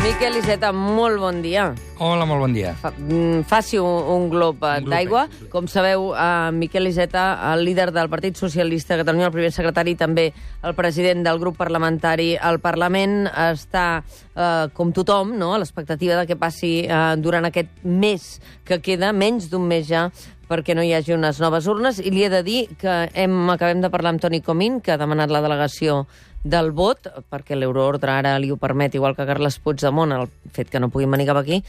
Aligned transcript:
Miquel 0.00 0.38
Iceta, 0.40 0.70
molt 0.72 1.18
bon 1.20 1.42
dia. 1.44 1.66
Hola, 2.00 2.24
molt 2.24 2.40
bon 2.40 2.54
dia. 2.56 2.70
Fa, 2.80 2.88
mm, 2.96 3.42
faci 3.44 3.76
un, 3.76 4.06
un 4.08 4.30
glob 4.32 4.64
eh, 4.64 4.78
d'aigua. 4.80 5.26
Com 5.52 5.68
sabeu, 5.68 6.14
eh, 6.14 6.48
Miquel 6.56 6.88
Iceta, 6.88 7.24
el 7.52 7.66
líder 7.68 7.90
del 7.92 8.08
Partit 8.08 8.40
Socialista 8.40 8.94
de 8.96 9.02
Catalunya, 9.02 9.28
el 9.28 9.34
primer 9.34 9.52
secretari 9.52 9.92
i 9.92 9.98
també 10.00 10.30
el 10.64 10.74
president 10.78 11.20
del 11.26 11.38
grup 11.42 11.60
parlamentari 11.60 12.32
al 12.40 12.62
Parlament, 12.64 13.26
està, 13.28 14.02
eh, 14.32 14.72
com 14.72 14.96
tothom, 14.96 15.36
no? 15.36 15.52
a 15.52 15.60
l'expectativa 15.60 16.16
de 16.16 16.24
què 16.32 16.40
passi 16.40 16.74
eh, 16.86 17.00
durant 17.20 17.44
aquest 17.44 17.84
mes 17.84 18.38
que 18.64 18.80
queda, 18.80 19.12
menys 19.12 19.52
d'un 19.52 19.68
mes 19.68 19.84
ja, 19.84 20.08
perquè 20.50 20.74
no 20.74 20.82
hi 20.82 20.90
hagi 20.96 21.14
unes 21.14 21.38
noves 21.44 21.68
urnes. 21.70 22.00
I 22.02 22.10
li 22.10 22.24
he 22.24 22.32
de 22.32 22.42
dir 22.42 22.60
que 22.80 22.96
hem, 23.14 23.36
acabem 23.52 23.84
de 23.84 23.92
parlar 23.92 24.14
amb 24.14 24.24
Toni 24.24 24.40
Comín, 24.42 24.80
que 24.80 24.96
ha 24.96 24.98
demanat 24.98 25.30
la 25.30 25.44
delegació 25.44 26.06
del 26.42 26.70
vot, 26.72 27.08
perquè 27.30 27.56
l'euroordre 27.56 28.12
ara 28.14 28.38
li 28.40 28.50
ho 28.50 28.56
permet, 28.60 28.94
igual 28.96 29.16
que 29.16 29.26
Carles 29.28 29.58
Puigdemont, 29.60 30.12
el 30.16 30.28
fet 30.54 30.70
que 30.72 30.80
no 30.80 30.88
puguin 30.88 31.10
venir 31.12 31.28
cap 31.28 31.40
aquí, 31.42 31.60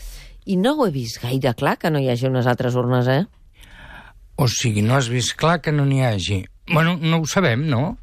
i 0.46 0.58
no 0.58 0.76
ho 0.78 0.88
he 0.88 0.94
vist 0.96 1.22
gaire 1.22 1.54
clar 1.58 1.78
que 1.78 1.92
no 1.92 2.00
hi 2.00 2.10
hagi 2.10 2.30
unes 2.30 2.48
altres 2.48 2.78
urnes, 2.80 3.08
eh? 3.08 3.26
O 4.42 4.48
sigui, 4.48 4.82
no 4.82 4.96
has 4.96 5.10
vist 5.12 5.36
clar 5.38 5.60
que 5.62 5.74
no 5.76 5.86
n'hi 5.86 6.02
hagi. 6.06 6.46
Bueno, 6.72 6.96
no 6.98 7.20
ho 7.22 7.28
sabem, 7.28 7.68
no? 7.70 7.98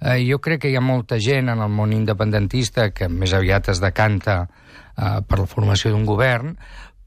Eh, 0.00 0.22
jo 0.28 0.38
crec 0.42 0.62
que 0.62 0.70
hi 0.70 0.76
ha 0.78 0.84
molta 0.84 1.18
gent 1.20 1.50
en 1.52 1.62
el 1.64 1.72
món 1.72 1.92
independentista 1.96 2.90
que 2.92 3.08
més 3.08 3.34
aviat 3.36 3.70
es 3.72 3.80
decanta 3.82 4.44
eh, 4.44 5.20
per 5.26 5.38
la 5.40 5.48
formació 5.50 5.92
d'un 5.92 6.06
govern, 6.08 6.54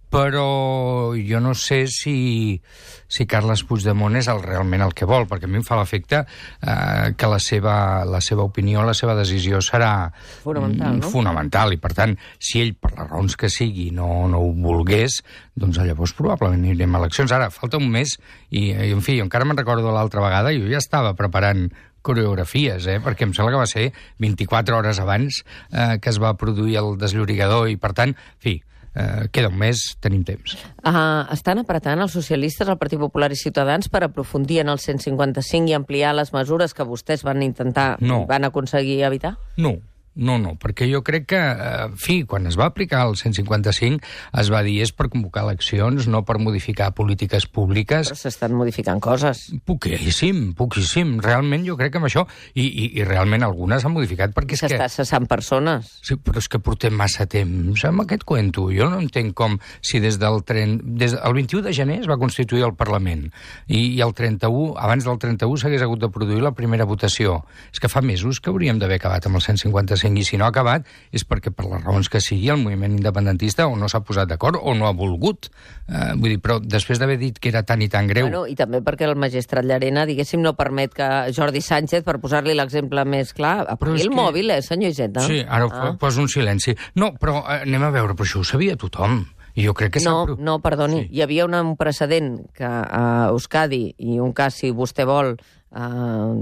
però 0.10 1.12
jo 1.16 1.40
no 1.44 1.54
sé 1.54 1.86
si, 1.92 2.62
si 3.08 3.26
Carles 3.28 3.64
Puigdemont 3.68 4.16
és 4.20 4.30
el, 4.32 4.40
realment 4.44 4.86
el 4.86 4.94
que 4.96 5.08
vol, 5.10 5.28
perquè 5.28 5.48
a 5.48 5.52
mi 5.52 5.60
em 5.60 5.66
fa 5.68 5.78
l'efecte 5.80 6.22
eh, 6.24 7.14
que 7.18 7.30
la 7.30 7.40
seva, 7.44 7.78
la 8.08 8.22
seva 8.24 8.46
opinió, 8.48 8.86
la 8.88 8.96
seva 8.98 9.18
decisió 9.18 9.60
serà 9.64 10.10
Fonamental, 10.44 10.96
mm, 10.96 11.02
no? 11.04 11.12
fonamental, 11.12 11.76
i 11.76 11.82
per 11.84 11.94
tant, 11.98 12.16
si 12.40 12.62
ell, 12.64 12.76
per 12.80 12.94
les 12.94 13.10
raons 13.10 13.36
que 13.40 13.52
sigui, 13.52 13.90
no, 13.96 14.28
no 14.32 14.44
ho 14.44 14.54
volgués, 14.64 15.20
doncs 15.58 15.82
llavors 15.82 16.16
probablement 16.18 16.64
anirem 16.64 16.96
a 16.96 17.04
eleccions. 17.04 17.34
Ara, 17.36 17.52
falta 17.54 17.82
un 17.82 17.90
mes, 17.92 18.16
i, 18.50 18.70
i 18.72 18.94
en 18.96 19.04
fi, 19.04 19.20
jo 19.20 19.28
encara 19.28 19.48
me'n 19.48 19.60
recordo 19.60 19.92
l'altra 19.92 20.24
vegada, 20.24 20.56
jo 20.56 20.72
ja 20.72 20.80
estava 20.80 21.16
preparant 21.20 21.68
coreografies, 22.08 22.88
eh? 22.88 23.02
perquè 23.04 23.28
em 23.28 23.34
sembla 23.36 23.52
que 23.56 23.60
va 23.60 23.68
ser 23.68 23.90
24 24.24 24.78
hores 24.78 25.02
abans 25.04 25.42
eh, 25.72 25.98
que 26.00 26.14
es 26.14 26.22
va 26.24 26.38
produir 26.40 26.78
el 26.80 26.96
desllorigador, 27.02 27.68
i 27.68 27.76
per 27.82 27.92
tant, 27.98 28.16
en 28.16 28.44
fi, 28.44 28.56
eh, 28.98 29.28
queda 29.32 29.52
un 29.52 29.58
mes, 29.62 29.78
tenim 30.02 30.24
temps. 30.26 30.58
Uh, 30.82 31.24
estan 31.36 31.62
apretant 31.62 32.02
els 32.02 32.16
socialistes, 32.18 32.68
el 32.68 32.80
Partit 32.82 33.00
Popular 33.00 33.30
i 33.32 33.38
Ciutadans 33.40 33.90
per 33.94 34.02
aprofundir 34.08 34.64
en 34.64 34.74
el 34.74 34.80
155 34.82 35.70
i 35.70 35.76
ampliar 35.78 36.16
les 36.18 36.34
mesures 36.34 36.74
que 36.74 36.84
vostès 36.88 37.24
van 37.24 37.44
intentar, 37.46 37.98
No. 38.02 38.26
van 38.26 38.44
aconseguir 38.50 39.04
evitar? 39.06 39.36
No, 39.58 39.76
no, 40.18 40.38
no, 40.42 40.56
perquè 40.60 40.88
jo 40.90 41.04
crec 41.06 41.28
que, 41.30 41.40
eh, 41.40 41.86
en 41.88 41.98
fi, 42.02 42.24
quan 42.26 42.48
es 42.50 42.58
va 42.60 42.68
aplicar 42.72 43.06
el 43.08 43.16
155 43.20 44.02
es 44.42 44.52
va 44.54 44.64
dir 44.66 44.80
és 44.84 44.92
per 44.96 45.10
convocar 45.14 45.46
eleccions, 45.46 46.08
no 46.10 46.24
per 46.26 46.40
modificar 46.42 46.90
polítiques 46.98 47.46
públiques. 47.46 48.10
Però 48.12 48.18
s'estan 48.18 48.56
modificant 48.58 49.02
coses. 49.04 49.48
Poquíssim, 49.68 50.54
poquíssim. 50.58 51.18
Realment 51.24 51.66
jo 51.68 51.78
crec 51.80 51.96
que 51.96 52.02
amb 52.02 52.10
això... 52.10 52.26
I, 52.58 52.66
i, 52.66 52.86
i 53.00 53.06
realment 53.06 53.46
algunes 53.46 53.84
s'han 53.84 53.94
modificat 53.94 54.34
perquè 54.36 54.58
és 54.58 54.64
que... 54.64 54.72
S'està 54.74 54.88
cessant 54.92 55.28
persones. 55.30 55.92
Sí, 56.06 56.18
però 56.18 56.42
és 56.42 56.50
que 56.50 56.60
portem 56.64 56.96
massa 56.98 57.28
temps 57.30 57.86
amb 57.88 58.04
aquest 58.06 58.26
cuento. 58.28 58.68
Jo 58.74 58.90
no 58.92 59.02
entenc 59.04 59.36
com 59.38 59.60
si 59.86 60.02
des 60.04 60.18
del 60.22 60.42
tren... 60.48 60.80
Des 60.98 61.14
del 61.16 61.38
21 61.38 61.66
de 61.68 61.76
gener 61.76 62.00
es 62.02 62.10
va 62.10 62.18
constituir 62.20 62.66
el 62.66 62.76
Parlament 62.78 63.28
i, 63.68 63.80
i 63.98 64.02
el 64.04 64.14
31, 64.18 64.74
abans 64.82 65.06
del 65.06 65.20
31 65.22 65.62
s'hagués 65.62 65.84
hagut 65.86 66.02
de 66.02 66.10
produir 66.14 66.42
la 66.44 66.54
primera 66.58 66.88
votació. 66.90 67.42
És 67.74 67.82
que 67.84 67.92
fa 67.92 68.02
mesos 68.02 68.42
que 68.42 68.52
hauríem 68.52 68.80
d'haver 68.82 69.00
acabat 69.02 69.28
amb 69.30 69.40
el 69.40 69.46
155 69.46 69.78
i 70.16 70.24
si 70.24 70.38
no 70.40 70.46
ha 70.46 70.52
acabat 70.54 70.88
és 71.12 71.26
perquè 71.28 71.52
per 71.52 71.66
les 71.68 71.84
raons 71.84 72.08
que 72.08 72.22
sigui 72.24 72.48
el 72.54 72.62
moviment 72.62 72.96
independentista 72.96 73.68
o 73.68 73.76
no 73.76 73.90
s'ha 73.92 74.04
posat 74.08 74.30
d'acord 74.32 74.62
o 74.62 74.76
no 74.78 74.88
ha 74.88 74.94
volgut. 74.96 75.50
Eh, 75.88 76.14
vull 76.16 76.36
dir, 76.36 76.40
però 76.44 76.60
després 76.64 77.02
d'haver 77.02 77.18
dit 77.20 77.40
que 77.40 77.52
era 77.52 77.64
tan 77.68 77.82
i 77.84 77.90
tan 77.92 78.08
greu... 78.08 78.30
Bueno, 78.30 78.46
I 78.48 78.56
també 78.56 78.82
perquè 78.86 79.08
el 79.10 79.16
magistrat 79.20 79.66
Llarena, 79.68 80.06
diguéssim, 80.08 80.42
no 80.44 80.56
permet 80.56 80.94
que 80.96 81.08
Jordi 81.36 81.62
Sánchez, 81.66 82.06
per 82.08 82.20
posar-li 82.24 82.56
l'exemple 82.56 83.04
més 83.06 83.34
clar, 83.36 83.66
apagui 83.68 84.06
el 84.06 84.14
que- 84.14 84.20
mòbil, 84.22 84.52
eh, 84.56 84.62
senyor 84.62 84.96
Iceta? 84.96 85.26
Sí, 85.28 85.42
ara 85.44 85.68
ah. 85.72 85.96
poso 86.00 86.22
un 86.22 86.30
silenci. 86.32 86.78
No, 86.96 87.14
però 87.20 87.42
eh, 87.44 87.64
anem 87.68 87.84
a 87.84 87.92
veure, 87.92 88.16
però 88.16 88.28
això 88.28 88.44
ho 88.44 88.48
sabia 88.48 88.78
tothom. 88.80 89.26
I 89.58 89.66
jo 89.66 89.74
crec 89.74 89.96
que 89.98 90.04
No, 90.06 90.38
no, 90.38 90.60
perdoni. 90.62 91.08
Sí. 91.08 91.18
Hi 91.18 91.24
havia 91.26 91.46
un, 91.48 91.56
un 91.58 91.76
precedent 91.80 92.36
que 92.54 92.68
a 92.68 93.30
Euskadi, 93.32 93.88
i 93.98 94.20
un 94.22 94.36
cas, 94.38 94.60
si 94.62 94.70
vostè 94.70 95.06
vol, 95.10 95.34
eh, 95.34 95.82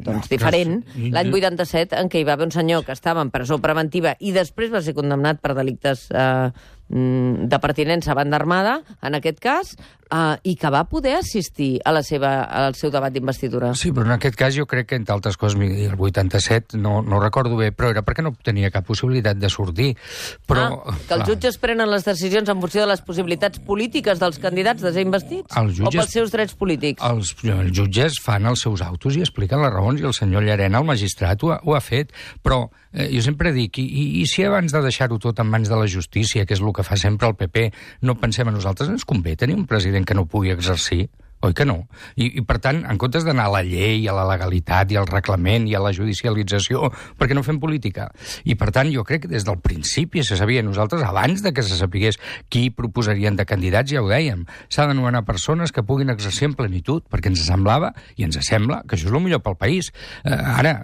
doncs 0.04 0.28
No, 0.28 0.30
diferent, 0.30 0.82
però 0.84 1.00
sí. 1.00 1.12
l'any 1.16 1.32
87, 1.32 1.96
en 1.96 2.12
què 2.12 2.20
hi 2.20 2.28
va 2.28 2.36
haver 2.36 2.50
un 2.50 2.56
senyor 2.56 2.84
que 2.86 2.92
estava 2.92 3.24
en 3.24 3.32
presó 3.32 3.62
preventiva 3.64 4.18
i 4.20 4.36
després 4.36 4.74
va 4.74 4.84
ser 4.84 4.96
condemnat 4.98 5.40
per 5.40 5.56
delictes 5.56 6.10
eh, 6.12 6.20
mm, 6.20 6.75
de 6.90 7.60
pertinença 7.60 8.12
a 8.12 8.16
banda 8.16 8.38
armada, 8.38 8.82
en 9.02 9.16
aquest 9.18 9.40
cas, 9.42 9.72
eh, 10.12 10.38
i 10.44 10.56
que 10.56 10.70
va 10.70 10.84
poder 10.86 11.16
assistir 11.18 11.80
a 11.84 11.92
la 11.92 12.04
seva, 12.06 12.44
al 12.46 12.76
seu 12.78 12.92
debat 12.94 13.12
d'investidura. 13.14 13.74
Sí, 13.74 13.92
però 13.92 14.06
en 14.06 14.14
aquest 14.20 14.38
cas 14.38 14.54
jo 14.56 14.68
crec 14.70 14.92
que, 14.92 15.00
entre 15.00 15.16
altres 15.16 15.38
coses, 15.38 15.58
el 15.60 15.96
87, 15.98 16.78
no, 16.78 17.02
no 17.02 17.20
recordo 17.20 17.58
bé, 17.58 17.72
però 17.74 17.90
era 17.90 18.04
perquè 18.06 18.22
no 18.22 18.36
tenia 18.46 18.70
cap 18.72 18.86
possibilitat 18.86 19.40
de 19.42 19.50
sortir. 19.50 19.96
Però, 20.48 20.68
ah, 20.86 20.96
que 21.08 21.18
els 21.18 21.26
jutges 21.28 21.58
prenen 21.58 21.90
les 21.90 22.06
decisions 22.06 22.50
en 22.54 22.62
funció 22.62 22.86
de 22.86 22.92
les 22.94 23.02
possibilitats 23.02 23.60
polítiques 23.66 24.22
dels 24.22 24.38
candidats 24.40 24.86
de 24.86 24.94
ser 24.94 25.02
investits? 25.08 25.58
Els 25.58 25.74
jutges- 25.80 25.88
O 25.90 25.98
pels 25.98 26.14
seus 26.14 26.32
drets 26.32 26.54
polítics? 26.54 27.02
Els, 27.04 27.34
els 27.44 27.74
jutges 27.76 28.20
fan 28.22 28.46
els 28.46 28.62
seus 28.62 28.82
autos 28.86 29.18
i 29.18 29.22
expliquen 29.26 29.62
les 29.62 29.74
raons, 29.74 30.00
i 30.02 30.06
el 30.06 30.14
senyor 30.14 30.44
Llarena, 30.46 30.80
el 30.80 30.86
magistrat, 30.86 31.42
ho 31.44 31.52
ha, 31.52 31.60
ho 31.64 31.74
ha 31.76 31.82
fet. 31.82 32.14
Però 32.44 32.70
eh, 32.94 33.10
jo 33.12 33.22
sempre 33.26 33.52
dic, 33.52 33.80
i, 33.80 33.86
i, 33.86 34.06
i 34.22 34.26
si 34.30 34.44
abans 34.46 34.72
de 34.72 34.82
deixar-ho 34.86 35.18
tot 35.20 35.40
en 35.42 35.50
mans 35.50 35.68
de 35.70 35.76
la 35.76 35.88
justícia, 35.90 36.46
que 36.46 36.54
és 36.54 36.62
el 36.62 36.75
que 36.76 36.86
fa 36.88 36.98
sempre 37.00 37.30
el 37.32 37.38
PP, 37.40 37.70
no 38.06 38.18
pensem 38.20 38.52
a 38.52 38.56
nosaltres, 38.56 38.92
ens 38.92 39.08
convé 39.08 39.38
tenir 39.40 39.56
un 39.58 39.68
president 39.70 40.06
que 40.06 40.18
no 40.18 40.28
pugui 40.30 40.54
exercir? 40.54 41.08
Oi 41.46 41.54
que 41.54 41.66
no? 41.68 41.76
I, 42.18 42.40
I, 42.40 42.44
per 42.48 42.58
tant, 42.64 42.80
en 42.90 42.98
comptes 43.02 43.26
d'anar 43.26 43.46
a 43.50 43.54
la 43.54 43.62
llei, 43.66 44.08
a 44.10 44.16
la 44.16 44.26
legalitat 44.26 44.90
i 44.94 44.98
al 44.98 45.06
reglament 45.10 45.68
i 45.70 45.76
a 45.78 45.82
la 45.84 45.92
judicialització, 45.94 46.90
perquè 47.20 47.38
no 47.38 47.44
fem 47.46 47.60
política? 47.62 48.08
I, 48.50 48.56
per 48.58 48.72
tant, 48.74 48.90
jo 48.94 49.04
crec 49.06 49.26
que 49.26 49.32
des 49.32 49.46
del 49.46 49.60
principi 49.62 50.24
se 50.26 50.40
sabia 50.40 50.64
nosaltres, 50.66 51.04
abans 51.06 51.44
de 51.46 51.54
que 51.54 51.66
se 51.66 51.78
sapigués 51.78 52.18
qui 52.50 52.72
proposarien 52.74 53.38
de 53.38 53.46
candidats, 53.46 53.94
ja 53.94 54.02
ho 54.02 54.10
dèiem, 54.10 54.46
s'ha 54.74 54.88
d'anomenar 54.90 55.22
persones 55.28 55.76
que 55.76 55.86
puguin 55.86 56.10
exercir 56.14 56.50
en 56.50 56.58
plenitud, 56.58 57.06
perquè 57.12 57.30
ens 57.30 57.46
semblava, 57.46 57.94
i 58.18 58.26
ens 58.26 58.40
sembla, 58.46 58.82
que 58.88 58.98
això 58.98 59.12
és 59.12 59.14
el 59.14 59.22
millor 59.22 59.44
pel 59.46 59.60
país. 59.62 59.92
Eh, 60.24 60.34
ara, 60.34 60.76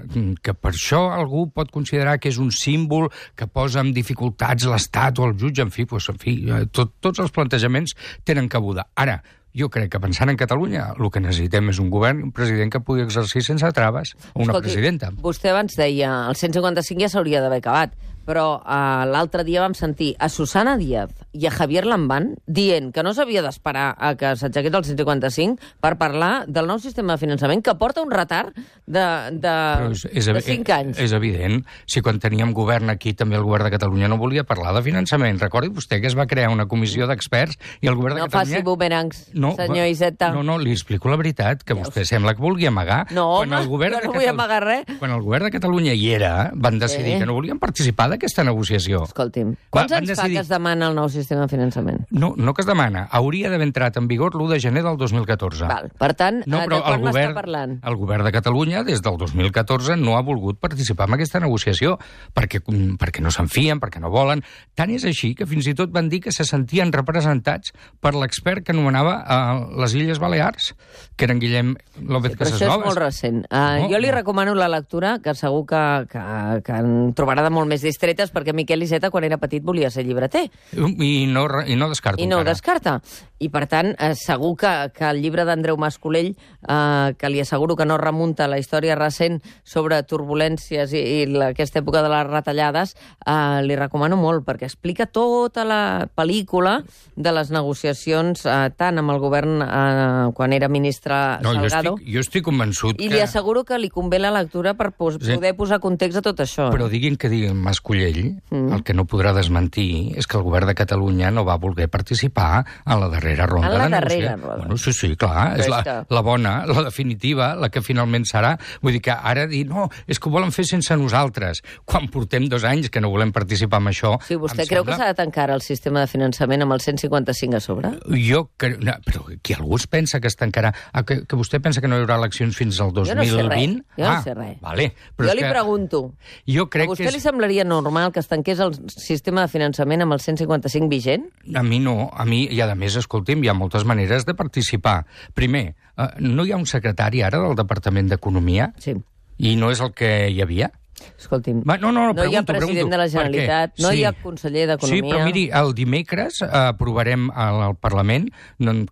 que 0.45 0.53
per 0.53 0.75
això 0.75 1.07
algú 1.15 1.47
pot 1.49 1.73
considerar 1.73 2.19
que 2.21 2.29
és 2.29 2.37
un 2.41 2.53
símbol 2.53 3.09
que 3.35 3.49
posa 3.49 3.81
en 3.81 3.95
dificultats 3.97 4.69
l'Estat 4.69 5.19
o 5.19 5.29
el 5.29 5.37
jutge, 5.41 5.65
en 5.65 5.73
fi, 5.73 5.89
doncs, 5.89 6.11
en 6.13 6.21
fi 6.21 6.37
eh, 6.45 6.65
tot, 6.69 6.99
tots 7.01 7.23
els 7.23 7.33
plantejaments 7.33 7.97
tenen 8.27 8.49
cabuda. 8.51 8.91
Ara, 8.93 9.21
jo 9.57 9.69
crec 9.69 9.91
que 9.93 9.99
pensant 9.99 10.31
en 10.31 10.37
Catalunya, 10.39 10.91
el 10.97 11.09
que 11.11 11.21
necessitem 11.23 11.71
és 11.73 11.79
un 11.83 11.89
govern, 11.93 12.23
un 12.29 12.31
president 12.35 12.71
que 12.71 12.81
pugui 12.83 13.03
exercir 13.05 13.43
sense 13.45 13.71
traves, 13.75 14.15
una 14.33 14.51
Escolti, 14.51 14.69
presidenta. 14.69 15.11
Vostè 15.23 15.51
abans 15.51 15.75
deia 15.79 16.13
el 16.29 16.39
155 16.39 17.03
ja 17.03 17.11
s'hauria 17.11 17.43
d'haver 17.43 17.59
acabat, 17.61 17.95
però 18.25 18.61
uh, 18.61 19.03
l'altre 19.09 19.43
dia 19.43 19.61
vam 19.63 19.73
sentir 19.77 20.11
a 20.19 20.29
Susana 20.29 20.75
Díaz 20.77 21.09
i 21.33 21.47
a 21.47 21.51
Javier 21.51 21.85
Lambán 21.87 22.35
dient 22.45 22.91
que 22.93 23.03
no 23.03 23.13
s'havia 23.15 23.41
d'esperar 23.41 23.95
a 23.97 24.13
que 24.19 24.33
s'aixequés 24.37 24.73
el 24.77 24.83
155 24.85 25.57
per 25.81 25.95
parlar 25.97 26.45
del 26.47 26.67
nou 26.69 26.79
sistema 26.79 27.15
de 27.15 27.21
finançament 27.23 27.63
que 27.65 27.73
porta 27.79 28.03
un 28.03 28.11
retard 28.11 28.53
de, 28.85 29.05
de, 29.39 29.55
Però 29.55 29.89
és, 29.91 30.05
és, 30.11 30.25
de 30.27 30.35
evi- 30.37 30.57
5 30.61 30.73
anys. 30.75 30.99
És 31.01 31.13
evident. 31.17 31.61
Si 31.89 32.01
quan 32.03 32.19
teníem 32.19 32.51
govern 32.53 32.89
aquí, 32.93 33.13
també 33.17 33.37
el 33.39 33.43
govern 33.47 33.65
de 33.69 33.71
Catalunya 33.73 34.09
no 34.11 34.17
volia 34.21 34.43
parlar 34.43 34.73
de 34.75 34.83
finançament. 34.85 35.39
Recordi 35.41 35.71
vostè 35.73 36.01
que 36.03 36.07
es 36.11 36.17
va 36.17 36.27
crear 36.27 36.51
una 36.53 36.67
comissió 36.67 37.07
d'experts 37.09 37.57
i 37.81 37.87
el 37.89 37.95
govern 37.95 38.17
no 38.19 38.25
de 38.25 38.29
Catalunya... 38.29 38.57
faci 38.59 38.65
boomerangs, 38.67 39.21
No, 39.33 39.53
senyor 39.57 39.87
Iceta. 39.87 40.31
No, 40.35 40.43
no, 40.43 40.57
li 40.61 40.71
explico 40.75 41.09
la 41.09 41.17
veritat, 41.17 41.63
que 41.63 41.73
vostè 41.77 42.03
sembla 42.05 42.35
que 42.35 42.43
vulgui 42.43 42.67
amagar. 42.69 43.05
No, 43.15 43.27
quan 43.41 43.53
home, 43.53 43.61
el 43.63 43.71
govern 43.71 43.95
jo 43.97 44.03
no 44.05 44.13
vull 44.13 44.21
Catalu- 44.21 44.35
amagar 44.35 44.61
res. 44.67 44.85
Quan 44.99 45.15
el 45.15 45.21
govern 45.25 45.47
de 45.47 45.53
Catalunya 45.57 45.95
hi 45.97 46.09
era, 46.13 46.33
van 46.53 46.77
decidir 46.79 47.15
Sí. 47.15 47.19
que 47.19 47.25
no 47.25 47.33
volien 47.33 47.57
participar 47.59 48.10
d'aquesta 48.11 48.43
negociació. 48.43 49.03
Escolti'm, 49.07 49.53
Va, 49.55 49.69
quants 49.71 49.91
van 49.91 50.03
anys 50.03 50.11
fa 50.11 50.15
decidir- 50.23 50.35
que 50.37 50.41
es 50.41 50.49
demana 50.51 50.89
el 50.91 50.95
nou 50.95 51.07
sistema 51.09 51.41
de 51.47 51.47
finançament? 51.47 52.05
No, 52.11 52.33
no 52.37 52.53
que 52.53 52.61
es 52.61 52.67
demana. 52.67 53.07
Hauria 53.11 53.49
d'haver 53.49 53.65
entrat 53.67 53.97
en 53.97 54.07
vigor 54.07 54.35
l'1 54.35 54.49
de 54.51 54.59
gener 54.59 54.83
del 54.83 54.97
2014. 54.97 55.65
Val. 55.67 55.89
Per 55.97 56.13
tant, 56.13 56.43
No, 56.45 56.59
eh, 56.61 56.65
però 56.67 56.77
de 56.77 56.83
quan 56.83 57.01
govern, 57.01 57.15
m'està 57.31 57.33
parlant? 57.33 57.79
el 57.83 57.95
govern 57.95 58.25
de 58.25 58.31
Catalunya, 58.31 58.83
des 58.83 59.01
del 59.01 59.17
2014, 59.17 59.95
no 59.97 60.17
ha 60.17 60.21
volgut 60.21 60.59
participar 60.59 61.07
en 61.07 61.15
aquesta 61.15 61.39
negociació 61.39 61.97
perquè, 62.35 62.61
mm, 62.65 62.97
perquè 62.97 63.21
no 63.21 63.31
se'n 63.31 63.47
fien, 63.49 63.79
perquè 63.79 63.99
no 63.99 64.09
volen. 64.11 64.43
Tant 64.75 64.89
és 64.91 65.05
així 65.05 65.33
que 65.35 65.45
fins 65.45 65.67
i 65.67 65.73
tot 65.73 65.91
van 65.91 66.09
dir 66.09 66.19
que 66.21 66.31
se 66.31 66.43
sentien 66.45 66.91
representats 66.91 67.71
per 67.99 68.13
l'expert 68.15 68.65
que 68.65 68.71
anomenava 68.73 69.23
eh, 69.23 69.79
les 69.81 69.93
Illes 69.95 70.19
Balears, 70.19 70.75
que 71.15 71.25
era 71.25 71.33
en 71.33 71.39
Guillem 71.39 71.75
López 72.01 72.33
Però 72.35 72.45
això 72.47 72.55
és 72.55 72.59
Casasnovas. 72.59 72.85
molt 72.85 72.97
recent. 72.99 73.45
Uh, 73.51 73.81
No, 73.81 73.89
jo 73.89 73.99
li 73.99 74.07
no. 74.09 74.15
recomano 74.15 74.55
la 74.55 74.67
lectura, 74.67 75.19
que 75.23 75.33
segur 75.35 75.65
que, 75.65 76.07
que, 76.09 76.61
que 76.65 76.71
en 76.73 77.13
trobarà 77.13 77.43
de 77.43 77.49
molt 77.53 77.67
més 77.69 77.83
distretes, 78.01 78.31
perquè 78.33 78.53
Miquel 78.53 78.81
Iceta, 78.83 79.11
quan 79.13 79.23
era 79.27 79.37
petit, 79.37 79.61
volia 79.63 79.89
ser 79.93 80.03
llibreter. 80.05 80.47
I 80.73 81.27
no, 81.29 81.45
i 81.67 81.75
no 81.77 81.89
descarto 81.89 82.21
I 82.21 82.27
no 82.27 82.39
encara. 82.41 82.51
descarta. 82.55 83.01
i 83.41 83.49
per 83.49 83.65
tant, 83.65 83.95
eh, 83.97 84.13
segur 84.13 84.55
que, 84.55 84.91
que 84.93 85.03
el 85.09 85.17
llibre 85.21 85.41
d'Andreu 85.45 85.75
Mascolell, 85.77 86.35
eh, 86.69 87.13
que 87.17 87.29
li 87.29 87.39
asseguro 87.41 87.75
que 87.75 87.85
no 87.89 87.97
remunta 87.97 88.45
la 88.47 88.59
història 88.61 88.93
recent 88.95 89.39
sobre 89.63 89.97
turbulències 90.05 90.93
i, 90.93 91.01
i 91.01 91.25
la, 91.25 91.47
aquesta 91.55 91.79
època 91.81 92.03
de 92.05 92.09
les 92.13 92.27
retallades, 92.29 92.93
eh, 93.25 93.61
li 93.65 93.75
recomano 93.75 94.17
molt, 94.17 94.45
perquè 94.45 94.67
explica 94.69 95.07
tota 95.09 95.63
la 95.65 96.07
pel·lícula 96.15 96.83
de 97.15 97.31
les 97.33 97.49
negociacions 97.49 98.45
eh, 98.45 98.69
tant 98.77 99.01
amb 99.01 99.09
el 99.15 99.19
govern 99.23 99.61
eh, 99.65 100.29
quan 100.37 100.53
era 100.53 100.69
ministre 100.69 101.17
No, 101.41 101.55
jo 101.55 101.65
Salgado, 101.69 101.95
estic, 101.97 102.13
jo 102.13 102.19
estic 102.21 102.45
convençut 102.45 103.01
i 103.01 103.07
que... 103.09 103.15
li 103.15 103.21
asseguro 103.25 103.63
que 103.65 103.77
li 103.81 103.89
convé 103.89 104.19
la 104.21 104.31
lectura 104.31 104.75
per 104.77 104.91
pos 104.93 105.17
Sí. 105.21 105.33
poder 105.35 105.55
posar 105.57 105.79
context 105.81 106.17
a 106.17 106.21
tot 106.21 106.39
això. 106.41 106.69
Però 106.73 106.87
diguin 106.89 107.17
que 107.17 107.29
diguin 107.29 107.57
Mascollell, 107.91 108.41
mm. 108.49 108.71
el 108.73 108.83
que 108.83 108.93
no 108.95 109.05
podrà 109.09 109.33
desmentir 109.35 110.15
és 110.17 110.27
que 110.27 110.37
el 110.39 110.43
govern 110.45 110.69
de 110.69 110.75
Catalunya 110.77 111.31
no 111.31 111.43
va 111.47 111.57
voler 111.61 111.89
participar 111.91 112.63
en 112.85 112.99
la 112.99 113.09
darrera 113.11 113.45
ronda 113.47 113.67
En 113.67 113.77
la 113.77 113.85
de 113.85 113.91
darrera 113.91 114.35
negociació. 114.35 114.47
ronda. 114.47 114.57
Bueno, 114.61 114.77
sí, 114.77 114.93
sí, 114.93 115.15
clar, 115.15 115.57
Però 115.57 115.59
és 115.61 115.69
la, 115.69 115.83
que- 115.83 116.15
la 116.15 116.21
bona, 116.21 116.65
la 116.65 116.83
definitiva, 116.83 117.55
la 117.55 117.69
que 117.69 117.81
finalment 117.81 118.25
serà. 118.25 118.57
Vull 118.81 118.93
dir 118.93 119.01
que 119.01 119.11
ara 119.11 119.47
dir, 119.47 119.65
no, 119.67 119.89
és 120.07 120.19
que 120.19 120.29
ho 120.29 120.31
volen 120.31 120.51
fer 120.51 120.65
sense 120.65 120.95
nosaltres, 120.97 121.61
quan 121.85 122.07
portem 122.09 122.47
dos 122.49 122.63
anys 122.63 122.89
que 122.89 123.01
no 123.01 123.09
volem 123.09 123.31
participar 123.31 123.81
en 123.81 123.91
això... 123.91 124.15
Sí, 124.27 124.35
vostè 124.35 124.65
creu 124.67 124.83
que 124.85 124.91
sembla- 124.93 124.97
s'ha 124.97 125.11
de 125.13 125.19
tancar 125.19 125.49
el 125.51 125.61
sistema 125.61 126.01
de 126.01 126.07
finançament 126.07 126.61
amb 126.63 126.73
el 126.73 126.81
155 126.81 127.55
a 127.57 127.59
sobre? 127.59 127.91
Jo 128.27 128.49
crec... 128.57 128.79
No, 128.81 128.95
però 129.05 129.25
qui 129.41 129.53
algú 129.53 129.75
es 129.75 129.87
pensa 129.87 130.19
que 130.19 130.27
es 130.31 130.37
tancarà... 130.37 130.73
Ah, 130.93 131.03
que, 131.03 131.25
que 131.25 131.35
vostè 131.35 131.59
pensa 131.61 131.81
que 131.81 131.87
no 131.91 131.97
hi 131.97 132.05
haurà 132.05 132.17
eleccions 132.21 132.55
fins 132.57 132.79
al 132.81 132.93
Jo 132.95 133.01
no 133.01 133.05
sé 133.05 133.15
2020? 133.15 133.51
res, 133.51 133.97
jo 133.97 134.03
no 134.05 134.11
ah, 134.11 134.21
sé 134.23 134.33
res. 134.33 134.57
Vale, 134.61 134.91
però 135.17 135.29
jo 135.29 135.35
li 135.35 135.43
que 135.45 135.51
pregunto, 135.51 136.01
Jo 136.47 136.65
a 136.67 136.69
crec 136.69 136.89
vostè 136.91 137.03
que 137.05 137.09
és... 137.09 137.15
li 137.15 137.23
semblaria 137.23 137.63
normal 137.81 138.11
que 138.13 138.19
es 138.21 138.27
tanqués 138.31 138.59
el 138.63 138.75
sistema 138.93 139.41
de 139.45 139.51
finançament 139.51 140.01
amb 140.05 140.13
el 140.15 140.21
155 140.23 140.89
vigent? 140.91 141.27
A 141.55 141.63
mi 141.63 141.79
no, 141.83 142.09
a 142.13 142.25
mi, 142.25 142.45
i 142.51 142.61
a 142.61 142.69
més, 142.75 142.95
escolti'm, 143.01 143.43
hi 143.43 143.49
ha 143.51 143.57
moltes 143.57 143.83
maneres 143.85 144.25
de 144.25 144.33
participar. 144.37 145.05
Primer, 145.33 145.75
eh, 145.97 146.07
no 146.19 146.45
hi 146.45 146.51
ha 146.53 146.57
un 146.61 146.65
secretari 146.69 147.21
ara 147.25 147.41
del 147.43 147.55
Departament 147.59 148.09
d'Economia 148.11 148.71
Sí. 148.79 148.95
i 149.37 149.55
no 149.57 149.71
és 149.71 149.81
el 149.81 149.91
que 149.97 150.29
hi 150.29 150.41
havia? 150.41 150.71
Escolti'm, 151.17 151.63
Va, 151.65 151.79
no, 151.81 151.89
no, 151.91 152.03
no, 152.05 152.13
no 152.13 152.25
hi 152.29 152.35
ha 152.37 152.43
pregunto, 152.43 152.53
president 152.53 152.75
pregunto. 152.75 152.91
de 152.91 152.97
la? 153.01 153.07
Generalitat, 153.09 153.79
no 153.81 153.89
Sí. 153.89 153.97
hi 153.97 154.03
ha 154.05 154.11
conseller 154.21 154.67
d'Economia... 154.69 155.01
Sí, 155.01 155.09
però 155.09 155.25
miri, 155.25 155.45
el 155.51 155.73
dimecres 155.73 156.43
eh, 156.43 156.49
aprovarem 156.51 157.31
al, 157.33 157.57
al 157.71 157.75
Parlament, 157.75 158.27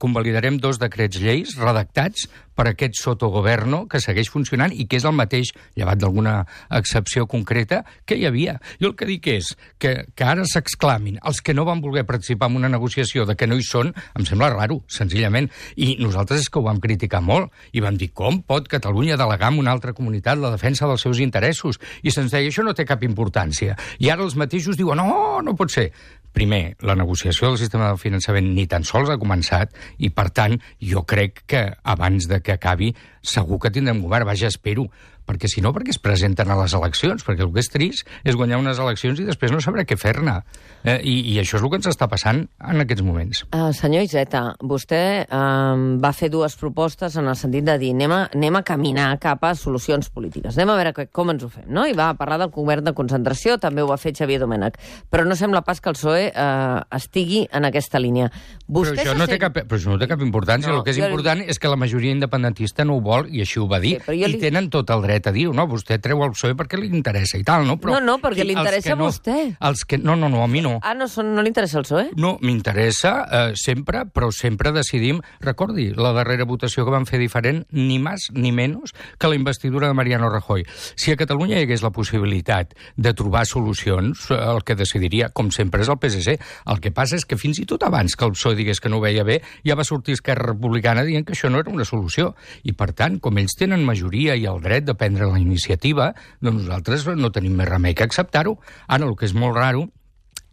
convalidarem 0.02 0.58
dos 0.58 0.80
decrets 0.82 1.20
lleis 1.22 1.54
redactats 1.60 2.26
per 2.60 2.68
aquest 2.74 2.98
sotogoverno 3.00 3.86
que 3.88 4.02
segueix 4.04 4.28
funcionant 4.32 4.74
i 4.76 4.84
que 4.90 5.00
és 5.00 5.06
el 5.08 5.16
mateix, 5.16 5.54
llevat 5.80 6.02
d'alguna 6.02 6.42
excepció 6.76 7.24
concreta, 7.32 7.86
que 8.04 8.18
hi 8.20 8.26
havia. 8.28 8.58
Jo 8.82 8.92
el 8.92 8.98
que 9.00 9.08
dic 9.08 9.30
és 9.32 9.54
que, 9.80 9.94
que 10.12 10.28
ara 10.28 10.44
s'exclamin 10.44 11.22
els 11.24 11.40
que 11.40 11.56
no 11.56 11.64
van 11.68 11.80
voler 11.80 12.04
participar 12.10 12.50
en 12.52 12.58
una 12.60 12.72
negociació 12.72 13.24
de 13.30 13.38
que 13.40 13.48
no 13.48 13.56
hi 13.56 13.64
són, 13.64 13.94
em 14.20 14.28
sembla 14.28 14.52
raro, 14.52 14.82
senzillament. 14.92 15.48
I 15.80 15.96
nosaltres 16.04 16.44
és 16.44 16.52
que 16.52 16.60
ho 16.60 16.66
vam 16.68 16.82
criticar 16.84 17.22
molt 17.24 17.54
i 17.72 17.84
vam 17.86 17.96
dir 18.00 18.12
com 18.12 18.42
pot 18.44 18.68
Catalunya 18.70 19.16
delegar 19.18 19.54
en 19.54 19.62
una 19.64 19.72
altra 19.72 19.96
comunitat 19.96 20.38
la 20.38 20.52
defensa 20.52 20.88
dels 20.90 21.08
seus 21.08 21.24
interessos? 21.24 21.80
I 22.04 22.12
se'ns 22.12 22.36
deia, 22.36 22.52
això 22.52 22.66
no 22.66 22.76
té 22.76 22.84
cap 22.86 23.06
importància. 23.08 23.78
I 24.04 24.12
ara 24.12 24.26
els 24.28 24.36
mateixos 24.36 24.78
diuen, 24.78 25.00
no, 25.00 25.40
no 25.46 25.56
pot 25.56 25.72
ser. 25.72 25.90
Primer, 26.36 26.76
la 26.86 26.96
negociació 26.96 27.50
del 27.50 27.58
sistema 27.62 27.90
de 27.90 28.00
finançament 28.02 28.52
ni 28.54 28.68
tan 28.70 28.86
sols 28.88 29.10
ha 29.10 29.20
començat 29.22 29.74
i, 29.98 30.12
per 30.14 30.30
tant, 30.30 30.58
jo 30.80 31.04
crec 31.10 31.44
que 31.50 31.64
abans 31.84 32.30
de 32.30 32.42
que 32.46 32.56
acabi 32.56 32.94
segur 33.22 33.60
que 33.60 33.72
tindrem 33.74 34.04
govern, 34.04 34.28
vaja, 34.30 34.52
espero, 34.54 34.88
perquè 35.30 35.46
si 35.52 35.62
no, 35.62 35.70
perquè 35.76 35.94
es 35.94 36.00
presenten 36.02 36.50
a 36.50 36.58
les 36.58 36.74
eleccions, 36.74 37.22
perquè 37.28 37.46
el 37.46 37.54
que 37.54 37.62
és 37.62 37.70
trist 37.70 38.08
és 38.26 38.36
guanyar 38.40 38.58
unes 38.64 38.80
eleccions 38.82 39.20
i 39.22 39.28
després 39.30 39.54
no 39.54 39.62
sabrà 39.62 39.86
què 39.86 39.96
fer-ne. 40.02 40.40
Eh, 40.84 40.98
i, 41.06 41.16
I 41.36 41.40
això 41.44 41.60
és 41.60 41.64
el 41.64 41.70
que 41.70 41.78
ens 41.78 41.90
està 41.92 42.08
passant 42.10 42.42
en 42.64 42.82
aquests 42.82 43.04
moments. 43.06 43.44
Uh, 43.54 43.70
senyor 43.76 44.06
Iseta, 44.08 44.42
vostè 44.66 45.02
um, 45.30 45.84
va 46.02 46.12
fer 46.16 46.30
dues 46.34 46.56
propostes 46.58 47.16
en 47.20 47.28
el 47.30 47.36
sentit 47.38 47.66
de 47.68 47.76
dir 47.82 47.92
anem 47.94 48.14
a, 48.16 48.20
anem 48.34 48.58
a 48.58 48.64
caminar 48.66 49.10
cap 49.22 49.44
a 49.46 49.54
solucions 49.60 50.10
polítiques, 50.10 50.56
anem 50.58 50.72
a 50.74 50.78
veure 50.80 50.94
que, 50.98 51.06
com 51.14 51.30
ens 51.34 51.44
ho 51.46 51.50
fem, 51.52 51.68
no? 51.70 51.86
I 51.86 51.94
va 51.98 52.10
parlar 52.18 52.40
del 52.42 52.52
govern 52.56 52.88
de 52.88 52.94
concentració, 52.98 53.58
també 53.62 53.84
ho 53.84 53.90
va 53.92 53.98
fer 54.02 54.14
Xavier 54.18 54.40
Domènech, 54.42 54.80
però 55.12 55.26
no 55.28 55.36
sembla 55.38 55.62
pas 55.68 55.82
que 55.84 55.92
el 55.92 55.98
PSOE 56.00 56.30
uh, 56.32 56.82
estigui 56.96 57.44
en 57.52 57.68
aquesta 57.70 58.00
línia. 58.02 58.32
Vostè 58.70 58.96
però, 58.96 59.04
això 59.04 59.18
no 59.20 59.28
té 59.28 59.36
sent- 59.36 59.44
cap, 59.44 59.60
però 59.68 59.78
això 59.82 59.92
no 59.94 60.00
té 60.02 60.08
cap 60.10 60.24
importància. 60.26 60.72
No, 60.72 60.80
el 60.80 60.88
que 60.88 60.96
és 60.96 61.02
jo- 61.02 61.10
important 61.12 61.44
és 61.46 61.60
que 61.60 61.68
la 61.72 61.78
majoria 61.80 62.16
independentista 62.16 62.86
no 62.88 62.98
ho 62.98 63.04
vol, 63.06 63.28
i 63.30 63.44
així 63.44 63.60
ho 63.60 63.68
va 63.68 63.80
dir, 63.84 63.98
Sí, 64.06 64.16
jo 64.24 64.30
i 64.30 64.32
li- 64.34 64.40
tenen 64.42 64.70
tot 64.72 64.90
el 64.96 65.04
dret 65.04 65.19
a 65.28 65.32
dir-ho. 65.36 65.54
No, 65.54 65.66
vostè 65.68 66.00
treu 66.00 66.24
el 66.24 66.32
PSOE 66.32 66.56
perquè 66.56 66.80
li 66.80 66.88
interessa 66.88 67.38
i 67.38 67.44
tal, 67.44 67.66
no? 67.68 67.78
Però, 67.82 67.98
No, 67.98 68.00
no, 68.00 68.18
perquè 68.24 68.46
li 68.46 68.54
interessa 68.56 68.96
no, 68.96 69.08
a 69.08 69.10
vostè. 69.10 69.38
Els 69.60 69.84
que, 69.86 69.98
no, 69.98 70.16
no, 70.16 70.30
no, 70.30 70.44
a 70.44 70.48
mi 70.48 70.62
no. 70.62 70.78
Ah, 70.84 70.94
no, 70.96 71.08
són, 71.12 71.34
no 71.36 71.42
li 71.44 71.52
interessa 71.52 71.80
el 71.80 71.86
PSOE? 71.88 72.12
No, 72.16 72.38
m'interessa 72.42 73.14
eh, 73.26 73.54
sempre, 73.60 74.06
però 74.06 74.32
sempre 74.32 74.72
decidim... 74.76 75.20
Recordi, 75.42 75.90
la 75.96 76.12
darrera 76.14 76.46
votació 76.46 76.86
que 76.86 76.94
vam 76.94 77.06
fer 77.10 77.20
diferent, 77.20 77.64
ni 77.72 77.98
més 78.00 78.30
ni 78.36 78.52
menys 78.56 78.94
que 79.18 79.28
la 79.28 79.36
investidura 79.36 79.88
de 79.88 79.98
Mariano 79.98 80.30
Rajoy. 80.30 80.66
Si 80.96 81.12
a 81.12 81.18
Catalunya 81.20 81.58
hi 81.60 81.66
hagués 81.66 81.84
la 81.84 81.92
possibilitat 81.96 82.76
de 82.96 83.14
trobar 83.18 83.46
solucions, 83.50 84.30
eh, 84.32 84.38
el 84.38 84.64
que 84.64 84.78
decidiria, 84.80 85.30
com 85.34 85.50
sempre, 85.52 85.82
és 85.82 85.90
el 85.90 86.00
PSC. 86.00 86.38
El 86.70 86.80
que 86.84 86.94
passa 86.96 87.18
és 87.18 87.26
que 87.26 87.40
fins 87.40 87.60
i 87.60 87.66
tot 87.66 87.84
abans 87.88 88.16
que 88.16 88.28
el 88.28 88.36
PSOE 88.38 88.56
digués 88.60 88.80
que 88.80 88.90
no 88.92 89.00
ho 89.00 89.04
veia 89.04 89.24
bé, 89.28 89.42
ja 89.66 89.76
va 89.76 89.84
sortir 89.88 90.14
Esquerra 90.18 90.52
Republicana 90.52 91.04
dient 91.08 91.26
que 91.26 91.34
això 91.34 91.50
no 91.50 91.60
era 91.60 91.72
una 91.72 91.86
solució. 91.88 92.36
I, 92.64 92.74
per 92.78 92.92
tant, 92.94 93.18
com 93.24 93.38
ells 93.42 93.56
tenen 93.58 93.84
majoria 93.86 94.36
i 94.38 94.46
el 94.46 94.62
dret 94.62 94.86
de 94.86 94.94
prendre 94.94 95.09
la 95.18 95.40
iniciativa, 95.40 96.14
doncs 96.42 96.68
nosaltres 96.68 97.08
no 97.18 97.32
tenim 97.32 97.58
més 97.58 97.70
remei 97.70 97.96
que 97.96 98.06
acceptar-ho. 98.06 98.60
Ara, 98.88 99.08
el 99.08 99.16
que 99.18 99.26
és 99.26 99.34
molt 99.34 99.58
raro 99.58 99.88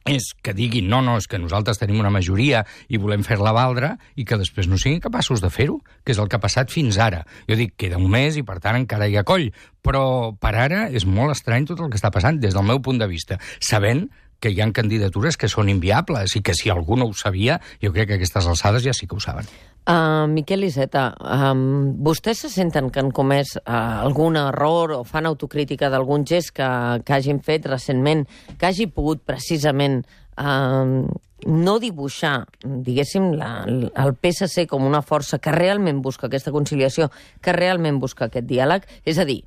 és 0.06 0.30
que 0.42 0.54
diguin 0.54 0.88
no, 0.88 1.00
no, 1.02 1.16
és 1.18 1.26
que 1.26 1.38
nosaltres 1.42 1.80
tenim 1.80 1.98
una 2.00 2.12
majoria 2.14 2.62
i 2.88 3.00
volem 3.02 3.24
fer-la 3.26 3.52
valdre 3.54 3.96
i 4.14 4.24
que 4.24 4.38
després 4.38 4.68
no 4.70 4.78
siguin 4.78 5.02
capaços 5.02 5.42
de 5.42 5.50
fer-ho, 5.50 5.80
que 6.04 6.14
és 6.14 6.20
el 6.22 6.30
que 6.30 6.38
ha 6.38 6.42
passat 6.42 6.70
fins 6.70 6.98
ara. 7.02 7.24
Jo 7.50 7.58
dic, 7.58 7.74
queda 7.76 7.98
un 7.98 8.08
mes 8.12 8.38
i 8.38 8.44
per 8.46 8.60
tant 8.62 8.78
encara 8.78 9.10
hi 9.10 9.18
ha 9.18 9.26
coll, 9.26 9.50
però 9.82 10.32
per 10.38 10.54
ara 10.54 10.86
és 10.94 11.06
molt 11.06 11.34
estrany 11.34 11.66
tot 11.66 11.82
el 11.82 11.90
que 11.90 11.98
està 11.98 12.12
passant 12.14 12.38
des 12.42 12.54
del 12.54 12.66
meu 12.66 12.80
punt 12.82 13.02
de 13.02 13.10
vista, 13.10 13.40
sabent 13.58 14.06
que 14.40 14.52
hi 14.52 14.60
ha 14.60 14.68
candidatures 14.76 15.38
que 15.40 15.48
són 15.48 15.70
inviables 15.72 16.36
i 16.36 16.42
que 16.44 16.54
si 16.54 16.70
algú 16.72 16.98
no 16.98 17.08
ho 17.08 17.14
sabia, 17.16 17.60
jo 17.82 17.92
crec 17.94 18.10
que 18.10 18.18
aquestes 18.20 18.46
alçades 18.46 18.84
ja 18.84 18.94
sí 18.96 19.08
que 19.08 19.16
ho 19.16 19.22
saben. 19.22 19.48
Uh, 19.86 20.26
Miquel 20.26 20.66
Iceta, 20.66 21.12
um, 21.22 21.92
vostès 22.02 22.40
se 22.42 22.50
senten 22.50 22.90
que 22.90 22.98
han 22.98 23.12
comès 23.14 23.54
uh, 23.60 24.02
algun 24.02 24.34
error 24.40 24.96
o 24.96 25.04
fan 25.06 25.28
autocrítica 25.30 25.90
d'algun 25.92 26.26
gest 26.26 26.56
que, 26.56 26.66
que 27.06 27.14
hagin 27.14 27.38
fet 27.38 27.68
recentment, 27.70 28.26
que 28.58 28.66
hagi 28.66 28.88
pogut 28.90 29.22
precisament 29.22 30.00
uh, 30.42 31.06
no 31.46 31.76
dibuixar, 31.78 32.48
diguéssim, 32.64 33.30
la, 33.38 33.50
el 33.66 34.14
PSC 34.18 34.66
com 34.66 34.86
una 34.88 35.04
força 35.06 35.38
que 35.38 35.54
realment 35.54 36.00
busca 36.02 36.26
aquesta 36.26 36.50
conciliació, 36.50 37.10
que 37.38 37.54
realment 37.54 38.00
busca 38.02 38.26
aquest 38.26 38.48
diàleg? 38.48 38.88
És 39.06 39.20
a 39.22 39.28
dir, 39.28 39.44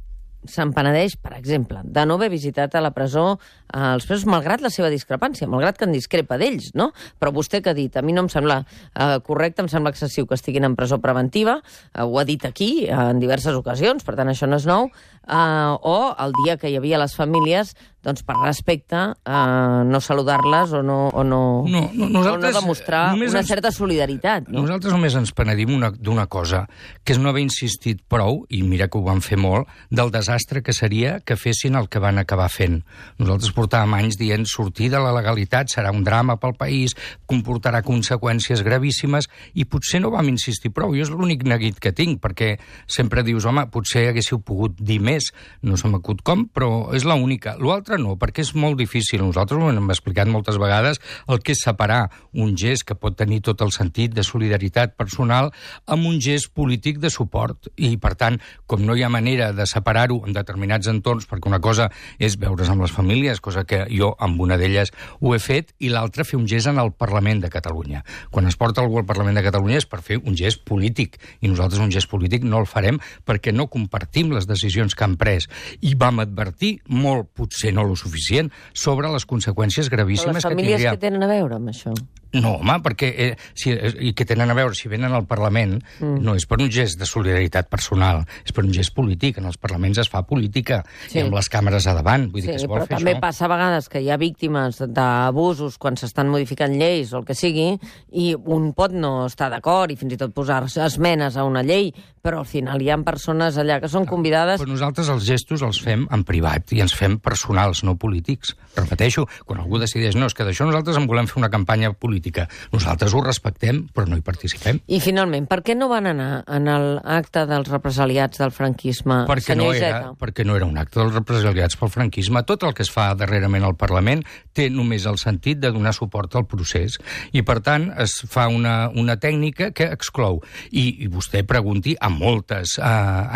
se'n 0.47 0.71
penedeix, 0.73 1.17
per 1.19 1.33
exemple, 1.37 1.81
de 1.83 2.05
no 2.07 2.15
haver 2.15 2.29
visitat 2.31 2.75
a 2.75 2.81
la 2.81 2.91
presó 2.95 3.37
eh, 3.73 3.77
els 3.93 4.05
presos, 4.07 4.25
malgrat 4.25 4.61
la 4.63 4.69
seva 4.71 4.89
discrepància, 4.89 5.47
malgrat 5.51 5.77
que 5.77 5.85
en 5.85 5.91
discrepa 5.91 6.37
d'ells, 6.39 6.71
no? 6.79 6.91
Però 7.19 7.33
vostè 7.35 7.61
que 7.61 7.69
ha 7.73 7.77
dit, 7.77 7.95
a 7.97 8.01
mi 8.01 8.13
no 8.15 8.23
em 8.23 8.29
sembla 8.31 8.61
eh, 8.63 9.19
correcte, 9.27 9.61
em 9.61 9.67
sembla 9.69 9.91
excessiu 9.91 10.25
que 10.25 10.37
estiguin 10.39 10.63
en 10.63 10.75
presó 10.79 10.99
preventiva, 11.03 11.59
eh, 11.93 12.01
ho 12.03 12.19
ha 12.19 12.23
dit 12.25 12.45
aquí 12.47 12.85
eh, 12.87 12.95
en 12.95 13.19
diverses 13.19 13.53
ocasions, 13.59 14.03
per 14.07 14.15
tant 14.15 14.31
això 14.31 14.47
no 14.47 14.55
és 14.61 14.65
nou, 14.69 14.87
eh, 15.27 15.75
o 15.83 16.15
el 16.17 16.31
dia 16.45 16.55
que 16.57 16.71
hi 16.71 16.77
havia 16.79 16.97
les 17.03 17.15
famílies, 17.19 17.75
doncs 18.01 18.23
per 18.23 18.37
respecte, 18.39 18.95
eh, 18.95 19.83
no 19.91 19.99
saludar-les 19.99 20.71
o 20.71 20.81
no, 20.81 21.09
o 21.11 21.23
no, 21.27 21.41
No, 21.67 21.89
no, 21.93 22.07
nosaltres, 22.07 22.55
o 22.55 22.55
no 22.55 22.61
demostrar 22.61 23.03
només 23.11 23.31
una 23.35 23.41
ens- 23.43 23.51
certa 23.51 23.73
solidaritat. 23.75 24.47
No? 24.47 24.61
Nosaltres 24.63 24.93
només 24.95 25.19
ens 25.19 25.33
penedim 25.35 25.75
una- 25.75 25.91
d'una 25.91 26.27
cosa, 26.31 26.63
que 27.03 27.11
és 27.11 27.19
no 27.19 27.29
haver 27.33 27.43
insistit 27.43 27.99
prou, 28.07 28.45
i 28.47 28.63
mira 28.63 28.87
que 28.87 28.97
ho 28.97 29.03
van 29.03 29.19
fer 29.21 29.35
molt, 29.37 29.67
del 29.91 30.09
desastre 30.15 30.28
que 30.63 30.73
seria 30.73 31.19
que 31.25 31.35
fessin 31.35 31.75
el 31.75 31.89
que 31.89 31.99
van 31.99 32.19
acabar 32.21 32.49
fent. 32.53 32.83
Nosaltres 33.17 33.53
portàvem 33.55 33.95
anys 33.97 34.17
dient 34.19 34.45
sortir 34.45 34.89
de 34.93 34.99
la 35.01 35.13
legalitat 35.15 35.71
serà 35.73 35.91
un 35.95 36.03
drama 36.03 36.37
pel 36.37 36.53
país, 36.53 36.93
comportarà 37.25 37.81
conseqüències 37.81 38.61
gravíssimes, 38.63 39.29
i 39.53 39.65
potser 39.65 40.01
no 40.03 40.11
vam 40.13 40.29
insistir 40.29 40.71
prou. 40.75 40.93
Jo 40.93 41.07
és 41.07 41.11
l'únic 41.13 41.43
neguit 41.47 41.79
que 41.81 41.91
tinc, 41.95 42.19
perquè 42.21 42.57
sempre 42.87 43.23
dius, 43.25 43.47
home, 43.49 43.65
potser 43.73 44.07
haguéssiu 44.09 44.41
pogut 44.45 44.77
dir 44.77 44.99
més, 45.01 45.31
no 45.65 45.77
se 45.77 45.89
m'acut 45.89 46.21
com, 46.21 46.45
però 46.47 46.93
és 46.93 47.07
l'única. 47.07 47.55
L'altre 47.57 47.97
no, 47.97 48.15
perquè 48.19 48.45
és 48.45 48.53
molt 48.53 48.77
difícil. 48.79 49.23
Nosaltres 49.25 49.59
ho 49.59 49.71
hem 49.71 49.89
explicat 49.89 50.29
moltes 50.29 50.59
vegades, 50.61 51.01
el 51.27 51.41
que 51.41 51.55
és 51.57 51.63
separar 51.65 52.09
un 52.33 52.55
gest 52.57 52.85
que 52.85 52.97
pot 52.97 53.17
tenir 53.17 53.41
tot 53.45 53.61
el 53.65 53.73
sentit 53.75 54.13
de 54.13 54.23
solidaritat 54.23 54.95
personal 54.99 55.51
amb 55.89 56.05
un 56.05 56.19
gest 56.21 56.53
polític 56.53 56.99
de 57.01 57.09
suport. 57.13 57.71
I, 57.75 57.95
per 57.97 58.15
tant, 58.19 58.39
com 58.69 58.85
no 58.85 58.95
hi 58.95 59.03
ha 59.03 59.09
manera 59.09 59.51
de 59.55 59.65
separar-ho 59.69 60.18
en 60.27 60.35
determinats 60.35 60.89
entorns, 60.91 61.27
perquè 61.29 61.49
una 61.49 61.61
cosa 61.63 61.89
és 62.19 62.37
veure's 62.39 62.69
amb 62.69 62.83
les 62.83 62.93
famílies, 62.93 63.41
cosa 63.41 63.65
que 63.67 63.85
jo 63.91 64.13
amb 64.19 64.39
una 64.41 64.57
d'elles 64.59 64.93
ho 65.19 65.33
he 65.35 65.39
fet, 65.43 65.73
i 65.79 65.91
l'altra 65.93 66.25
fer 66.27 66.39
un 66.39 66.47
gest 66.47 66.69
en 66.71 66.79
el 66.81 66.91
Parlament 66.91 67.43
de 67.43 67.51
Catalunya. 67.53 68.03
Quan 68.31 68.47
es 68.49 68.57
porta 68.59 68.83
algú 68.83 68.99
al 69.01 69.07
Parlament 69.09 69.37
de 69.39 69.45
Catalunya 69.45 69.79
és 69.81 69.87
per 69.89 70.01
fer 70.05 70.19
un 70.19 70.37
gest 70.37 70.63
polític, 70.67 71.19
i 71.41 71.51
nosaltres 71.51 71.81
un 71.83 71.93
gest 71.93 72.09
polític 72.11 72.45
no 72.47 72.61
el 72.61 72.69
farem 72.69 72.99
perquè 73.25 73.53
no 73.55 73.69
compartim 73.71 74.33
les 74.35 74.47
decisions 74.49 74.95
que 74.95 75.05
han 75.05 75.17
pres. 75.19 75.49
I 75.81 75.95
vam 75.99 76.21
advertir 76.23 76.79
molt, 76.87 77.31
potser 77.35 77.73
no 77.75 77.85
lo 77.87 77.95
suficient, 77.99 78.51
sobre 78.73 79.11
les 79.11 79.25
conseqüències 79.29 79.89
gravíssimes 79.89 80.39
les 80.39 80.43
que 80.43 80.49
famílies 80.49 80.79
tindria. 80.79 80.95
que 80.95 81.05
tenen 81.05 81.23
a 81.23 81.31
veure 81.31 81.59
amb 81.59 81.71
això? 81.73 81.95
No, 82.37 82.59
home, 82.59 82.75
perquè 82.85 83.07
eh, 83.09 83.29
si, 83.57 83.71
eh, 83.73 83.89
i 84.09 84.13
que 84.13 84.25
tenen 84.29 84.51
a 84.51 84.55
veure, 84.57 84.75
si 84.77 84.89
venen 84.91 85.15
al 85.17 85.25
Parlament, 85.29 85.79
mm. 85.97 86.19
no 86.21 86.35
és 86.37 86.45
per 86.45 86.59
un 86.61 86.69
gest 86.69 86.99
de 86.99 87.07
solidaritat 87.09 87.69
personal, 87.71 88.21
és 88.45 88.53
per 88.53 88.63
un 88.67 88.73
gest 88.75 88.93
polític. 88.93 89.39
En 89.41 89.47
els 89.49 89.57
parlaments 89.57 89.97
es 90.03 90.11
fa 90.11 90.21
política, 90.27 90.83
sí. 91.07 91.17
i 91.17 91.23
amb 91.23 91.33
les 91.33 91.49
càmeres 91.49 91.87
a 91.89 91.95
davant. 91.97 92.27
Vull 92.29 92.43
dir 92.43 92.49
Sí, 92.49 92.53
que 92.53 92.61
es 92.61 92.67
vol 92.69 92.79
però 92.79 92.87
fer 92.89 92.97
també 92.97 93.15
això. 93.15 93.23
passa 93.23 93.45
a 93.45 93.51
vegades 93.51 93.89
que 93.89 94.03
hi 94.03 94.11
ha 94.13 94.19
víctimes 94.21 94.81
d'abusos 94.93 95.77
quan 95.81 95.97
s'estan 95.97 96.29
modificant 96.29 96.77
lleis 96.77 97.13
o 97.13 97.23
el 97.23 97.25
que 97.25 97.37
sigui, 97.37 97.71
i 98.11 98.31
un 98.37 98.71
pot 98.77 98.93
no 98.93 99.25
estar 99.25 99.49
d'acord 99.49 99.91
i 99.91 99.97
fins 99.99 100.13
i 100.13 100.21
tot 100.21 100.33
posar 100.35 100.63
esmenes 100.85 101.37
a 101.37 101.45
una 101.49 101.63
llei, 101.65 101.89
però 102.21 102.43
al 102.43 102.47
final 102.49 102.81
hi 102.81 102.89
ha 102.91 102.97
persones 103.05 103.57
allà 103.59 103.79
que 103.81 103.89
són 103.91 104.05
convidades... 104.09 104.59
Però 104.61 104.71
nosaltres 104.71 105.09
els 105.11 105.25
gestos 105.27 105.63
els 105.65 105.79
fem 105.83 106.05
en 106.11 106.23
privat 106.27 106.73
i 106.75 106.81
ens 106.83 106.95
fem 106.97 107.17
personals, 107.23 107.83
no 107.87 107.95
polítics. 107.99 108.55
Repeteixo, 108.75 109.25
quan 109.47 109.61
algú 109.63 109.79
decideix, 109.81 110.17
no, 110.19 110.27
és 110.29 110.35
que 110.35 110.45
d'això 110.47 110.67
nosaltres 110.67 110.99
en 110.99 111.07
volem 111.09 111.29
fer 111.29 111.39
una 111.41 111.51
campanya 111.53 111.91
política. 111.93 112.47
Nosaltres 112.73 113.15
ho 113.15 113.23
respectem, 113.23 113.85
però 113.95 114.07
no 114.09 114.19
hi 114.19 114.25
participem. 114.25 114.81
I 114.87 114.99
finalment, 115.03 115.47
per 115.49 115.61
què 115.65 115.75
no 115.77 115.89
van 115.91 116.09
anar 116.11 116.29
en 116.47 116.69
l'acte 116.69 117.45
dels 117.49 117.71
represaliats 117.71 118.41
del 118.43 118.53
franquisme, 118.55 119.23
perquè 119.29 119.55
no, 119.57 119.69
senyor 119.69 119.79
era, 119.79 119.89
Iceta? 119.89 120.13
perquè 120.19 120.45
no 120.47 120.57
era 120.59 120.67
un 120.69 120.77
acte 120.81 120.99
dels 121.01 121.15
represaliats 121.15 121.79
pel 121.79 121.93
franquisme. 121.93 122.43
Tot 122.47 122.67
el 122.67 122.75
que 122.77 122.85
es 122.85 122.91
fa 122.93 123.09
darrerament 123.17 123.65
al 123.65 123.77
Parlament 123.79 124.25
té 124.55 124.69
només 124.73 125.07
el 125.09 125.19
sentit 125.21 125.61
de 125.61 125.71
donar 125.75 125.95
suport 125.95 126.35
al 126.35 126.47
procés. 126.49 126.99
I, 127.31 127.43
per 127.47 127.59
tant, 127.65 127.89
es 127.99 128.19
fa 128.29 128.47
una, 128.51 128.89
una 128.95 129.17
tècnica 129.21 129.71
que 129.75 129.89
exclou. 129.93 130.41
I, 130.71 131.05
i 131.05 131.09
vostè 131.11 131.45
pregunti 131.47 131.95
a 131.99 132.08
moltes 132.09 132.77
eh, 132.77 132.83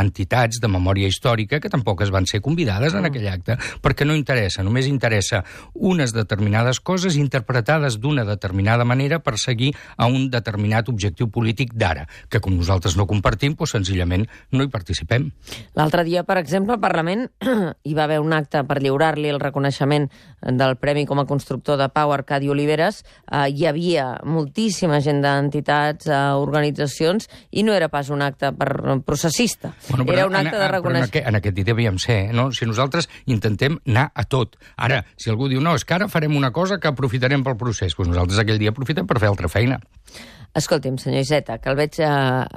entitats 0.01 0.59
de 0.61 0.69
memòria 0.71 1.09
històrica 1.09 1.59
que 1.63 1.71
tampoc 1.71 2.03
es 2.05 2.11
van 2.13 2.27
ser 2.29 2.41
convidades 2.41 2.95
en 2.97 3.07
aquell 3.07 3.27
acte, 3.31 3.57
perquè 3.81 4.07
no 4.07 4.17
interessa, 4.17 4.63
només 4.65 4.89
interessa 4.89 5.43
unes 5.73 6.13
determinades 6.15 6.79
coses 6.79 7.17
interpretades 7.19 7.99
d'una 8.01 8.25
determinada 8.27 8.85
manera 8.85 9.19
per 9.19 9.37
seguir 9.39 9.73
a 9.97 10.07
un 10.07 10.29
determinat 10.33 10.89
objectiu 10.89 11.29
polític 11.29 11.73
d'ara, 11.73 12.07
que 12.29 12.41
com 12.43 12.55
nosaltres 12.57 12.97
no 12.97 13.07
compartim, 13.09 13.57
doncs 13.57 13.75
senzillament 13.77 14.25
no 14.51 14.63
hi 14.63 14.71
participem. 14.71 15.29
L'altre 15.77 16.03
dia, 16.07 16.23
per 16.27 16.37
exemple, 16.41 16.75
al 16.75 16.81
Parlament 16.83 17.27
hi 17.87 17.93
va 17.97 18.05
haver 18.05 18.19
un 18.23 18.33
acte 18.33 18.63
per 18.67 18.79
lliurar-li 18.81 19.31
el 19.31 19.41
reconeixement 19.41 20.09
del 20.43 20.75
Premi 20.81 21.05
com 21.09 21.21
a 21.21 21.27
constructor 21.29 21.77
de 21.79 21.89
Pau 21.93 22.11
Arcadi 22.13 22.49
Oliveres. 22.51 23.03
Eh, 23.31 23.47
hi 23.53 23.67
havia 23.69 24.07
moltíssima 24.23 24.99
gent 25.03 25.21
d'entitats, 25.23 26.07
eh, 26.07 26.21
organitzacions, 26.39 27.29
i 27.51 27.63
no 27.63 27.73
era 27.73 27.89
pas 27.89 28.09
un 28.13 28.21
acte 28.21 28.51
per 28.57 28.62
processista. 29.05 29.73
era 30.07 30.27
un 30.27 30.35
acte 30.35 30.49
en, 30.49 30.51
de 30.51 30.57
Però 30.57 30.65
en, 30.65 30.73
reconeixement. 30.77 31.09
aquest, 31.09 31.27
en 31.27 31.35
aquest 31.39 31.55
dia 31.55 31.69
devíem 31.71 31.97
ser, 31.99 32.33
no? 32.33 32.51
Si 32.51 32.65
nosaltres 32.65 33.09
intentem 33.25 33.79
anar 33.87 34.11
a 34.15 34.23
tot. 34.25 34.57
Ara, 34.75 35.03
si 35.17 35.29
algú 35.29 35.49
diu, 35.51 35.61
no, 35.61 35.75
és 35.75 35.85
que 35.85 35.93
ara 35.95 36.07
farem 36.07 36.35
una 36.35 36.51
cosa 36.51 36.79
que 36.79 36.87
aprofitarem 36.87 37.43
pel 37.43 37.57
procés, 37.57 37.95
doncs 37.97 38.09
nosaltres 38.13 38.39
aquell 38.39 38.59
dia 38.59 38.73
aprofitem 38.73 39.07
per 39.07 39.19
fer 39.19 39.29
altra 39.31 39.47
feina. 39.51 39.79
Escolti'm, 40.53 40.99
senyor 41.01 41.21
Iseta, 41.25 41.57
que 41.57 41.69
el 41.71 41.75
veig, 41.75 41.95
eh, 41.97 42.07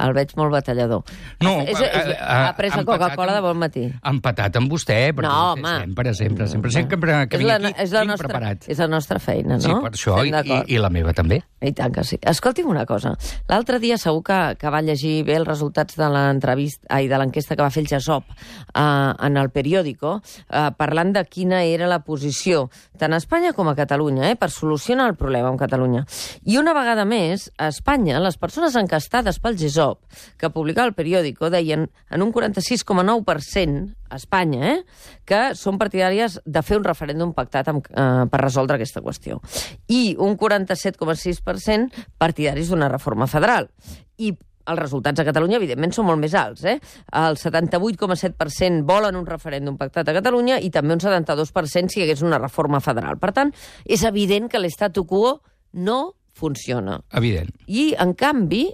el 0.04 0.12
veig 0.12 0.34
molt 0.36 0.52
batallador. 0.52 1.02
No, 1.40 1.54
és, 1.62 1.70
és, 1.72 1.80
eh, 1.80 2.10
eh, 2.12 2.16
ha 2.20 2.52
pres 2.56 2.74
la 2.76 2.84
Coca-Cola 2.84 3.32
de 3.32 3.40
bon 3.40 3.56
matí. 3.56 3.86
Empatat 4.04 4.58
amb 4.60 4.68
vostè, 4.70 5.14
perquè 5.16 5.30
No, 5.30 5.52
home. 5.54 5.72
sempre, 5.80 6.12
sempre, 6.14 6.46
sempre, 6.46 6.70
sempre 6.70 7.14
que 7.26 7.36
és, 7.36 7.40
vinc 7.40 7.48
la, 7.48 7.56
aquí, 7.56 7.72
és, 7.82 7.92
la 7.92 8.02
vinc 8.04 8.10
nostra, 8.10 8.28
preparat. 8.28 8.68
és 8.68 8.78
la 8.78 8.88
nostra 8.92 9.18
feina, 9.18 9.56
no? 9.56 9.60
Sí, 9.64 9.72
per 9.72 9.92
això, 9.92 10.18
i, 10.26 10.30
i, 10.30 10.74
i 10.76 10.78
la 10.78 10.90
meva 10.92 11.14
també. 11.16 11.40
I 11.64 11.72
tant 11.72 11.94
que 11.94 12.04
sí. 12.04 12.18
Escolti'm 12.20 12.68
una 12.68 12.84
cosa. 12.84 13.14
L'altre 13.48 13.78
dia 13.80 13.96
segur 13.96 14.22
que, 14.22 14.40
que 14.60 14.70
va 14.70 14.82
llegir 14.84 15.22
bé 15.24 15.38
els 15.40 15.48
resultats 15.48 15.96
de 15.96 16.10
l'entrevista 16.12 16.84
ai, 16.90 17.08
de 17.08 17.16
l'enquesta 17.16 17.56
que 17.56 17.64
va 17.64 17.70
fer 17.72 17.82
el 17.82 17.88
GESOP 17.88 18.24
eh, 18.28 18.80
en 18.82 19.36
el 19.40 19.48
periòdico, 19.50 20.20
eh, 20.50 20.68
parlant 20.76 21.14
de 21.16 21.24
quina 21.24 21.62
era 21.64 21.88
la 21.88 22.02
posició 22.04 22.68
tant 23.00 23.12
a 23.12 23.20
Espanya 23.20 23.52
com 23.56 23.68
a 23.68 23.74
Catalunya, 23.74 24.30
eh, 24.30 24.36
per 24.36 24.50
solucionar 24.50 25.08
el 25.08 25.16
problema 25.16 25.48
amb 25.48 25.58
Catalunya. 25.60 26.04
I 26.44 26.58
una 26.60 26.74
vegada 26.76 27.04
més, 27.08 27.50
a 27.56 27.68
Espanya, 27.86 28.18
les 28.18 28.34
persones 28.34 28.74
encastades 28.74 29.36
pel 29.38 29.54
GESOP, 29.54 30.00
que 30.42 30.48
publicava 30.50 30.88
el 30.90 30.94
periòdico, 30.98 31.46
deien 31.54 31.84
en 32.10 32.24
un 32.24 32.32
46,9% 32.34 33.92
a 34.10 34.18
Espanya, 34.18 34.72
eh, 34.72 34.80
que 35.22 35.54
són 35.54 35.78
partidàries 35.78 36.40
de 36.42 36.62
fer 36.66 36.80
un 36.80 36.84
referèndum 36.88 37.30
pactat 37.36 37.70
amb, 37.70 37.86
eh, 37.86 38.26
per 38.26 38.40
resoldre 38.42 38.74
aquesta 38.74 39.00
qüestió. 39.00 39.38
I 39.86 40.16
un 40.18 40.34
47,6% 40.36 41.94
partidaris 42.18 42.70
d'una 42.70 42.88
reforma 42.88 43.28
federal. 43.28 43.70
I 44.18 44.34
els 44.66 44.80
resultats 44.80 45.20
a 45.20 45.24
Catalunya, 45.24 45.58
evidentment, 45.58 45.92
són 45.92 46.06
molt 46.06 46.18
més 46.18 46.34
alts. 46.34 46.64
Eh? 46.64 46.80
El 47.12 47.36
78,7% 47.36 48.82
volen 48.82 49.14
un 49.14 49.26
referèndum 49.26 49.76
pactat 49.76 50.08
a 50.08 50.12
Catalunya 50.12 50.58
i 50.58 50.70
també 50.70 50.92
un 50.92 50.98
72% 50.98 51.88
si 51.88 52.00
hi 52.00 52.02
hagués 52.02 52.22
una 52.22 52.38
reforma 52.38 52.80
federal. 52.80 53.16
Per 53.18 53.30
tant, 53.30 53.54
és 53.84 54.02
evident 54.02 54.50
que 54.50 54.58
l'estatu 54.58 55.06
quo 55.06 55.40
no 55.72 56.16
funciona. 56.36 57.00
Evident. 57.16 57.54
I, 57.66 57.94
en 58.02 58.12
canvi, 58.18 58.66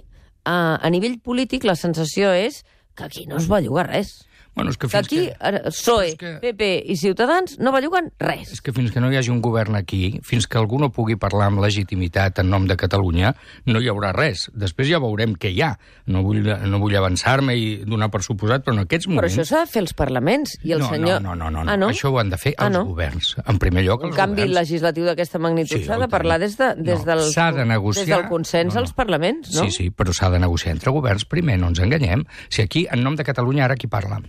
a, 0.43 0.75
a 0.75 0.91
nivell 0.93 1.17
polític, 1.23 1.65
la 1.67 1.77
sensació 1.79 2.33
és 2.35 2.61
que 2.93 3.07
aquí 3.07 3.25
no 3.29 3.39
es 3.39 3.49
va 3.49 3.61
llogar 3.63 3.87
res. 3.89 4.19
Bueno, 4.55 4.69
és 4.69 4.77
que 4.77 4.85
Que 4.87 4.91
fins 4.97 5.07
aquí, 5.07 5.21
que... 5.33 5.59
PSOE, 5.71 6.15
que- 6.15 6.37
PP 6.39 6.83
i 6.85 6.95
Ciutadans 6.95 7.55
no 7.57 7.71
belluguen 7.73 8.11
res. 8.19 8.51
És 8.53 8.61
que 8.61 8.71
fins 8.71 8.91
que 8.93 9.01
no 9.01 9.09
hi 9.11 9.17
hagi 9.17 9.31
un 9.33 9.39
govern 9.41 9.75
aquí, 9.75 10.19
fins 10.21 10.45
que 10.45 10.59
algú 10.59 10.77
no 10.77 10.91
pugui 10.93 11.15
parlar 11.17 11.47
amb 11.49 11.59
legitimitat 11.63 12.37
en 12.43 12.51
nom 12.51 12.67
de 12.69 12.77
Catalunya, 12.77 13.31
no 13.65 13.81
hi 13.81 13.89
haurà 13.89 14.11
res. 14.13 14.51
Després 14.53 14.87
ja 14.91 14.99
veurem 15.01 15.33
què 15.33 15.49
hi 15.49 15.63
ha. 15.65 15.71
No 16.05 16.21
vull, 16.21 16.43
no 16.45 16.79
vull 16.79 16.93
avançar-me 16.99 17.55
i 17.57 17.77
donar 17.83 18.11
per 18.13 18.21
suposat, 18.21 18.61
però 18.63 18.75
en 18.77 18.83
aquests 18.85 19.07
Però 19.07 19.15
moments... 19.15 19.33
això 19.39 19.47
s'ha 19.49 19.63
de 19.65 19.71
fer 19.73 19.81
els 19.87 19.93
parlaments. 19.97 20.53
I 20.61 20.75
el 20.77 20.83
no, 20.85 20.89
senyor... 20.93 21.21
no, 21.25 21.33
no, 21.33 21.49
no, 21.49 21.63
no, 21.63 21.71
Ah, 21.73 21.77
no? 21.77 21.89
Això 21.89 22.11
ho 22.13 22.19
han 22.21 22.29
de 22.29 22.37
fer 22.37 22.53
Ah, 22.59 22.67
els 22.67 22.77
no? 22.77 22.85
governs. 22.85 23.33
En 23.47 23.57
primer 23.57 23.83
lloc, 23.87 24.03
Un 24.05 24.11
els 24.13 24.15
canvi 24.21 24.43
governs. 24.43 24.53
legislatiu 24.59 25.05
d'aquesta 25.09 25.39
magnitud 25.39 25.79
Sí, 25.79 25.83
s'ha 25.87 25.97
oi 25.97 26.05
de 26.05 26.11
parlar 26.13 26.37
des, 26.39 26.55
de, 26.61 26.69
des, 26.77 26.99
No, 26.99 27.05
del, 27.09 27.25
de 27.57 27.65
negociar- 27.65 28.05
des 28.05 28.15
del 28.15 28.29
consens 28.29 28.69
no, 28.75 28.79
no. 28.79 28.85
als 28.85 28.93
parlaments, 28.93 29.49
no? 29.55 29.65
Sí, 29.65 29.71
sí, 29.71 29.89
però 29.89 30.13
s'ha 30.13 30.29
de 30.29 30.37
negociar 30.39 30.75
entre 30.77 30.91
governs 30.93 31.25
primer, 31.25 31.57
no 31.57 31.73
ens 31.73 31.79
enganyem. 31.79 32.23
Si 32.49 32.61
aquí, 32.61 32.85
en 32.91 33.01
nom 33.03 33.15
de 33.17 33.23
Catalunya, 33.25 33.65
ara 33.65 33.75
qui 33.75 33.87
parla? 33.87 34.21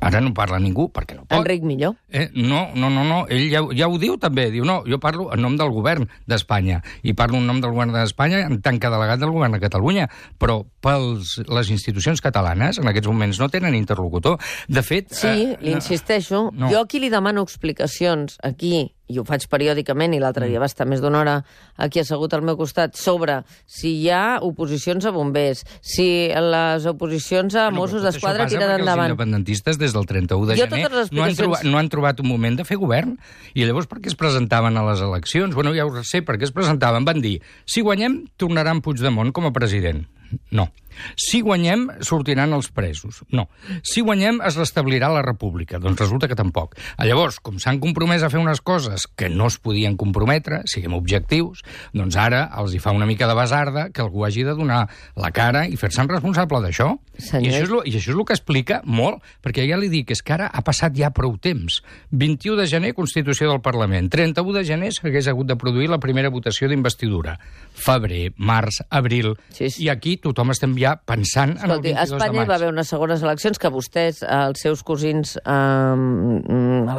Ara 0.00 0.20
no 0.24 0.32
parla 0.32 0.60
ningú, 0.62 0.88
perquè 0.94 1.16
no 1.16 1.26
pot. 1.26 1.36
Enric 1.40 1.64
Millor. 1.66 1.96
Eh, 2.08 2.30
no, 2.34 2.68
no, 2.74 2.88
no, 2.92 3.04
no, 3.04 3.18
ell 3.28 3.50
ja, 3.52 3.60
ja 3.76 3.88
ho 3.90 3.98
diu 4.00 4.16
també, 4.20 4.46
diu, 4.54 4.64
no, 4.64 4.80
jo 4.88 5.00
parlo 5.02 5.28
en 5.34 5.42
nom 5.44 5.58
del 5.60 5.72
govern 5.74 6.06
d'Espanya, 6.30 6.80
i 7.04 7.12
parlo 7.18 7.40
en 7.40 7.48
nom 7.50 7.60
del 7.60 7.74
govern 7.74 7.92
d'Espanya 7.92 8.46
en 8.46 8.60
tant 8.64 8.80
que 8.80 8.92
delegat 8.92 9.20
del 9.20 9.34
govern 9.34 9.56
de 9.56 9.60
Catalunya, 9.60 10.08
però 10.40 10.62
pels, 10.80 11.36
les 11.44 11.72
institucions 11.74 12.22
catalanes 12.24 12.80
en 12.80 12.88
aquests 12.88 13.10
moments 13.10 13.42
no 13.42 13.50
tenen 13.52 13.76
interlocutor. 13.76 14.40
De 14.68 14.84
fet... 14.86 15.12
Sí, 15.12 15.28
eh, 15.28 15.58
li 15.60 15.76
insisteixo. 15.76 16.48
no. 16.54 16.72
Jo 16.72 16.86
aquí 16.86 17.02
li 17.02 17.12
demano 17.12 17.44
explicacions, 17.44 18.38
aquí, 18.46 18.94
i 19.10 19.18
ho 19.18 19.24
faig 19.26 19.44
periòdicament, 19.50 20.14
i 20.14 20.20
l'altre 20.22 20.46
Mm. 20.46 20.50
dia 20.54 20.60
va 20.62 20.66
estar 20.70 20.86
més 20.86 21.00
d'una 21.02 21.18
hora 21.20 21.34
aquí 21.76 21.98
assegut 22.00 22.32
al 22.34 22.42
meu 22.46 22.56
costat, 22.56 22.94
sobre 22.96 23.42
si 23.66 23.96
hi 24.00 24.08
ha 24.14 24.38
oposicions 24.40 25.04
a 25.04 25.10
bombers, 25.10 25.64
si 25.82 26.28
les 26.30 26.86
oposicions 26.86 27.54
a 27.56 27.64
Bueno, 27.70 27.80
Mossos 27.82 28.02
d'Esquadra 28.02 28.44
això 28.44 28.54
passa 28.56 28.58
tiren 28.66 28.80
endavant. 28.80 29.06
Els 29.10 29.12
independentistes, 29.18 29.78
des 29.78 29.92
del 29.92 30.06
31 30.06 30.46
de 30.46 30.56
Jo 30.56 30.66
gener, 30.70 30.90
les 30.90 31.12
no 31.12 31.22
han, 31.24 31.30
explicacions- 31.30 31.36
trobat, 31.38 31.64
no 31.64 31.78
han 31.78 31.88
trobat 31.88 32.20
un 32.20 32.28
moment 32.28 32.56
de 32.56 32.64
fer 32.64 32.76
govern. 32.78 33.18
I 33.54 33.64
llavors 33.64 33.86
per 33.86 33.98
què 34.00 34.06
es 34.08 34.14
presentaven 34.14 34.76
a 34.76 34.84
les 34.90 35.00
eleccions? 35.00 35.54
Bueno, 35.54 35.74
ja 35.74 35.84
ho 35.86 36.04
sé, 36.04 36.22
per 36.22 36.36
què 36.38 36.44
es 36.44 36.52
presentaven. 36.52 37.04
Van 37.04 37.20
dir, 37.20 37.40
si 37.66 37.80
guanyem, 37.82 38.26
tornaran 38.36 38.80
Puigdemont 38.80 39.32
com 39.32 39.46
a 39.46 39.52
president. 39.52 40.06
No. 40.50 40.68
Si 41.16 41.40
guanyem, 41.44 41.88
sortiran 42.06 42.52
els 42.56 42.70
presos. 42.74 43.22
No. 43.30 43.48
Si 43.82 44.02
guanyem, 44.04 44.40
es 44.46 44.56
restablirà 44.60 45.10
la 45.12 45.22
república. 45.26 45.78
Doncs 45.82 46.00
resulta 46.00 46.28
que 46.28 46.38
tampoc. 46.38 46.76
Ah, 46.96 47.06
Llavors, 47.08 47.40
com 47.42 47.58
s'han 47.58 47.80
compromès 47.82 48.22
a 48.22 48.30
fer 48.32 48.40
unes 48.40 48.60
coses 48.60 49.06
que 49.18 49.28
no 49.32 49.48
es 49.50 49.58
podien 49.58 49.96
comprometre, 50.00 50.62
siguem 50.70 50.94
objectius, 50.94 51.64
doncs 51.96 52.16
ara 52.20 52.44
els 52.60 52.74
hi 52.74 52.80
fa 52.82 52.94
una 52.94 53.08
mica 53.08 53.28
de 53.28 53.34
basarda 53.34 53.88
que 53.90 54.02
algú 54.04 54.24
hagi 54.26 54.44
de 54.46 54.54
donar 54.54 54.84
la 55.16 55.32
cara 55.34 55.66
i 55.66 55.78
fer-se'n 55.80 56.08
responsable 56.10 56.60
d'això. 56.62 56.92
I 57.20 57.50
això, 57.50 57.64
és 57.64 57.72
lo, 57.72 57.82
I 57.84 57.94
això 57.96 58.12
és 58.12 58.16
el 58.16 58.24
que 58.28 58.36
explica 58.36 58.80
molt, 58.84 59.20
perquè 59.44 59.66
ja 59.68 59.78
li 59.80 59.90
dic, 59.92 60.12
és 60.14 60.22
que 60.22 60.34
ara 60.36 60.48
ha 60.52 60.62
passat 60.66 60.94
ja 60.96 61.10
prou 61.14 61.36
temps. 61.36 61.80
21 62.10 62.56
de 62.60 62.66
gener, 62.70 62.94
Constitució 62.96 63.50
del 63.50 63.60
Parlament. 63.64 64.10
31 64.12 64.54
de 64.56 64.64
gener 64.66 64.92
s'hagués 64.94 65.28
hagut 65.30 65.48
de 65.50 65.56
produir 65.60 65.90
la 65.90 66.00
primera 66.02 66.30
votació 66.32 66.68
d'investidura. 66.70 67.36
Febrer, 67.74 68.32
març, 68.36 68.80
abril... 68.88 69.34
Sí, 69.56 69.68
sí. 69.70 69.84
I 69.84 69.90
aquí 69.92 70.16
tothom 70.20 70.52
estem 70.54 70.74
ja 70.78 70.89
pensant 70.96 71.50
en 71.56 71.64
el 71.64 71.70
Escolti, 71.70 71.92
22 71.92 71.96
a 71.96 72.00
de 72.00 72.16
Espanya 72.16 72.32
hi 72.32 72.40
maig. 72.40 72.48
va 72.48 72.54
haver 72.56 72.68
unes 72.72 72.88
segones 72.88 73.22
eleccions 73.22 73.58
que 73.58 73.68
vostès, 73.70 74.22
eh, 74.22 74.26
els 74.48 74.60
seus 74.60 74.82
cosins, 74.82 75.36
eh, 75.36 75.94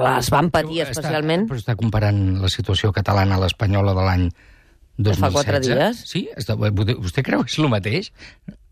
les 0.06 0.30
van 0.34 0.50
patir 0.54 0.82
Està- 0.84 0.90
especialment. 0.92 1.48
Però 1.50 1.60
està 1.60 1.76
comparant 1.76 2.42
la 2.42 2.50
situació 2.50 2.92
catalana 2.96 3.36
a 3.36 3.40
l'espanyola 3.44 3.94
de 3.98 4.06
l'any 4.08 4.26
2016? 4.98 5.20
fa 5.22 5.32
quatre 5.32 5.60
dies? 5.60 6.04
Sí? 6.06 6.28
Està, 6.38 6.56
vostè 6.58 7.24
creu 7.24 7.44
que 7.44 7.52
és 7.52 7.60
el 7.60 7.70
mateix? 7.70 8.12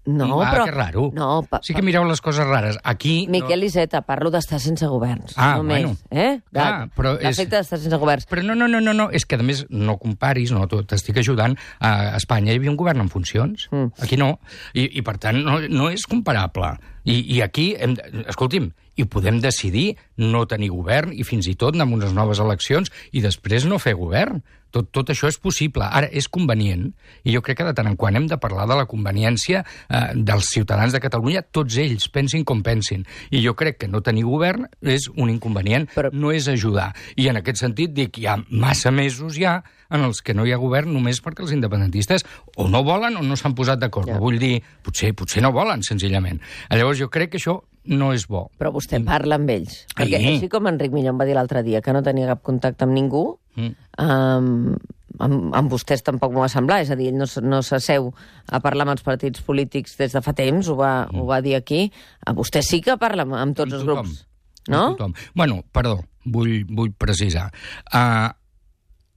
No, 0.06 0.42
ah, 0.42 0.52
però... 0.52 0.66
que 0.66 0.72
raro. 0.72 1.12
No, 1.14 1.44
pa, 1.50 1.60
Sí 1.62 1.74
que 1.76 1.82
mireu 1.86 2.06
les 2.08 2.22
coses 2.22 2.46
rares. 2.48 2.78
Aquí... 2.84 3.28
Miquel 3.30 3.64
Iceta, 3.64 4.02
parlo 4.08 4.32
d'estar 4.34 4.60
sense 4.60 4.88
governs. 4.88 5.34
Ah, 5.38 5.58
només, 5.58 5.84
bueno. 5.84 5.98
Eh? 6.10 6.40
De, 6.52 6.60
Ah, 6.60 6.88
però 6.96 7.16
és- 7.20 7.26
L'efecte 7.38 7.58
d'estar 7.58 7.78
sense 7.80 7.98
governs. 8.02 8.26
Però 8.30 8.42
no, 8.44 8.56
no, 8.56 8.68
no, 8.68 8.80
no, 8.82 8.94
no, 8.94 9.10
és 9.12 9.26
que 9.26 9.36
a 9.36 9.44
més 9.44 9.66
no 9.70 9.98
comparis, 10.02 10.52
no, 10.56 10.66
t'estic 10.68 11.18
ajudant. 11.22 11.58
A 11.80 12.16
Espanya 12.18 12.54
hi 12.54 12.58
havia 12.62 12.72
un 12.72 12.78
govern 12.80 13.02
en 13.02 13.10
funcions, 13.10 13.68
Mm. 13.72 13.92
aquí 14.02 14.18
no. 14.18 14.40
I, 14.74 14.88
i 14.98 15.02
per 15.06 15.18
tant 15.20 15.44
no, 15.44 15.60
no 15.70 15.90
és 15.92 16.08
comparable. 16.10 16.78
I, 17.06 17.38
i 17.38 17.42
aquí, 17.46 17.74
hem, 17.80 17.96
escolti'm, 18.28 18.72
i 19.00 19.06
podem 19.08 19.40
decidir 19.40 19.94
no 20.20 20.46
tenir 20.50 20.72
govern 20.74 21.14
i 21.16 21.24
fins 21.24 21.48
i 21.48 21.56
tot 21.60 21.76
anar 21.76 21.88
amb 21.88 21.96
unes 22.00 22.16
noves 22.16 22.42
eleccions 22.44 22.92
i 23.16 23.24
després 23.24 23.68
no 23.70 23.80
fer 23.80 23.96
govern. 24.00 24.42
Tot, 24.70 24.92
tot 24.94 25.08
això 25.10 25.26
és 25.32 25.40
possible. 25.42 25.82
Ara, 25.82 26.06
és 26.14 26.28
convenient, 26.30 26.84
i 27.26 27.34
jo 27.34 27.42
crec 27.42 27.58
que 27.58 27.66
de 27.66 27.74
tant 27.74 27.88
en 27.90 27.96
quant 27.98 28.14
hem 28.14 28.28
de 28.30 28.38
parlar 28.38 28.68
de 28.70 28.76
la 28.78 28.86
conveniència 28.86 29.64
eh, 29.64 30.02
dels 30.14 30.52
ciutadans 30.54 30.94
de 30.94 31.02
Catalunya, 31.02 31.42
tots 31.42 31.80
ells, 31.82 32.06
pensin 32.14 32.46
com 32.46 32.62
pensin. 32.62 33.08
I 33.34 33.42
jo 33.42 33.56
crec 33.58 33.80
que 33.82 33.90
no 33.90 34.04
tenir 34.06 34.28
govern 34.28 34.68
és 34.86 35.08
un 35.16 35.32
inconvenient, 35.34 35.90
Però- 35.96 36.14
no 36.14 36.30
és 36.36 36.52
ajudar. 36.54 36.92
I 37.18 37.32
en 37.32 37.42
aquest 37.42 37.64
sentit 37.64 37.96
dic, 37.98 38.20
hi 38.22 38.30
ha 38.30 38.38
massa 38.52 38.94
mesos 38.94 39.40
ja 39.42 39.64
en 39.90 40.04
els 40.06 40.22
que 40.22 40.34
no 40.38 40.46
hi 40.46 40.54
ha 40.54 40.58
govern 40.62 40.92
només 40.94 41.22
perquè 41.24 41.42
els 41.46 41.52
independentistes 41.56 42.26
o 42.58 42.68
no 42.70 42.84
volen 42.84 43.18
o 43.18 43.24
no 43.26 43.36
s'han 43.40 43.56
posat 43.58 43.80
d'acord. 43.82 44.08
Ja. 44.08 44.14
Ja. 44.18 44.20
Vull 44.20 44.38
dir, 44.40 44.60
potser, 44.86 45.14
potser 45.18 45.42
no 45.42 45.52
volen, 45.56 45.82
senzillament. 45.84 46.40
Llavors 46.70 47.00
jo 47.00 47.10
crec 47.10 47.32
que 47.34 47.38
això 47.42 47.60
no 47.90 48.12
és 48.14 48.28
bo. 48.30 48.50
Però 48.60 48.70
vostè 48.76 49.00
parla 49.06 49.40
amb 49.40 49.50
ells. 49.50 49.86
Perquè 49.96 50.20
Ai. 50.20 50.36
així 50.36 50.50
com 50.52 50.68
Enric 50.70 50.92
Milló 50.94 51.10
em 51.14 51.20
va 51.20 51.26
dir 51.26 51.34
l'altre 51.38 51.64
dia 51.66 51.82
que 51.82 51.94
no 51.96 52.04
tenia 52.06 52.28
cap 52.28 52.44
contacte 52.44 52.86
amb 52.86 52.94
ningú, 52.94 53.40
Mm. 53.60 53.74
um, 54.00 54.76
amb, 55.20 55.56
amb 55.58 55.72
vostès 55.74 56.04
tampoc 56.06 56.32
m'ho 56.32 56.44
va 56.46 56.50
semblar. 56.52 56.78
És 56.84 56.92
a 56.94 56.96
dir, 56.96 57.10
ell 57.12 57.18
no, 57.20 57.26
no 57.44 57.62
s'asseu 57.66 58.12
a 58.48 58.60
parlar 58.64 58.86
amb 58.86 58.94
els 58.94 59.04
partits 59.04 59.42
polítics 59.44 59.98
des 60.00 60.14
de 60.16 60.22
fa 60.24 60.32
temps, 60.38 60.70
ho 60.70 60.76
va, 60.80 61.10
ho 61.12 61.26
va 61.28 61.42
dir 61.42 61.56
aquí. 61.58 61.92
A 62.26 62.32
vostè 62.38 62.62
sí 62.64 62.80
que 62.86 62.96
parla 63.02 63.26
amb, 63.26 63.34
amb 63.36 63.58
tots 63.58 63.74
Amb 63.74 63.82
els 63.82 63.88
grups. 63.90 64.26
No? 64.70 64.84
Amb 64.92 64.98
tothom. 65.00 65.14
Bueno, 65.36 65.64
perdó, 65.74 65.98
vull, 66.26 66.64
vull 66.70 66.94
precisar. 66.94 67.50
Uh, 67.92 68.30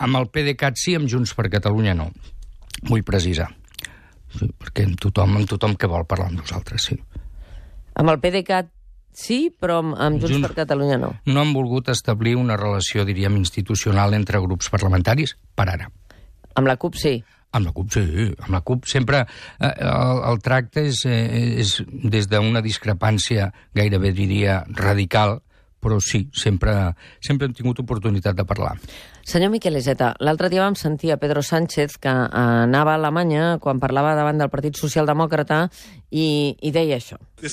amb 0.02 0.18
el 0.18 0.28
PDeCAT 0.34 0.78
sí, 0.80 0.96
amb 0.98 1.08
Junts 1.10 1.34
per 1.38 1.48
Catalunya 1.52 1.94
no. 1.98 2.10
Vull 2.88 3.04
precisar. 3.06 3.48
Sí, 4.32 4.48
perquè 4.58 4.86
amb 4.88 5.00
tothom, 5.00 5.36
amb 5.38 5.48
tothom 5.50 5.76
que 5.78 5.90
vol 5.90 6.06
parlar 6.08 6.30
amb 6.30 6.40
nosaltres, 6.40 6.88
sí. 6.90 6.96
Amb 8.00 8.10
el 8.14 8.18
PDeCAT 8.22 8.70
sí, 9.12 9.52
però 9.52 9.78
amb, 9.82 9.94
amb 9.94 10.18
Junts, 10.18 10.32
Junts- 10.38 10.48
per 10.48 10.56
Catalunya 10.62 10.96
no. 10.98 11.12
No 11.28 11.44
han 11.44 11.52
volgut 11.52 11.92
establir 11.92 12.34
una 12.40 12.56
relació, 12.56 13.04
diríem, 13.04 13.36
institucional 13.36 14.16
entre 14.16 14.40
grups 14.40 14.72
parlamentaris 14.72 15.36
per 15.54 15.68
ara. 15.68 15.90
Amb 16.56 16.68
la 16.68 16.76
CUP 16.80 16.96
sí. 17.00 17.18
Amb 17.52 17.68
la 17.68 17.72
CUP, 17.76 17.90
sí. 17.92 18.00
Amb 18.40 18.54
la 18.56 18.62
CUP 18.64 18.86
sempre 18.88 19.26
eh, 19.26 19.68
el, 19.68 20.20
el 20.30 20.38
tracte 20.40 20.86
és, 20.88 21.02
eh, 21.04 21.60
és 21.60 21.74
des 21.84 22.28
d'una 22.30 22.62
discrepància 22.64 23.50
gairebé 23.76 24.14
diria 24.16 24.62
radical, 24.72 25.42
però 25.82 25.98
sí, 26.00 26.28
sempre, 26.32 26.94
sempre 27.20 27.48
hem 27.48 27.56
tingut 27.58 27.82
oportunitat 27.82 28.38
de 28.38 28.46
parlar. 28.46 28.76
Senyor 29.26 29.50
Miquel 29.50 29.76
Iseta, 29.78 30.12
l'altre 30.22 30.50
dia 30.50 30.62
vam 30.62 30.76
sentir 30.78 31.12
a 31.12 31.18
Pedro 31.18 31.42
Sánchez 31.42 31.98
que 32.02 32.10
anava 32.10 32.94
a 32.94 33.00
Alemanya 33.00 33.58
quan 33.62 33.82
parlava 33.82 34.14
davant 34.18 34.38
del 34.38 34.50
Partit 34.50 34.78
Socialdemòcrata 34.78 35.66
i, 36.10 36.54
i 36.58 36.70
deia 36.74 36.98
això. 36.98 37.18
The 37.42 37.50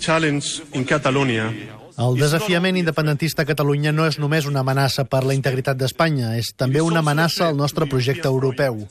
challenge 0.00 0.62
in 0.74 0.84
Catalonia 0.84 1.50
El 1.94 2.16
desafiament 2.18 2.76
independentista 2.76 3.44
a 3.44 3.46
Catalunya 3.46 3.92
no 3.94 4.08
és 4.10 4.18
només 4.18 4.48
una 4.50 4.64
amenaça 4.66 5.04
per 5.06 5.22
la 5.22 5.36
integritat 5.38 5.78
d'Espanya, 5.78 6.34
és 6.34 6.50
també 6.58 6.82
una 6.82 7.04
amenaça 7.04 7.46
al 7.46 7.56
nostre 7.56 7.86
projecte 7.86 8.26
europeu. 8.26 8.82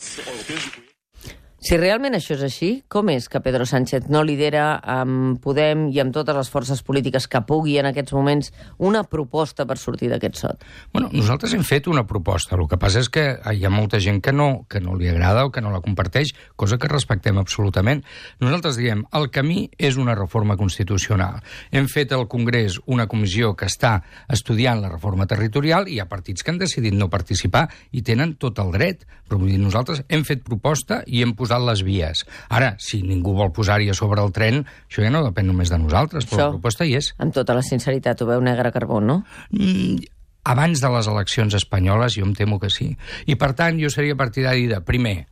Si 1.64 1.78
realment 1.80 2.12
això 2.18 2.34
és 2.36 2.42
així, 2.44 2.70
com 2.92 3.08
és 3.14 3.30
que 3.32 3.40
Pedro 3.40 3.64
Sánchez 3.64 4.10
no 4.12 4.20
lidera 4.28 4.82
amb 4.84 5.38
Podem 5.40 5.86
i 5.96 6.02
amb 6.04 6.12
totes 6.12 6.36
les 6.36 6.50
forces 6.52 6.82
polítiques 6.84 7.24
que 7.32 7.40
pugui 7.48 7.78
en 7.80 7.88
aquests 7.88 8.12
moments 8.12 8.50
una 8.84 9.06
proposta 9.08 9.64
per 9.64 9.78
sortir 9.80 10.10
d'aquest 10.12 10.42
sot? 10.42 10.66
Bueno, 10.92 11.08
nosaltres 11.16 11.54
hem 11.56 11.64
fet 11.64 11.88
una 11.88 12.04
proposta. 12.04 12.58
El 12.58 12.68
que 12.68 12.76
passa 12.82 13.00
és 13.00 13.08
que 13.08 13.24
hi 13.40 13.64
ha 13.64 13.72
molta 13.72 14.02
gent 14.04 14.20
que 14.20 14.34
no, 14.36 14.66
que 14.68 14.82
no 14.84 14.98
li 15.00 15.08
agrada 15.08 15.46
o 15.48 15.54
que 15.56 15.64
no 15.64 15.72
la 15.72 15.80
comparteix, 15.86 16.34
cosa 16.60 16.76
que 16.76 16.90
respectem 16.92 17.40
absolutament. 17.40 18.04
Nosaltres 18.44 18.76
diem, 18.82 19.06
el 19.16 19.30
camí 19.32 19.70
és 19.80 19.96
una 19.96 20.18
reforma 20.20 20.60
constitucional. 20.60 21.40
Hem 21.72 21.88
fet 21.88 22.12
al 22.12 22.28
Congrés 22.28 22.76
una 22.92 23.08
comissió 23.08 23.54
que 23.56 23.72
està 23.72 23.94
estudiant 24.28 24.84
la 24.84 24.92
reforma 24.92 25.30
territorial 25.32 25.88
i 25.88 25.96
hi 25.96 26.04
ha 26.04 26.10
partits 26.12 26.44
que 26.44 26.52
han 26.52 26.60
decidit 26.60 27.00
no 27.00 27.08
participar 27.08 27.70
i 27.96 28.04
tenen 28.04 28.36
tot 28.36 28.60
el 28.60 28.76
dret. 28.76 29.08
Però 29.24 29.40
vull 29.40 29.56
dir, 29.56 29.64
nosaltres 29.64 30.04
hem 30.12 30.28
fet 30.28 30.44
proposta 30.44 31.06
i 31.08 31.24
hem 31.24 31.32
posat 31.40 31.53
les 31.62 31.84
vies. 31.84 32.26
Ara, 32.50 32.76
si 32.80 33.02
ningú 33.04 33.34
vol 33.38 33.52
posar-hi 33.52 33.90
a 33.90 33.94
sobre 33.94 34.22
el 34.24 34.32
tren, 34.32 34.66
això 34.90 35.04
ja 35.04 35.12
no 35.14 35.24
depèn 35.26 35.46
només 35.46 35.70
de 35.70 35.78
nosaltres, 35.78 36.26
però 36.26 36.38
Això- 36.38 36.48
la 36.48 36.58
proposta 36.58 36.86
hi 36.86 36.96
és. 36.96 37.14
Amb 37.18 37.34
tota 37.34 37.54
la 37.54 37.62
sinceritat, 37.62 38.22
ho 38.22 38.26
veu 38.26 38.42
negre 38.42 38.72
carbó, 38.72 39.02
no? 39.02 39.24
Mm, 39.52 39.98
abans 40.46 40.82
de 40.82 40.90
les 40.90 41.08
eleccions 41.08 41.54
espanyoles, 41.54 42.16
jo 42.16 42.26
em 42.26 42.34
temo 42.34 42.60
que 42.60 42.70
sí. 42.70 42.98
I, 43.26 43.36
per 43.36 43.54
tant, 43.54 43.80
jo 43.80 43.90
seria 43.90 44.16
partidari 44.16 44.68
de, 44.68 44.82
primer, 44.82 45.28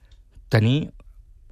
tenir 0.49 0.91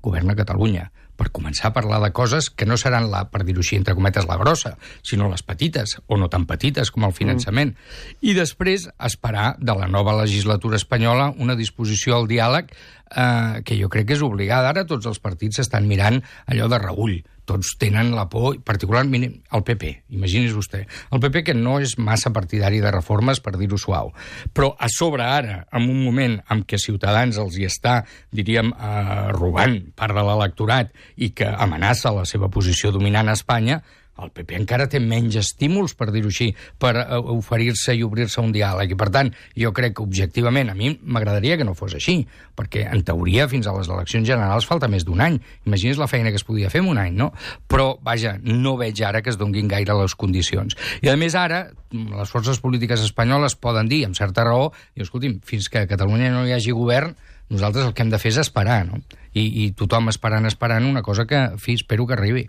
govern 0.01 0.29
a 0.31 0.35
Catalunya, 0.35 0.91
per 1.19 1.29
començar 1.35 1.69
a 1.69 1.75
parlar 1.75 1.99
de 2.03 2.11
coses 2.15 2.49
que 2.49 2.67
no 2.69 2.77
seran, 2.79 3.09
la, 3.11 3.25
per 3.31 3.43
dir-ho 3.43 3.63
així, 3.63 3.77
entre 3.79 3.95
cometes, 3.97 4.27
la 4.29 4.39
grossa, 4.39 4.75
sinó 5.05 5.27
les 5.31 5.43
petites, 5.43 5.97
o 6.07 6.17
no 6.17 6.29
tan 6.31 6.47
petites 6.49 6.93
com 6.95 7.03
el 7.07 7.15
finançament. 7.15 7.75
Mm. 7.75 8.21
I 8.31 8.37
després 8.37 8.87
esperar 9.09 9.49
de 9.59 9.75
la 9.75 9.89
nova 9.91 10.15
legislatura 10.21 10.79
espanyola 10.79 11.33
una 11.37 11.57
disposició 11.59 12.15
al 12.17 12.29
diàleg 12.31 12.71
eh, 12.71 13.59
que 13.65 13.77
jo 13.79 13.91
crec 13.91 14.09
que 14.09 14.17
és 14.17 14.23
obligada. 14.25 14.71
Ara 14.71 14.87
tots 14.87 15.09
els 15.09 15.19
partits 15.19 15.59
estan 15.65 15.89
mirant 15.89 16.21
allò 16.47 16.71
de 16.71 16.79
Raül. 16.81 17.19
Tots 17.49 17.73
tenen 17.81 18.11
la 18.13 18.27
por, 18.29 18.59
particularment 18.65 19.25
el 19.25 19.63
PP, 19.65 19.91
imagini's 20.13 20.53
vostè. 20.53 20.83
El 21.09 21.21
PP 21.23 21.43
que 21.47 21.55
no 21.57 21.79
és 21.81 21.95
massa 21.97 22.29
partidari 22.35 22.81
de 22.83 22.91
reformes, 22.93 23.41
per 23.41 23.55
dir-ho 23.57 23.79
suau. 23.81 24.11
Però 24.53 24.75
a 24.77 24.89
sobre 24.93 25.25
ara, 25.25 25.63
en 25.73 25.89
un 25.89 26.03
moment 26.03 26.37
en 26.53 26.61
què 26.69 26.77
Ciutadans 26.81 27.39
els 27.41 27.57
hi 27.57 27.65
està, 27.65 28.03
diríem, 28.35 28.69
eh, 28.73 29.29
robant 29.33 29.79
part 29.97 30.13
de 30.13 30.25
l'electorat 30.27 30.93
i 31.17 31.31
que 31.33 31.49
amenaça 31.49 32.13
la 32.13 32.27
seva 32.29 32.51
posició 32.53 32.93
dominant 32.93 33.29
a 33.29 33.37
Espanya, 33.39 33.81
el 34.23 34.31
PP 34.35 34.57
encara 34.59 34.87
té 34.91 35.01
menys 35.03 35.37
estímuls, 35.39 35.95
per 35.97 36.09
dir-ho 36.13 36.31
així, 36.31 36.49
per 36.81 36.93
eh, 37.01 37.19
oferir-se 37.33 37.95
i 37.97 38.03
obrir-se 38.05 38.41
un 38.41 38.53
diàleg. 38.55 38.93
I, 38.93 38.99
per 38.99 39.09
tant, 39.13 39.31
jo 39.57 39.71
crec 39.75 39.97
que, 39.97 40.05
objectivament, 40.05 40.71
a 40.71 40.77
mi 40.77 40.91
m'agradaria 41.01 41.57
que 41.59 41.67
no 41.67 41.75
fos 41.77 41.95
així, 41.97 42.19
perquè, 42.57 42.85
en 42.89 43.03
teoria, 43.07 43.47
fins 43.51 43.69
a 43.69 43.75
les 43.77 43.89
eleccions 43.89 44.27
generals 44.27 44.67
falta 44.69 44.89
més 44.91 45.05
d'un 45.07 45.23
any. 45.25 45.39
Imagini's 45.69 46.01
la 46.01 46.09
feina 46.11 46.33
que 46.33 46.41
es 46.41 46.47
podia 46.47 46.71
fer 46.73 46.83
en 46.83 46.91
un 46.91 47.01
any, 47.01 47.15
no? 47.17 47.31
Però, 47.71 47.91
vaja, 48.05 48.37
no 48.43 48.75
veig 48.79 49.01
ara 49.05 49.23
que 49.25 49.33
es 49.33 49.39
donguin 49.39 49.71
gaire 49.71 49.95
les 50.01 50.15
condicions. 50.19 50.77
I, 51.01 51.11
a 51.13 51.17
més, 51.19 51.37
ara, 51.39 51.65
les 51.91 52.31
forces 52.31 52.61
polítiques 52.61 53.01
espanyoles 53.05 53.57
poden 53.59 53.89
dir, 53.91 54.03
amb 54.07 54.17
certa 54.17 54.45
raó, 54.47 54.69
i, 54.95 55.03
escolti'm, 55.05 55.39
fins 55.45 55.71
que 55.71 55.83
a 55.83 55.89
Catalunya 55.89 56.31
no 56.33 56.45
hi 56.47 56.55
hagi 56.57 56.75
govern, 56.75 57.15
nosaltres 57.49 57.85
el 57.85 57.93
que 57.93 58.03
hem 58.05 58.11
de 58.13 58.19
fer 58.21 58.31
és 58.33 58.39
esperar, 58.41 58.85
no? 58.87 59.01
I, 59.33 59.43
i 59.63 59.65
tothom 59.77 60.09
esperant, 60.09 60.47
esperant 60.49 60.85
una 60.85 61.03
cosa 61.05 61.25
que, 61.29 61.39
fi, 61.61 61.75
espero 61.77 62.07
que 62.07 62.15
arribi. 62.15 62.47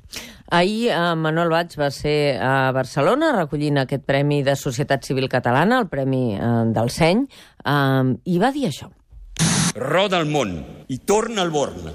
Ahir 0.48 0.88
eh, 0.92 1.00
Manuel 1.16 1.52
Valls 1.52 1.76
va 1.80 1.90
ser 1.92 2.38
a 2.40 2.70
Barcelona 2.72 3.32
recollint 3.36 3.82
aquest 3.82 4.06
Premi 4.08 4.42
de 4.46 4.56
Societat 4.56 5.04
Civil 5.04 5.28
Catalana, 5.28 5.80
el 5.82 5.88
Premi 5.92 6.36
eh, 6.36 6.48
del 6.72 6.90
Seny, 6.90 7.26
eh, 7.64 8.14
i 8.24 8.38
va 8.40 8.52
dir 8.52 8.68
això. 8.70 8.90
roda 9.74 10.18
el 10.18 10.26
món 10.26 10.56
i 10.88 10.98
torna 11.06 11.42
al 11.42 11.50
Born. 11.50 11.90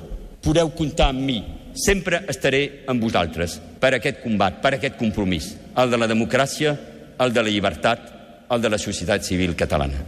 Podeu 0.45 0.69
comptar 0.77 1.09
amb 1.11 1.25
mi. 1.25 1.39
Sempre 1.75 2.21
estaré 2.31 2.85
amb 2.87 3.03
vosaltres 3.03 3.57
per 3.81 3.95
aquest 3.97 4.21
combat, 4.23 4.61
per 4.63 4.75
aquest 4.77 4.95
compromís. 4.97 5.55
El 5.75 5.91
de 5.91 5.97
la 5.99 6.07
democràcia, 6.07 6.77
el 7.19 7.33
de 7.33 7.43
la 7.43 7.51
llibertat, 7.51 8.07
el 8.49 8.61
de 8.61 8.69
la 8.69 8.79
societat 8.79 9.27
civil 9.27 9.57
catalana. 9.59 10.05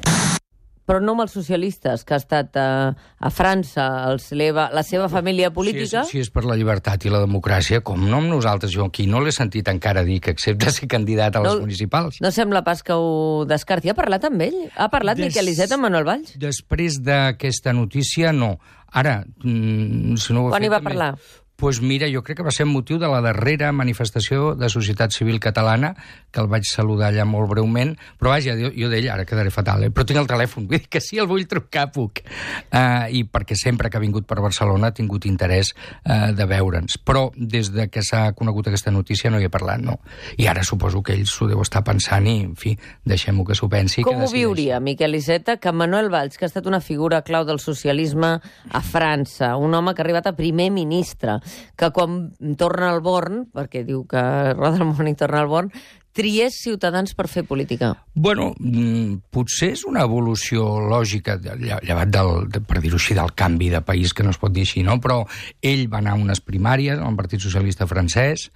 Però 0.88 1.02
no 1.04 1.18
amb 1.18 1.26
els 1.26 1.34
socialistes, 1.36 2.06
que 2.08 2.16
ha 2.16 2.20
estat 2.22 2.56
eh, 2.56 2.94
a 2.96 3.30
França, 3.30 3.88
el 4.08 4.22
seva, 4.24 4.70
la 4.72 4.84
seva 4.88 5.10
família 5.12 5.50
política... 5.52 6.06
Si 6.08 6.08
és, 6.08 6.12
si 6.14 6.22
és 6.24 6.30
per 6.32 6.46
la 6.48 6.56
llibertat 6.56 7.04
i 7.04 7.12
la 7.12 7.20
democràcia, 7.26 7.82
com 7.84 8.06
no 8.08 8.22
amb 8.22 8.32
nosaltres, 8.32 8.72
jo 8.72 8.86
aquí 8.88 9.04
no 9.12 9.20
l'he 9.20 9.34
sentit 9.36 9.68
encara 9.68 10.06
dir 10.08 10.22
que 10.24 10.32
accepta 10.32 10.72
ser 10.78 10.88
candidat 10.88 11.36
a 11.36 11.44
les 11.44 11.58
No- 11.58 11.66
municipals. 11.66 12.22
No 12.24 12.32
sembla 12.32 12.64
pas 12.64 12.84
que 12.88 12.96
ho 12.96 13.44
descarti. 13.50 13.92
Ha 13.92 13.98
parlat 14.00 14.30
amb 14.32 14.42
ell? 14.48 14.56
Ha 14.80 14.88
parlat 14.94 15.20
Des- 15.20 15.28
Miquel 15.34 15.52
Iceta 15.52 15.76
amb 15.76 15.90
Manuel 15.90 16.08
Valls? 16.08 16.38
Després 16.40 17.02
d'aquesta 17.04 17.74
notícia, 17.76 18.32
no. 18.32 18.56
Ara, 18.96 19.26
mm, 19.44 20.16
si 20.16 20.32
no 20.32 20.46
ho 20.46 20.48
he 20.48 20.56
Quan 20.56 20.62
fet, 20.64 20.70
hi 20.70 20.72
va 20.72 20.80
també- 20.80 20.94
parlar? 20.94 21.12
Pues 21.58 21.82
mira, 21.82 22.08
jo 22.14 22.22
crec 22.24 22.38
que 22.38 22.46
va 22.46 22.54
ser 22.54 22.68
motiu 22.70 23.00
de 23.02 23.10
la 23.10 23.20
darrera 23.26 23.72
manifestació 23.74 24.54
de 24.56 24.70
societat 24.70 25.12
civil 25.12 25.40
catalana, 25.42 25.96
que 26.32 26.40
el 26.40 26.48
vaig 26.52 26.68
saludar 26.70 27.10
allà 27.10 27.26
molt 27.26 27.50
breument, 27.50 27.96
però 28.22 28.36
vaja, 28.36 28.54
jo, 28.60 28.70
jo 28.78 28.92
d'ell 28.92 29.10
ara 29.10 29.26
quedaré 29.26 29.50
fatal, 29.52 29.88
eh? 29.88 29.90
però 29.90 30.06
tinc 30.06 30.22
el 30.22 30.30
telèfon, 30.30 30.68
vull 30.70 30.78
dir 30.78 30.92
que 30.94 31.02
si 31.02 31.18
el 31.18 31.26
vull 31.28 31.48
trucar 31.50 31.88
puc. 31.96 32.22
Uh, 32.70 33.10
I 33.10 33.24
perquè 33.26 33.58
sempre 33.58 33.90
que 33.90 33.98
ha 33.98 34.04
vingut 34.04 34.28
per 34.30 34.38
Barcelona 34.44 34.92
ha 34.92 34.96
tingut 34.96 35.26
interès 35.26 35.74
uh, 35.74 36.30
de 36.38 36.46
veure'ns. 36.46 37.00
Però 37.02 37.32
des 37.36 37.72
de 37.74 37.88
que 37.90 38.06
s'ha 38.06 38.28
conegut 38.38 38.70
aquesta 38.70 38.94
notícia 38.94 39.34
no 39.34 39.42
hi 39.42 39.50
he 39.50 39.52
parlat, 39.54 39.82
no. 39.82 39.98
I 40.38 40.46
ara 40.52 40.62
suposo 40.68 41.02
que 41.02 41.18
ell 41.18 41.26
s'ho 41.26 41.50
deu 41.50 41.66
estar 41.66 41.82
pensant 41.88 42.30
i, 42.30 42.38
en 42.46 42.54
fi, 42.54 42.76
deixem-ho 43.02 43.48
que 43.50 43.58
s'ho 43.58 43.72
pensi. 43.72 44.06
Com 44.06 44.22
que 44.22 44.30
ho 44.30 44.32
viuria, 44.34 44.78
Miquel 44.84 45.18
Iceta, 45.18 45.58
que 45.58 45.74
Manuel 45.74 46.14
Valls, 46.14 46.38
que 46.38 46.46
ha 46.46 46.52
estat 46.52 46.70
una 46.70 46.84
figura 46.86 47.24
clau 47.26 47.50
del 47.50 47.58
socialisme 47.64 48.36
a 48.38 48.86
França, 48.86 49.56
un 49.58 49.74
home 49.74 49.98
que 49.98 50.06
ha 50.06 50.06
arribat 50.06 50.30
a 50.30 50.38
primer 50.38 50.70
ministre, 50.76 51.40
que 51.76 51.92
quan 51.96 52.32
torna 52.58 52.92
al 52.94 53.02
Born, 53.02 53.46
perquè 53.54 53.84
diu 53.88 54.06
que 54.10 54.22
roda 54.54 54.78
el 54.82 54.86
món 54.92 55.08
i 55.08 55.16
torna 55.16 55.42
al 55.44 55.48
Born, 55.52 55.72
triés 56.18 56.56
Ciutadans 56.64 57.12
per 57.14 57.28
fer 57.30 57.44
política. 57.46 57.92
Bueno, 58.16 58.48
mm, 58.58 59.30
potser 59.30 59.72
és 59.76 59.84
una 59.86 60.02
evolució 60.08 60.64
lògica, 60.82 61.36
lle- 61.38 61.78
llevat 61.86 62.10
del, 62.10 62.48
de, 62.50 62.62
per 62.66 62.82
dir-ho 62.82 62.98
així, 62.98 63.14
del 63.14 63.36
canvi 63.38 63.70
de 63.70 63.84
país, 63.86 64.14
que 64.18 64.24
no 64.26 64.32
es 64.34 64.40
pot 64.42 64.52
dir 64.52 64.64
així, 64.66 64.82
no? 64.82 64.98
però 65.00 65.20
ell 65.62 65.86
va 65.94 66.00
anar 66.02 66.16
a 66.16 66.22
unes 66.24 66.42
primàries 66.42 66.98
al 66.98 67.16
Partit 67.20 67.40
Socialista 67.46 67.86
francès, 67.86 68.48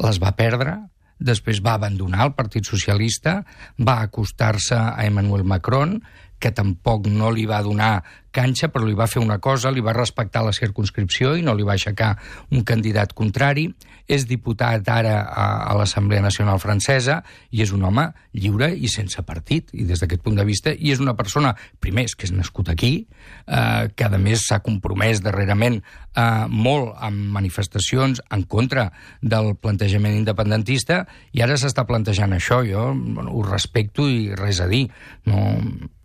les 0.00 0.18
va 0.22 0.32
perdre, 0.32 0.78
després 1.20 1.60
va 1.60 1.74
abandonar 1.76 2.24
el 2.24 2.32
Partit 2.32 2.64
Socialista, 2.64 3.42
va 3.76 3.98
acostar-se 4.00 4.74
a 4.80 5.04
Emmanuel 5.04 5.44
Macron, 5.44 5.98
que 6.40 6.54
tampoc 6.56 7.04
no 7.12 7.28
li 7.36 7.44
va 7.44 7.60
donar 7.60 7.98
canxa, 8.34 8.70
però 8.70 8.86
li 8.86 8.96
va 8.96 9.08
fer 9.10 9.22
una 9.22 9.38
cosa, 9.42 9.70
li 9.70 9.82
va 9.84 9.94
respectar 9.96 10.42
la 10.46 10.54
circunscripció 10.56 11.34
i 11.36 11.44
no 11.46 11.54
li 11.54 11.66
va 11.66 11.76
aixecar 11.76 12.14
un 12.50 12.64
candidat 12.66 13.14
contrari. 13.16 13.68
És 14.10 14.24
diputat 14.26 14.88
ara 14.90 15.20
a, 15.22 15.44
a 15.70 15.74
l'Assemblea 15.78 16.22
Nacional 16.24 16.58
Francesa 16.58 17.20
i 17.54 17.62
és 17.62 17.70
un 17.70 17.84
home 17.86 18.08
lliure 18.34 18.66
i 18.74 18.90
sense 18.90 19.22
partit, 19.22 19.70
i 19.70 19.84
des 19.86 20.02
d'aquest 20.02 20.24
punt 20.24 20.38
de 20.38 20.46
vista, 20.46 20.72
i 20.74 20.90
és 20.90 21.02
una 21.02 21.14
persona, 21.18 21.52
primer, 21.78 22.08
és 22.08 22.16
que 22.18 22.26
és 22.26 22.34
nascut 22.34 22.72
aquí, 22.72 23.06
eh, 23.46 23.86
que 23.94 24.08
a 24.08 24.18
més 24.18 24.48
s'ha 24.48 24.58
compromès 24.66 25.22
darrerament 25.22 25.78
eh, 25.80 26.46
molt 26.50 26.96
amb 26.98 27.30
manifestacions 27.36 28.22
en 28.34 28.42
contra 28.50 28.88
del 29.22 29.54
plantejament 29.54 30.18
independentista 30.18 31.04
i 31.30 31.44
ara 31.46 31.58
s'està 31.60 31.86
plantejant 31.86 32.34
això. 32.34 32.64
Jo 32.66 32.90
bueno, 32.94 33.30
ho 33.30 33.46
respecto 33.46 34.08
i 34.10 34.34
res 34.34 34.60
a 34.60 34.68
dir. 34.70 34.88
No, 35.30 35.46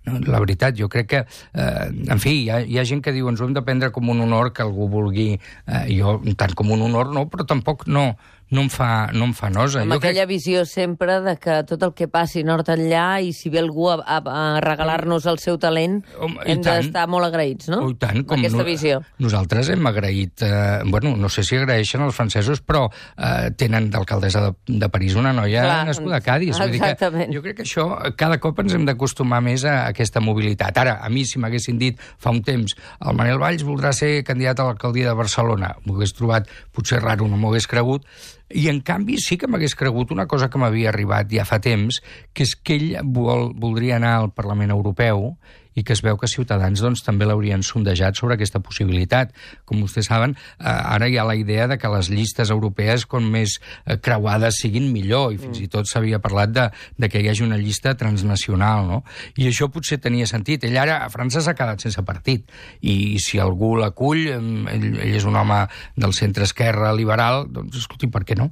la 0.05 0.39
veritat, 0.39 0.75
jo 0.77 0.89
crec 0.89 1.07
que, 1.09 1.23
eh, 1.53 1.89
en 2.13 2.21
fi, 2.21 2.35
hi 2.43 2.49
ha, 2.49 2.59
hi 2.61 2.79
ha 2.79 2.85
gent 2.85 3.01
que 3.01 3.13
diu 3.15 3.29
ens 3.29 3.41
ho 3.41 3.47
hem 3.47 3.55
de 3.55 3.63
prendre 3.65 3.91
com 3.91 4.09
un 4.09 4.21
honor 4.21 4.51
que 4.53 4.63
algú 4.63 4.87
vulgui, 4.91 5.39
eh, 5.67 5.85
jo 5.97 6.19
tant 6.37 6.53
com 6.53 6.71
un 6.71 6.85
honor 6.85 7.11
no, 7.13 7.25
però 7.31 7.45
tampoc 7.47 7.87
no, 7.87 8.11
no 8.51 8.62
em 8.62 8.69
fa, 8.69 9.10
no 9.13 9.25
em 9.25 9.34
fa 9.34 9.49
nosa. 9.49 9.81
Amb 9.81 9.95
jo 9.95 9.97
aquella 9.97 10.25
crec... 10.25 10.29
visió 10.36 10.65
sempre 10.69 11.19
de 11.25 11.36
que 11.41 11.58
tot 11.67 11.81
el 11.88 11.93
que 11.97 12.08
passi 12.12 12.43
nord 12.45 12.69
enllà 12.69 13.19
i 13.25 13.31
si 13.34 13.49
ve 13.49 13.60
algú 13.63 13.88
a, 13.89 13.97
a, 14.05 14.19
a 14.21 14.43
regalar-nos 14.63 15.25
el 15.31 15.39
seu 15.41 15.58
talent, 15.62 16.01
Home, 16.21 16.38
hem 16.45 16.62
d'estar 16.65 17.08
molt 17.12 17.25
agraïts, 17.27 17.69
no? 17.73 17.81
Oh, 17.88 17.93
i 17.93 17.97
tant, 17.99 18.21
com 18.27 18.39
Aquesta 18.39 18.62
no- 18.62 18.67
visió. 18.67 19.01
Nosaltres 19.23 19.71
hem 19.73 19.89
agraït, 19.89 20.45
eh, 20.45 20.84
bueno, 20.86 21.15
no 21.17 21.29
sé 21.34 21.43
si 21.47 21.58
agraeixen 21.58 22.05
els 22.05 22.15
francesos, 22.15 22.62
però 22.62 22.86
eh, 22.91 23.49
tenen 23.58 23.89
d'alcaldessa 23.93 24.45
de, 24.45 24.53
de 24.86 24.91
París 24.93 25.17
una 25.19 25.34
noia 25.34 25.65
Clar, 25.65 25.81
nascuda 25.89 26.21
a 26.21 26.23
Cádiz. 26.25 26.60
Vull 26.60 26.75
dir 26.75 26.84
que 26.84 27.27
jo 27.34 27.41
crec 27.41 27.60
que 27.60 27.65
això, 27.65 27.88
cada 28.17 28.38
cop 28.43 28.62
ens 28.63 28.77
hem 28.77 28.86
d'acostumar 28.88 29.41
més 29.45 29.65
a 29.65 29.88
aquesta 29.89 30.21
mobilitat. 30.23 30.77
Ara, 30.86 30.99
a 31.01 31.10
mi, 31.10 31.25
si 31.25 31.41
m'haguessin 31.41 31.79
dit 31.81 31.99
fa 32.21 32.31
un 32.36 32.43
temps 32.45 32.75
el 33.01 33.17
Manel 33.17 33.39
Valls 33.41 33.65
voldrà 33.65 33.91
ser 33.95 34.23
candidat 34.27 34.60
a 34.62 34.69
l'alcaldia 34.69 35.10
de 35.10 35.17
Barcelona, 35.17 35.73
m'ho 35.86 35.97
hagués 35.97 36.13
trobat 36.15 36.49
potser 36.75 37.01
raro, 37.03 37.27
no 37.27 37.38
m'ho 37.39 37.51
hagués 37.53 37.67
cregut, 37.71 38.05
i 38.53 38.67
en 38.69 38.81
canvi 38.86 39.17
sí 39.21 39.38
que 39.41 39.47
m'hagués 39.49 39.75
cregut 39.77 40.12
una 40.13 40.27
cosa 40.29 40.49
que 40.49 40.62
m'havia 40.62 40.91
arribat 40.91 41.31
ja 41.34 41.45
fa 41.49 41.60
temps, 41.63 42.01
que 42.34 42.45
és 42.45 42.55
que 42.55 42.77
ell 42.77 42.89
vol, 43.15 43.51
voldria 43.58 43.97
anar 43.97 44.15
al 44.19 44.31
Parlament 44.36 44.73
Europeu 44.75 45.31
i 45.75 45.83
que 45.83 45.93
es 45.93 46.01
veu 46.03 46.17
que 46.17 46.29
Ciutadans 46.31 46.81
doncs, 46.83 47.03
també 47.05 47.27
l'haurien 47.27 47.63
sondejat 47.63 48.17
sobre 48.17 48.35
aquesta 48.35 48.61
possibilitat. 48.63 49.33
Com 49.67 49.83
vostès 49.83 50.09
saben, 50.09 50.35
eh, 50.35 50.65
ara 50.65 51.09
hi 51.09 51.19
ha 51.19 51.27
la 51.27 51.35
idea 51.35 51.67
de 51.67 51.77
que 51.77 51.91
les 51.91 52.09
llistes 52.09 52.51
europees, 52.53 53.05
com 53.05 53.27
més 53.31 53.59
eh, 53.85 53.97
creuades 53.97 54.61
siguin, 54.63 54.89
millor, 54.93 55.33
i 55.35 55.39
fins 55.41 55.61
i 55.61 55.69
tot 55.71 55.89
s'havia 55.89 56.21
parlat 56.23 56.55
de, 56.55 56.67
de 56.97 57.11
que 57.11 57.21
hi 57.21 57.29
hagi 57.29 57.45
una 57.45 57.59
llista 57.61 57.95
transnacional, 57.99 58.88
no? 58.88 59.03
I 59.35 59.49
això 59.51 59.69
potser 59.71 59.99
tenia 60.01 60.27
sentit. 60.29 60.65
Ell 60.65 60.77
ara 60.81 61.01
a 61.03 61.09
França 61.13 61.43
s'ha 61.43 61.55
quedat 61.57 61.83
sense 61.83 62.01
partit, 62.07 62.49
i 62.81 63.17
si 63.23 63.41
algú 63.41 63.75
l'acull, 63.79 64.27
em, 64.35 64.51
ell, 64.71 64.91
ell 64.95 65.17
és 65.19 65.27
un 65.27 65.35
home 65.35 65.65
del 65.95 66.15
centre-esquerra 66.15 66.93
liberal, 66.95 67.45
doncs 67.51 67.83
escolti, 67.83 68.11
per 68.11 68.23
què 68.25 68.39
no? 68.39 68.51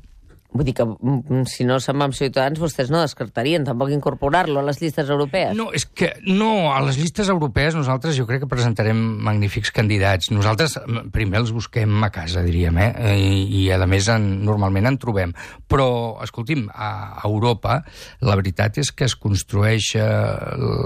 Vull 0.53 0.67
dir 0.67 0.75
que 0.77 0.85
mm, 0.85 1.43
si 1.49 1.65
no 1.65 1.79
se'n 1.81 1.97
va 1.99 2.07
amb 2.09 2.17
Ciutadans, 2.17 2.61
vostès 2.61 2.91
no 2.93 3.01
descartarien 3.01 3.65
tampoc 3.65 3.91
incorporar-lo 3.95 4.61
a 4.61 4.65
les 4.67 4.79
llistes 4.81 5.09
europees. 5.09 5.55
No, 5.57 5.71
és 5.73 5.85
que 5.85 6.11
no, 6.27 6.71
a 6.73 6.79
les 6.85 6.99
llistes 7.01 7.31
europees 7.33 7.77
nosaltres 7.77 8.17
jo 8.17 8.27
crec 8.29 8.43
que 8.43 8.51
presentarem 8.51 8.99
magnífics 9.25 9.73
candidats. 9.73 10.29
Nosaltres 10.33 10.77
mm, 10.81 11.09
primer 11.15 11.41
els 11.41 11.53
busquem 11.55 12.05
a 12.05 12.11
casa, 12.13 12.45
diríem, 12.45 12.77
eh? 12.77 12.91
I, 13.17 13.63
i 13.63 13.65
a 13.73 13.81
més 13.89 14.07
en, 14.13 14.29
normalment 14.45 14.91
en 14.91 14.99
trobem. 15.01 15.33
Però, 15.67 15.87
escolti'm, 16.23 16.67
a 16.73 17.23
Europa 17.25 17.79
la 18.21 18.37
veritat 18.39 18.77
és 18.81 18.91
que 18.93 19.07
es 19.09 19.15
construeix 19.19 19.93
eh, 19.97 20.05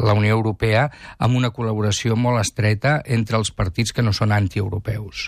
la 0.08 0.16
Unió 0.18 0.38
Europea 0.38 0.88
amb 1.20 1.38
una 1.40 1.52
col·laboració 1.54 2.16
molt 2.16 2.42
estreta 2.42 3.02
entre 3.06 3.38
els 3.40 3.52
partits 3.52 3.92
que 3.92 4.06
no 4.06 4.14
són 4.16 4.32
antieuropeus. 4.36 5.28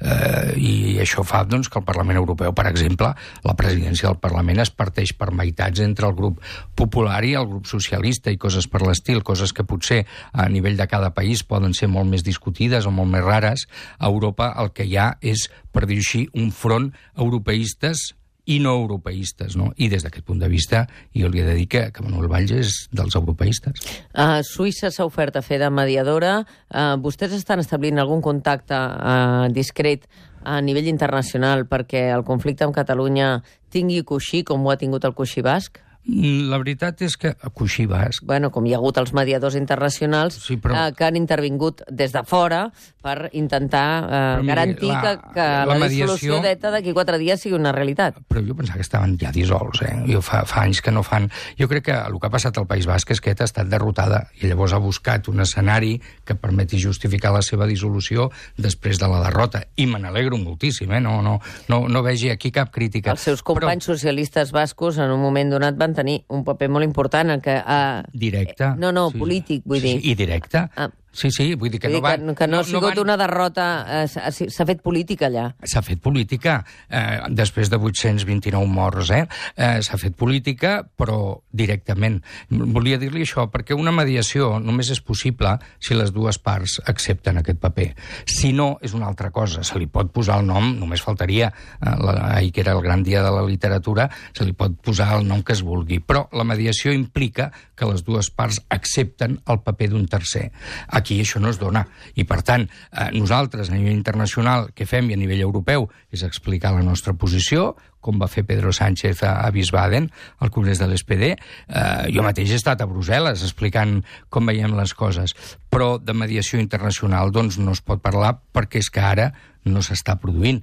Eh, 0.00 0.56
I 0.56 0.74
això 1.04 1.24
fa 1.26 1.44
doncs, 1.44 1.68
que 1.68 1.80
el 1.80 1.86
Parlament 1.86 2.20
Europeu, 2.20 2.54
per 2.56 2.68
exemple, 2.70 3.12
la 3.44 3.56
presidència 3.66 4.08
del 4.08 4.20
Parlament 4.22 4.62
es 4.62 4.72
parteix 4.72 5.12
per 5.18 5.32
meitats 5.34 5.82
entre 5.84 6.08
el 6.08 6.16
grup 6.16 6.42
popular 6.78 7.20
i 7.26 7.34
el 7.38 7.48
grup 7.50 7.68
socialista 7.70 8.32
i 8.32 8.40
coses 8.40 8.68
per 8.70 8.82
l'estil, 8.86 9.22
coses 9.26 9.52
que 9.52 9.66
potser 9.66 10.04
a 10.32 10.48
nivell 10.52 10.78
de 10.78 10.88
cada 10.90 11.12
país 11.16 11.44
poden 11.44 11.74
ser 11.74 11.90
molt 11.92 12.10
més 12.10 12.24
discutides 12.26 12.86
o 12.86 12.94
molt 12.94 13.12
més 13.12 13.24
rares. 13.24 13.66
A 13.98 14.10
Europa 14.10 14.52
el 14.62 14.72
que 14.72 14.86
hi 14.86 14.96
ha 14.96 15.14
és, 15.20 15.48
per 15.72 15.86
dir 15.86 16.00
així, 16.02 16.26
un 16.34 16.52
front 16.54 16.92
europeistes 17.16 18.12
i 18.46 18.60
no 18.62 18.76
europeistes, 18.78 19.56
no? 19.58 19.72
I 19.76 19.88
des 19.90 20.04
d'aquest 20.06 20.24
punt 20.26 20.38
de 20.38 20.48
vista, 20.48 20.84
jo 21.18 21.28
li 21.28 21.42
he 21.42 21.46
de 21.46 21.56
dir 21.58 21.66
que, 21.70 21.82
que 21.90 22.04
Manuel 22.04 22.30
Valls 22.30 22.52
és 22.54 22.74
dels 22.94 23.16
europeistes. 23.18 23.82
Uh, 24.14 24.38
Suïssa 24.46 24.92
s'ha 24.94 25.06
ofert 25.08 25.36
a 25.36 25.42
fer 25.42 25.58
de 25.58 25.70
mediadora. 25.74 26.38
Uh, 26.70 26.94
vostès 27.02 27.34
estan 27.34 27.62
establint 27.62 27.98
algun 27.98 28.22
contacte 28.22 28.78
uh, 28.78 29.48
discret 29.50 30.06
a 30.46 30.60
nivell 30.62 30.86
internacional 30.86 31.66
perquè 31.66 32.06
el 32.14 32.22
conflicte 32.26 32.66
amb 32.66 32.76
Catalunya 32.76 33.40
tingui 33.74 34.04
coixí 34.06 34.44
com 34.46 34.62
ho 34.62 34.70
ha 34.70 34.78
tingut 34.78 35.04
el 35.08 35.16
coixí 35.18 35.42
basc? 35.42 35.82
Mm, 36.08 36.48
La 36.50 36.58
veritat 36.62 37.00
és 37.02 37.16
que 37.18 37.32
a 37.34 37.48
Coixí 37.50 37.84
Basc 37.90 38.22
Bueno, 38.22 38.52
com 38.54 38.64
hi 38.66 38.72
ha 38.74 38.76
hagut 38.78 38.96
els 39.00 39.10
mediadors 39.12 39.56
internacionals 39.58 40.36
Sí, 40.38 40.54
però- 40.56 40.76
eh, 40.88 40.92
que 40.94 41.02
han 41.04 41.16
intervingut 41.16 41.82
des 41.90 42.12
de 42.12 42.22
fora 42.22 42.70
per 43.02 43.28
intentar 43.32 44.04
eh, 44.04 44.06
Però 44.06 44.36
miri, 44.40 44.46
garantir 44.46 44.88
la- 44.92 45.00
que, 45.02 45.32
que 45.34 45.40
la 45.40 45.64
la, 45.66 45.74
mediació- 45.74 46.06
dissolució 46.14 46.38
d'ETA 46.44 46.70
d'aquí 46.70 46.92
quatre 46.94 47.18
dies 47.18 47.40
sigui 47.42 47.56
una 47.56 47.72
realitat. 47.72 48.20
però 48.28 48.40
jo 48.46 48.54
pensava 48.54 48.76
que 48.76 48.82
estaven 48.86 49.16
ja 49.18 49.32
dissolts, 49.32 49.82
eh? 49.82 50.04
Jo 50.06 50.22
fa, 50.22 50.44
fa 50.46 50.62
anys 50.62 50.80
que 50.80 50.92
no 50.92 51.02
fan... 51.02 51.28
Jo 51.58 51.66
crec 51.66 51.84
que 51.86 51.92
el 51.98 52.20
que 52.20 52.26
ha 52.26 52.30
passat 52.30 52.56
al 52.58 52.66
País 52.68 52.86
Basc 52.86 53.10
és 53.10 53.20
que 53.20 53.30
ETA 53.34 53.42
ha 53.42 53.50
estat 53.50 53.66
derrotada 53.66 54.28
i 54.40 54.46
llavors 54.46 54.72
ha 54.74 54.78
buscat 54.78 55.26
un 55.28 55.40
escenari 55.40 56.00
que 56.24 56.36
permeti 56.36 56.78
justificar 56.78 57.32
la 57.32 57.42
seva 57.42 57.66
dissolució 57.66 58.30
després 58.56 58.98
de 59.02 59.08
la 59.08 59.24
derrota. 59.24 59.64
I 59.76 59.86
me 59.86 59.98
n'alegro 59.98 60.38
moltíssim, 60.38 60.92
eh? 60.92 61.00
No, 61.00 61.20
no, 61.22 61.40
no, 61.68 61.88
no 61.88 62.02
vegi 62.02 62.30
aquí 62.30 62.52
cap 62.52 62.70
crítica. 62.70 63.10
Els 63.10 63.20
seus 63.26 63.42
companys 63.42 63.84
socialistes 63.84 64.52
bascos 64.52 64.98
en 64.98 65.10
un 65.10 65.20
moment 65.20 65.50
donat 65.50 65.74
van 65.76 65.94
tenir 65.96 66.20
un 66.32 66.44
paper 66.46 66.68
molt 66.72 66.86
important 66.86 67.32
en 67.34 67.42
que... 67.44 67.56
Eh, 67.58 68.02
Directe. 68.26 68.74
No, 68.80 68.92
no, 68.92 69.08
polític, 69.14 69.64
vull 69.66 69.80
sí, 69.80 69.88
dir. 69.88 69.96
Sí, 70.00 70.12
I 70.12 70.18
directe. 70.22 70.66
Ah. 70.76 70.90
Sí, 71.16 71.30
sí, 71.32 71.46
vull 71.56 71.72
dir 71.72 71.80
que 71.80 71.88
Vull 71.88 71.96
no 71.96 72.04
van... 72.04 72.26
que, 72.28 72.34
que 72.42 72.48
no, 72.50 72.60
ha 72.60 72.68
sigut 72.68 72.90
van... 72.90 73.02
una 73.06 73.16
derrota, 73.16 73.66
eh, 74.02 74.04
s'ha 74.10 74.28
s'ha 74.30 74.66
fet 74.68 74.82
política 74.84 75.30
allà. 75.30 75.46
S'ha 75.64 75.80
fet 75.84 76.02
política, 76.04 76.58
eh, 76.90 77.24
després 77.32 77.70
de 77.72 77.78
829 77.80 78.68
morts, 78.68 79.12
eh? 79.16 79.24
eh 79.56 79.80
S'ha 79.86 79.96
fet 80.00 80.16
política, 80.18 80.78
però 80.98 81.38
directament. 81.56 82.18
Volia 82.50 82.98
dir-li 83.00 83.24
això, 83.24 83.46
perquè 83.52 83.76
una 83.76 83.94
mediació 83.96 84.56
només 84.60 84.90
és 84.92 85.00
possible 85.00 85.54
si 85.80 85.96
les 85.96 86.12
dues 86.12 86.36
parts 86.42 86.78
accepten 86.84 87.40
aquest 87.40 87.62
paper. 87.62 87.88
Si 88.28 88.52
no, 88.52 88.74
és 88.84 88.92
una 88.98 89.08
altra 89.08 89.30
cosa. 89.32 89.64
Se 89.64 89.80
li 89.80 89.88
pot 89.88 90.12
posar 90.12 90.40
el 90.42 90.48
nom, 90.50 90.74
només 90.76 91.04
faltaria, 91.04 91.48
eh, 91.80 91.96
la, 91.96 92.16
ahir 92.34 92.52
que 92.52 92.64
era 92.64 92.76
el 92.76 92.82
gran 92.84 93.06
dia 93.06 93.24
de 93.24 93.32
la 93.32 93.46
literatura, 93.46 94.10
se 94.36 94.44
li 94.44 94.52
pot 94.52 94.76
posar 94.84 95.14
el 95.16 95.24
nom 95.28 95.40
que 95.40 95.56
es 95.56 95.64
vulgui. 95.64 96.02
Però 96.04 96.26
la 96.36 96.44
mediació 96.44 96.92
implica 96.92 97.50
que 97.76 97.88
les 97.88 98.04
dues 98.04 98.28
parts 98.28 98.60
accepten 98.68 99.40
el 99.46 99.62
paper 99.64 99.90
d'un 99.92 100.06
tercer. 100.10 100.50
Aquí 100.88 101.05
això 101.22 101.38
no 101.40 101.48
es 101.52 101.58
dona. 101.60 101.84
I, 102.18 102.24
per 102.26 102.40
tant, 102.42 102.66
eh, 102.90 103.10
nosaltres, 103.14 103.70
a 103.70 103.74
nivell 103.76 103.94
internacional, 103.94 104.70
què 104.74 104.86
fem 104.86 105.08
i 105.10 105.14
a 105.14 105.18
nivell 105.20 105.40
europeu 105.44 105.86
és 106.10 106.24
explicar 106.26 106.72
la 106.74 106.82
nostra 106.82 107.14
posició, 107.14 107.76
com 108.00 108.18
va 108.22 108.28
fer 108.30 108.44
Pedro 108.46 108.70
Sánchez 108.74 109.22
a, 109.26 109.32
a 109.46 109.50
Wiesbaden, 109.54 110.10
al 110.38 110.50
Congrés 110.54 110.78
de 110.78 110.86
l'SPD. 110.86 111.32
Eh, 111.32 112.10
jo 112.14 112.22
mateix 112.26 112.52
he 112.52 112.58
estat 112.60 112.82
a 112.82 112.86
Brussel·les 112.90 113.42
explicant 113.42 114.00
com 114.30 114.46
veiem 114.46 114.76
les 114.78 114.94
coses. 114.94 115.34
Però 115.70 115.96
de 115.98 116.14
mediació 116.14 116.60
internacional 116.62 117.32
doncs, 117.34 117.58
no 117.58 117.74
es 117.74 117.82
pot 117.82 118.02
parlar 118.02 118.36
perquè 118.54 118.78
és 118.82 118.90
que 118.90 119.02
ara 119.02 119.32
no 119.66 119.82
s'està 119.82 120.14
produint. 120.22 120.60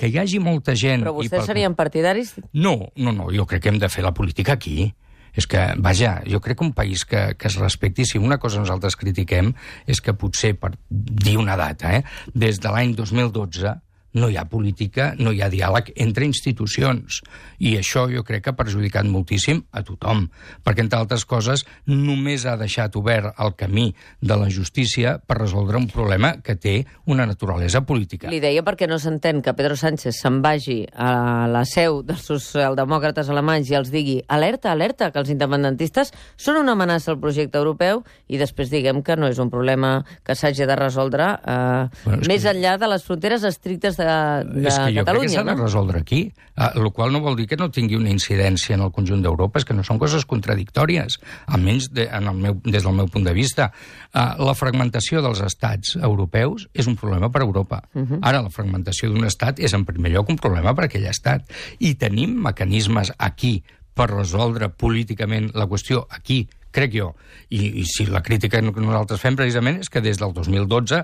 Que 0.00 0.08
hi 0.08 0.16
hagi 0.16 0.38
molta 0.40 0.72
gent... 0.72 1.02
Però 1.04 1.12
i 1.12 1.26
vostès 1.26 1.42
pel- 1.42 1.50
serien 1.52 1.74
partidaris? 1.76 2.32
no, 2.56 2.88
no, 2.96 3.12
no, 3.12 3.26
jo 3.34 3.44
crec 3.44 3.66
que 3.66 3.68
hem 3.74 3.78
de 3.82 3.88
fer 3.92 4.00
la 4.06 4.14
política 4.16 4.54
aquí. 4.56 4.94
És 5.38 5.46
que, 5.50 5.62
vaja, 5.78 6.18
jo 6.28 6.40
crec 6.42 6.58
que 6.60 6.66
un 6.66 6.74
país 6.76 7.04
que, 7.08 7.34
que 7.38 7.48
es 7.50 7.58
respecti, 7.60 8.06
si 8.06 8.18
una 8.18 8.38
cosa 8.42 8.62
nosaltres 8.62 8.98
critiquem 9.00 9.52
és 9.86 10.02
que 10.02 10.16
potser, 10.16 10.54
per 10.58 10.74
dir 10.90 11.36
una 11.40 11.58
data, 11.60 11.94
eh, 11.98 12.02
des 12.34 12.60
de 12.62 12.72
l'any 12.72 12.96
2012, 12.98 13.76
no 14.14 14.30
hi 14.30 14.36
ha 14.36 14.46
política, 14.50 15.14
no 15.18 15.32
hi 15.32 15.42
ha 15.42 15.50
diàleg 15.52 15.92
entre 15.96 16.26
institucions. 16.26 17.20
I 17.60 17.76
això 17.78 18.06
jo 18.10 18.24
crec 18.26 18.44
que 18.44 18.52
ha 18.54 18.58
perjudicat 18.58 19.06
moltíssim 19.06 19.62
a 19.76 19.82
tothom, 19.86 20.26
perquè, 20.64 20.84
entre 20.84 20.98
altres 20.98 21.26
coses, 21.28 21.64
només 21.86 22.46
ha 22.46 22.56
deixat 22.60 22.96
obert 22.96 23.36
el 23.38 23.54
camí 23.58 23.90
de 24.20 24.38
la 24.40 24.48
justícia 24.50 25.18
per 25.18 25.38
resoldre 25.40 25.78
un 25.78 25.88
problema 25.90 26.36
que 26.42 26.56
té 26.56 26.74
una 27.06 27.26
naturalesa 27.28 27.84
política. 27.86 28.30
Li 28.32 28.40
deia 28.42 28.64
perquè 28.66 28.88
no 28.90 28.98
s'entén 28.98 29.42
que 29.44 29.54
Pedro 29.56 29.76
Sánchez 29.78 30.20
se'n 30.22 30.40
vagi 30.42 30.82
a 30.94 31.46
la 31.50 31.64
seu 31.68 32.00
dels 32.06 32.24
socialdemòcrates 32.26 33.30
alemanys 33.30 33.70
i 33.70 33.78
els 33.78 33.92
digui 33.92 34.18
alerta, 34.28 34.72
alerta, 34.72 35.10
que 35.12 35.20
els 35.22 35.30
independentistes 35.32 36.14
són 36.40 36.60
una 36.62 36.74
amenaça 36.78 37.12
al 37.12 37.20
projecte 37.22 37.60
europeu 37.60 38.02
i 38.28 38.40
després 38.40 38.72
diguem 38.72 39.02
que 39.06 39.16
no 39.18 39.28
és 39.30 39.38
un 39.42 39.50
problema 39.52 40.00
que 40.26 40.34
s'hagi 40.34 40.66
de 40.66 40.76
resoldre 40.78 41.28
eh, 41.36 41.86
bueno, 42.04 42.22
més 42.26 42.44
que... 42.44 42.54
enllà 42.54 42.76
de 42.80 42.90
les 42.90 43.04
fronteres 43.06 43.44
estrictes 43.46 43.99
de, 44.00 44.14
de 44.48 44.68
és 44.68 44.76
que 44.78 44.90
jo 44.94 45.04
Catalunya. 45.04 45.04
crec 45.04 45.28
que 45.28 45.34
s'ha 45.34 45.44
no? 45.44 45.52
de 45.52 45.62
resoldre 45.62 46.00
aquí, 46.00 46.20
eh, 46.32 46.68
el 46.74 46.90
qual 46.96 47.12
no 47.14 47.20
vol 47.24 47.36
dir 47.38 47.46
que 47.50 47.58
no 47.60 47.70
tingui 47.70 47.98
una 47.98 48.10
incidència 48.12 48.76
en 48.76 48.84
el 48.86 48.92
conjunt 48.96 49.22
d'Europa, 49.24 49.60
és 49.60 49.68
que 49.68 49.76
no 49.76 49.84
són 49.86 50.00
coses 50.02 50.26
contradictòries, 50.28 51.18
almenys 51.46 51.90
de, 51.94 52.08
en 52.08 52.30
el 52.32 52.38
meu, 52.42 52.60
des 52.64 52.86
del 52.86 52.96
meu 52.96 53.10
punt 53.12 53.28
de 53.28 53.34
vista. 53.36 53.70
Eh, 54.10 54.26
la 54.40 54.56
fragmentació 54.58 55.22
dels 55.24 55.42
estats 55.46 55.96
europeus 56.00 56.68
és 56.74 56.88
un 56.90 56.96
problema 57.00 57.30
per 57.30 57.42
a 57.44 57.48
Europa. 57.48 57.82
Uh 57.94 58.06
-huh. 58.06 58.18
Ara, 58.22 58.42
la 58.42 58.50
fragmentació 58.50 59.10
d'un 59.10 59.24
estat 59.24 59.60
és 59.60 59.74
en 59.74 59.84
primer 59.84 60.12
lloc 60.12 60.28
un 60.28 60.38
problema 60.38 60.74
per 60.74 60.84
a 60.84 60.86
aquell 60.86 61.06
estat. 61.06 61.44
I 61.78 61.94
tenim 61.94 62.34
mecanismes 62.42 63.12
aquí 63.18 63.62
per 63.94 64.10
resoldre 64.10 64.70
políticament 64.70 65.50
la 65.54 65.66
qüestió 65.66 66.06
aquí 66.10 66.48
crec 66.74 66.94
jo. 66.94 67.10
I, 67.50 67.80
I 67.80 67.84
si 67.88 68.06
la 68.06 68.22
crítica 68.22 68.60
que 68.62 68.82
nosaltres 68.82 69.20
fem 69.20 69.36
precisament 69.38 69.80
és 69.82 69.90
que 69.90 70.00
des 70.04 70.18
del 70.20 70.32
2012, 70.36 71.00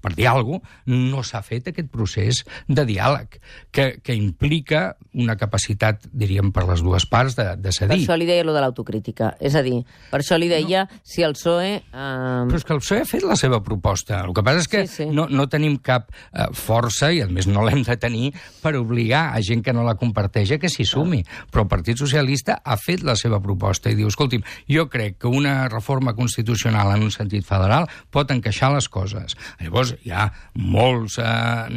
per 0.00 0.12
dir 0.16 0.28
alguna 0.30 0.60
cosa, 0.62 0.80
no 0.92 1.22
s'ha 1.26 1.42
fet 1.44 1.68
aquest 1.68 1.90
procés 1.92 2.42
de 2.68 2.84
diàleg, 2.88 3.38
que, 3.70 3.86
que 4.02 4.14
implica 4.16 4.96
una 5.12 5.36
capacitat, 5.36 6.06
diríem, 6.12 6.52
per 6.52 6.64
les 6.68 6.80
dues 6.84 7.04
parts 7.06 7.36
de, 7.36 7.50
de 7.56 7.68
Per 7.70 7.74
cedir. 7.76 7.98
això 8.00 8.16
li 8.16 8.26
deia 8.28 8.44
lo 8.44 8.54
de 8.56 8.62
l'autocrítica. 8.64 9.34
És 9.40 9.54
a 9.58 9.62
dir, 9.64 9.82
per 10.10 10.22
això 10.22 10.38
li 10.40 10.48
deia 10.48 10.86
no. 10.88 11.00
si 11.04 11.22
el 11.26 11.36
PSOE... 11.36 11.74
Eh, 11.82 12.40
Però 12.48 12.56
és 12.56 12.64
que 12.64 12.72
el 12.76 12.80
PSOE 12.80 13.02
ha 13.04 13.08
fet 13.08 13.26
la 13.28 13.36
seva 13.36 13.60
proposta. 13.62 14.22
El 14.24 14.32
que 14.36 14.42
passa 14.46 14.64
és 14.64 14.70
que 14.72 14.86
Sí, 14.86 15.04
sí. 15.04 15.06
No, 15.12 15.26
no 15.30 15.44
tenim 15.52 15.76
cap 15.84 16.08
eh, 16.32 16.48
força, 16.56 17.12
i 17.12 17.20
a 17.22 17.28
més 17.28 17.46
no 17.50 17.62
l'hem 17.66 17.82
de 17.84 17.96
tenir, 18.00 18.32
per 18.62 18.72
obligar 18.80 19.28
a 19.36 19.40
gent 19.44 19.62
que 19.62 19.74
no 19.76 19.84
la 19.86 19.94
comparteix 20.00 20.54
a 20.56 20.58
que 20.62 20.70
s'hi 20.72 20.86
sumi. 20.88 21.20
Però 21.52 21.66
el 21.66 21.70
Partit 21.70 22.00
Socialista 22.00 22.58
ha 22.64 22.78
fet 22.80 23.04
la 23.04 23.14
seva 23.20 23.40
proposta 23.44 23.92
i 23.92 23.98
diu, 23.98 24.08
escolti'm, 24.08 24.42
jo 24.72 24.88
crec 24.88 25.01
que 25.18 25.30
una 25.30 25.68
reforma 25.68 26.14
constitucional 26.14 26.94
en 26.94 27.06
un 27.06 27.12
sentit 27.14 27.46
federal 27.46 27.88
pot 28.10 28.30
encaixar 28.32 28.72
les 28.74 28.88
coses. 28.92 29.36
Llavors 29.60 29.94
hi 30.04 30.12
ha 30.14 30.28
molts, 30.54 31.18
eh, 31.18 31.68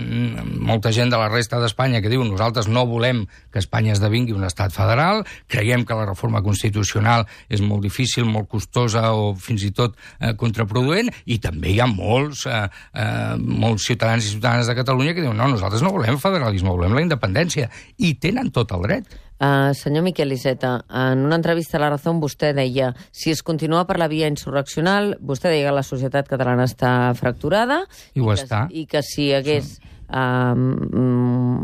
molta 0.60 0.94
gent 0.96 1.12
de 1.14 1.20
la 1.20 1.30
resta 1.32 1.60
d'Espanya 1.62 2.02
que 2.02 2.12
diu 2.12 2.24
nosaltres 2.26 2.70
no 2.72 2.86
volem 2.90 3.26
que 3.52 3.62
Espanya 3.62 3.96
esdevingui 3.96 4.36
un 4.36 4.46
estat 4.48 4.74
federal, 4.76 5.24
creiem 5.48 5.86
que 5.86 5.98
la 5.98 6.06
reforma 6.06 6.42
constitucional 6.46 7.26
és 7.50 7.62
molt 7.62 7.84
difícil, 7.86 8.26
molt 8.30 8.50
costosa 8.52 9.12
o 9.16 9.34
fins 9.36 9.66
i 9.68 9.72
tot 9.76 9.98
eh, 10.20 10.34
contraproduent, 10.40 11.12
i 11.26 11.40
també 11.44 11.74
hi 11.74 11.82
ha 11.82 11.90
molts, 11.90 12.46
eh, 12.50 12.64
eh, 12.94 13.36
molts 13.40 13.88
ciutadans 13.90 14.26
i 14.26 14.36
ciutadanes 14.36 14.70
de 14.70 14.78
Catalunya 14.78 15.16
que 15.16 15.24
diuen 15.24 15.38
no, 15.38 15.50
nosaltres 15.52 15.84
no 15.86 15.94
volem 15.96 16.20
federalisme, 16.22 16.74
volem 16.74 16.96
la 16.98 17.06
independència, 17.06 17.70
i 17.98 18.16
tenen 18.22 18.52
tot 18.56 18.74
el 18.76 18.86
dret. 18.90 19.22
Uh, 19.36 19.74
senyor 19.76 20.06
Miquel 20.06 20.32
Iceta, 20.32 20.86
en 20.88 21.26
una 21.26 21.36
entrevista 21.36 21.76
a 21.76 21.82
La 21.84 21.89
Razón 21.91 22.21
vostè 22.24 22.54
deia 22.56 22.93
si 23.12 23.34
es 23.34 23.43
continua 23.43 23.84
per 23.84 23.98
la 24.00 24.08
via 24.08 24.30
insurreccional, 24.32 25.17
vostè 25.19 25.52
deia 25.52 25.67
que 25.67 25.76
la 25.76 25.84
societat 25.84 26.30
catalana 26.32 26.63
està 26.69 27.12
fracturada 27.19 27.82
I 28.15 28.24
ho 28.24 28.30
que, 28.30 28.38
està. 28.39 28.62
i 28.71 28.86
que 28.88 29.04
si 29.04 29.34
hagués 29.36 29.76
uh, 30.08 30.56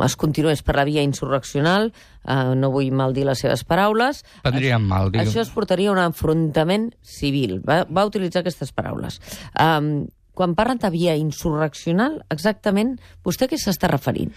es 0.04 0.18
continués 0.20 0.66
per 0.68 0.76
la 0.82 0.84
via 0.84 1.04
insurreccional, 1.08 1.94
uh, 2.28 2.52
no 2.60 2.74
vull 2.76 2.92
mal 2.92 3.16
dir 3.16 3.24
les 3.30 3.40
seves 3.40 3.64
paraules, 3.64 4.26
Prendríem 4.44 4.92
mal, 4.92 5.16
això 5.24 5.40
es 5.40 5.56
portaria 5.56 5.94
a 5.94 5.96
un 5.96 6.04
enfrontament 6.04 6.92
civil. 7.00 7.62
Va, 7.64 7.86
va 7.88 8.04
utilitzar 8.10 8.44
aquestes 8.44 8.76
paraules. 8.76 9.22
Um, 9.56 10.10
quan 10.38 10.56
parlen 10.56 10.80
de 10.82 10.90
via 10.94 11.16
insurreccional, 11.20 12.22
exactament, 12.32 12.96
vostè 13.26 13.48
a 13.48 13.52
què 13.52 13.60
s'està 13.60 13.90
referint? 13.92 14.32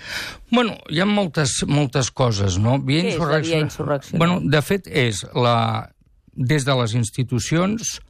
Bueno, 0.51 0.77
hi 0.91 1.01
ha 1.01 1.07
moltes, 1.09 1.61
moltes 1.71 2.11
coses, 2.11 2.59
no? 2.59 2.79
Via 2.83 3.05
Què 3.07 3.15
és 3.15 3.23
la 3.23 3.41
via 3.45 3.63
insurreccional? 3.63 4.19
Bueno, 4.21 4.41
de 4.51 4.63
fet, 4.65 4.91
és 4.91 5.25
la... 5.35 5.91
des 6.35 6.65
de 6.67 6.75
les 6.75 6.95
institucions 6.99 8.01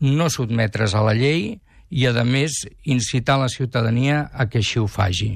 no 0.00 0.28
sotmetre's 0.28 0.94
a 0.94 1.00
la 1.04 1.14
llei 1.16 1.60
i, 1.90 2.06
a 2.06 2.24
més, 2.24 2.62
incitar 2.84 3.38
la 3.40 3.48
ciutadania 3.48 4.28
a 4.32 4.46
que 4.48 4.60
així 4.60 4.78
ho 4.80 4.86
faci. 4.86 5.34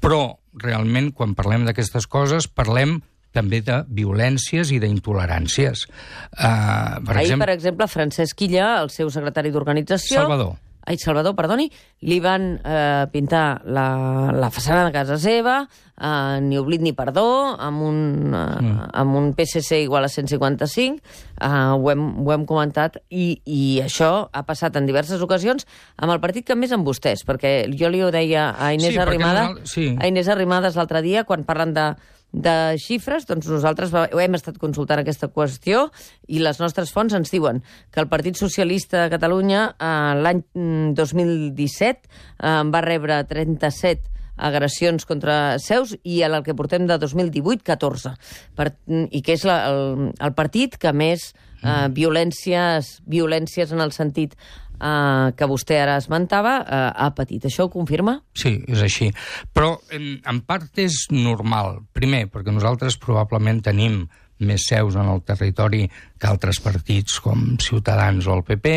Però, 0.00 0.38
realment, 0.62 1.10
quan 1.12 1.34
parlem 1.38 1.66
d'aquestes 1.66 2.06
coses, 2.10 2.48
parlem 2.48 3.00
també 3.34 3.60
de 3.62 3.82
violències 3.94 4.72
i 4.74 4.80
d'intoleràncies. 4.82 5.84
Uh, 6.32 6.98
per 7.04 7.14
Ahir, 7.14 7.26
exemple, 7.26 7.44
per 7.44 7.54
exemple, 7.54 7.86
Francesc 7.90 8.42
Illa, 8.46 8.72
el 8.80 8.90
seu 8.94 9.10
secretari 9.12 9.52
d'organització... 9.54 10.22
Salvador. 10.22 10.56
Ai, 10.86 10.96
Salvador, 10.98 11.34
perdoni, 11.36 11.66
li 12.08 12.16
van 12.24 12.54
eh, 12.64 13.04
pintar 13.12 13.60
la, 13.68 14.32
la 14.32 14.48
façana 14.50 14.86
de 14.86 14.92
casa 14.94 15.18
seva, 15.20 15.58
eh, 16.00 16.38
ni 16.42 16.56
oblit 16.58 16.80
ni 16.82 16.94
perdó, 16.96 17.24
amb 17.60 17.82
un, 17.84 17.98
eh, 18.32 18.40
mm. 18.64 18.86
amb 19.02 19.18
un 19.20 19.28
PSC 19.36 19.82
igual 19.84 20.08
a 20.08 20.10
155, 20.12 20.96
eh, 21.40 21.50
ho, 21.76 21.90
hem, 21.92 22.06
ho 22.24 22.32
hem 22.32 22.46
comentat, 22.48 22.96
i, 23.12 23.34
i 23.44 23.62
això 23.84 24.30
ha 24.32 24.42
passat 24.48 24.78
en 24.80 24.88
diverses 24.88 25.20
ocasions 25.22 25.68
amb 26.00 26.14
el 26.16 26.22
partit 26.24 26.48
que 26.48 26.56
més 26.56 26.72
amb 26.72 26.88
vostès, 26.88 27.26
perquè 27.28 27.68
jo 27.76 27.92
li 27.92 28.00
ho 28.02 28.10
deia 28.14 28.50
a 28.56 28.72
Inés 28.74 28.94
Sí, 28.96 28.98
Arrimada, 29.04 29.50
nosaltres- 29.50 29.76
sí. 29.76 29.90
a 30.00 30.08
Inés 30.08 30.32
Arrimadas 30.32 30.80
l'altre 30.80 31.04
dia, 31.04 31.24
quan 31.28 31.44
parlen 31.44 31.76
de, 31.76 31.90
de 32.32 32.76
xifres, 32.78 33.26
doncs 33.26 33.48
nosaltres 33.50 33.90
hem 33.94 34.38
estat 34.38 34.58
consultant 34.62 35.02
aquesta 35.02 35.30
qüestió 35.34 35.88
i 36.30 36.38
les 36.42 36.60
nostres 36.62 36.92
fonts 36.94 37.16
ens 37.16 37.32
diuen 37.32 37.62
que 37.90 38.00
el 38.02 38.08
Partit 38.08 38.38
Socialista 38.38 39.04
de 39.04 39.10
Catalunya 39.16 39.66
eh, 39.74 40.14
l'any 40.22 40.44
mm, 40.54 40.94
2017 40.98 42.06
eh, 42.06 42.54
va 42.70 42.86
rebre 42.86 43.22
37 43.26 44.20
agressions 44.40 45.04
contra 45.04 45.58
seus 45.60 45.92
i 46.02 46.22
en 46.24 46.34
el 46.38 46.44
que 46.46 46.56
portem 46.56 46.86
de 46.88 46.96
2018, 46.98 47.60
14. 47.66 48.14
Per, 48.56 48.70
I 48.88 49.20
que 49.20 49.36
és 49.36 49.44
la, 49.44 49.58
el, 49.68 50.10
el 50.16 50.34
partit 50.38 50.78
que 50.80 50.94
més 50.96 51.32
eh, 51.60 51.88
violències, 51.92 52.96
violències 53.10 53.74
en 53.74 53.84
el 53.84 53.92
sentit 53.92 54.38
eh, 54.80 55.32
que 55.36 55.48
vostè 55.50 55.78
ara 55.82 55.98
esmentava 56.00 56.56
eh, 56.62 56.80
ha 57.04 57.10
patit. 57.16 57.44
Això 57.46 57.68
ho 57.68 57.72
confirma? 57.72 58.18
Sí, 58.34 58.56
és 58.68 58.82
així. 58.86 59.10
Però 59.54 59.76
en, 59.92 60.16
en 60.24 60.40
part 60.48 60.80
és 60.82 61.06
normal. 61.12 61.82
Primer, 61.96 62.26
perquè 62.32 62.54
nosaltres 62.54 62.98
probablement 63.00 63.62
tenim 63.68 64.02
més 64.40 64.64
seus 64.68 64.96
en 64.96 65.08
el 65.12 65.20
territori 65.28 65.84
que 65.90 66.28
altres 66.28 66.60
partits 66.64 67.18
com 67.20 67.56
Ciutadans 67.60 68.26
o 68.26 68.38
el 68.38 68.44
PP. 68.48 68.74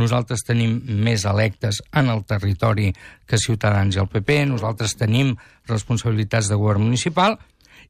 Nosaltres 0.00 0.44
tenim 0.44 0.78
més 1.04 1.24
electes 1.28 1.80
en 1.96 2.10
el 2.12 2.24
territori 2.28 2.90
que 3.26 3.40
Ciutadans 3.40 3.96
i 3.96 4.02
el 4.02 4.10
PP. 4.12 4.42
Nosaltres 4.52 4.96
tenim 5.00 5.34
responsabilitats 5.68 6.52
de 6.52 6.60
govern 6.60 6.84
municipal 6.84 7.38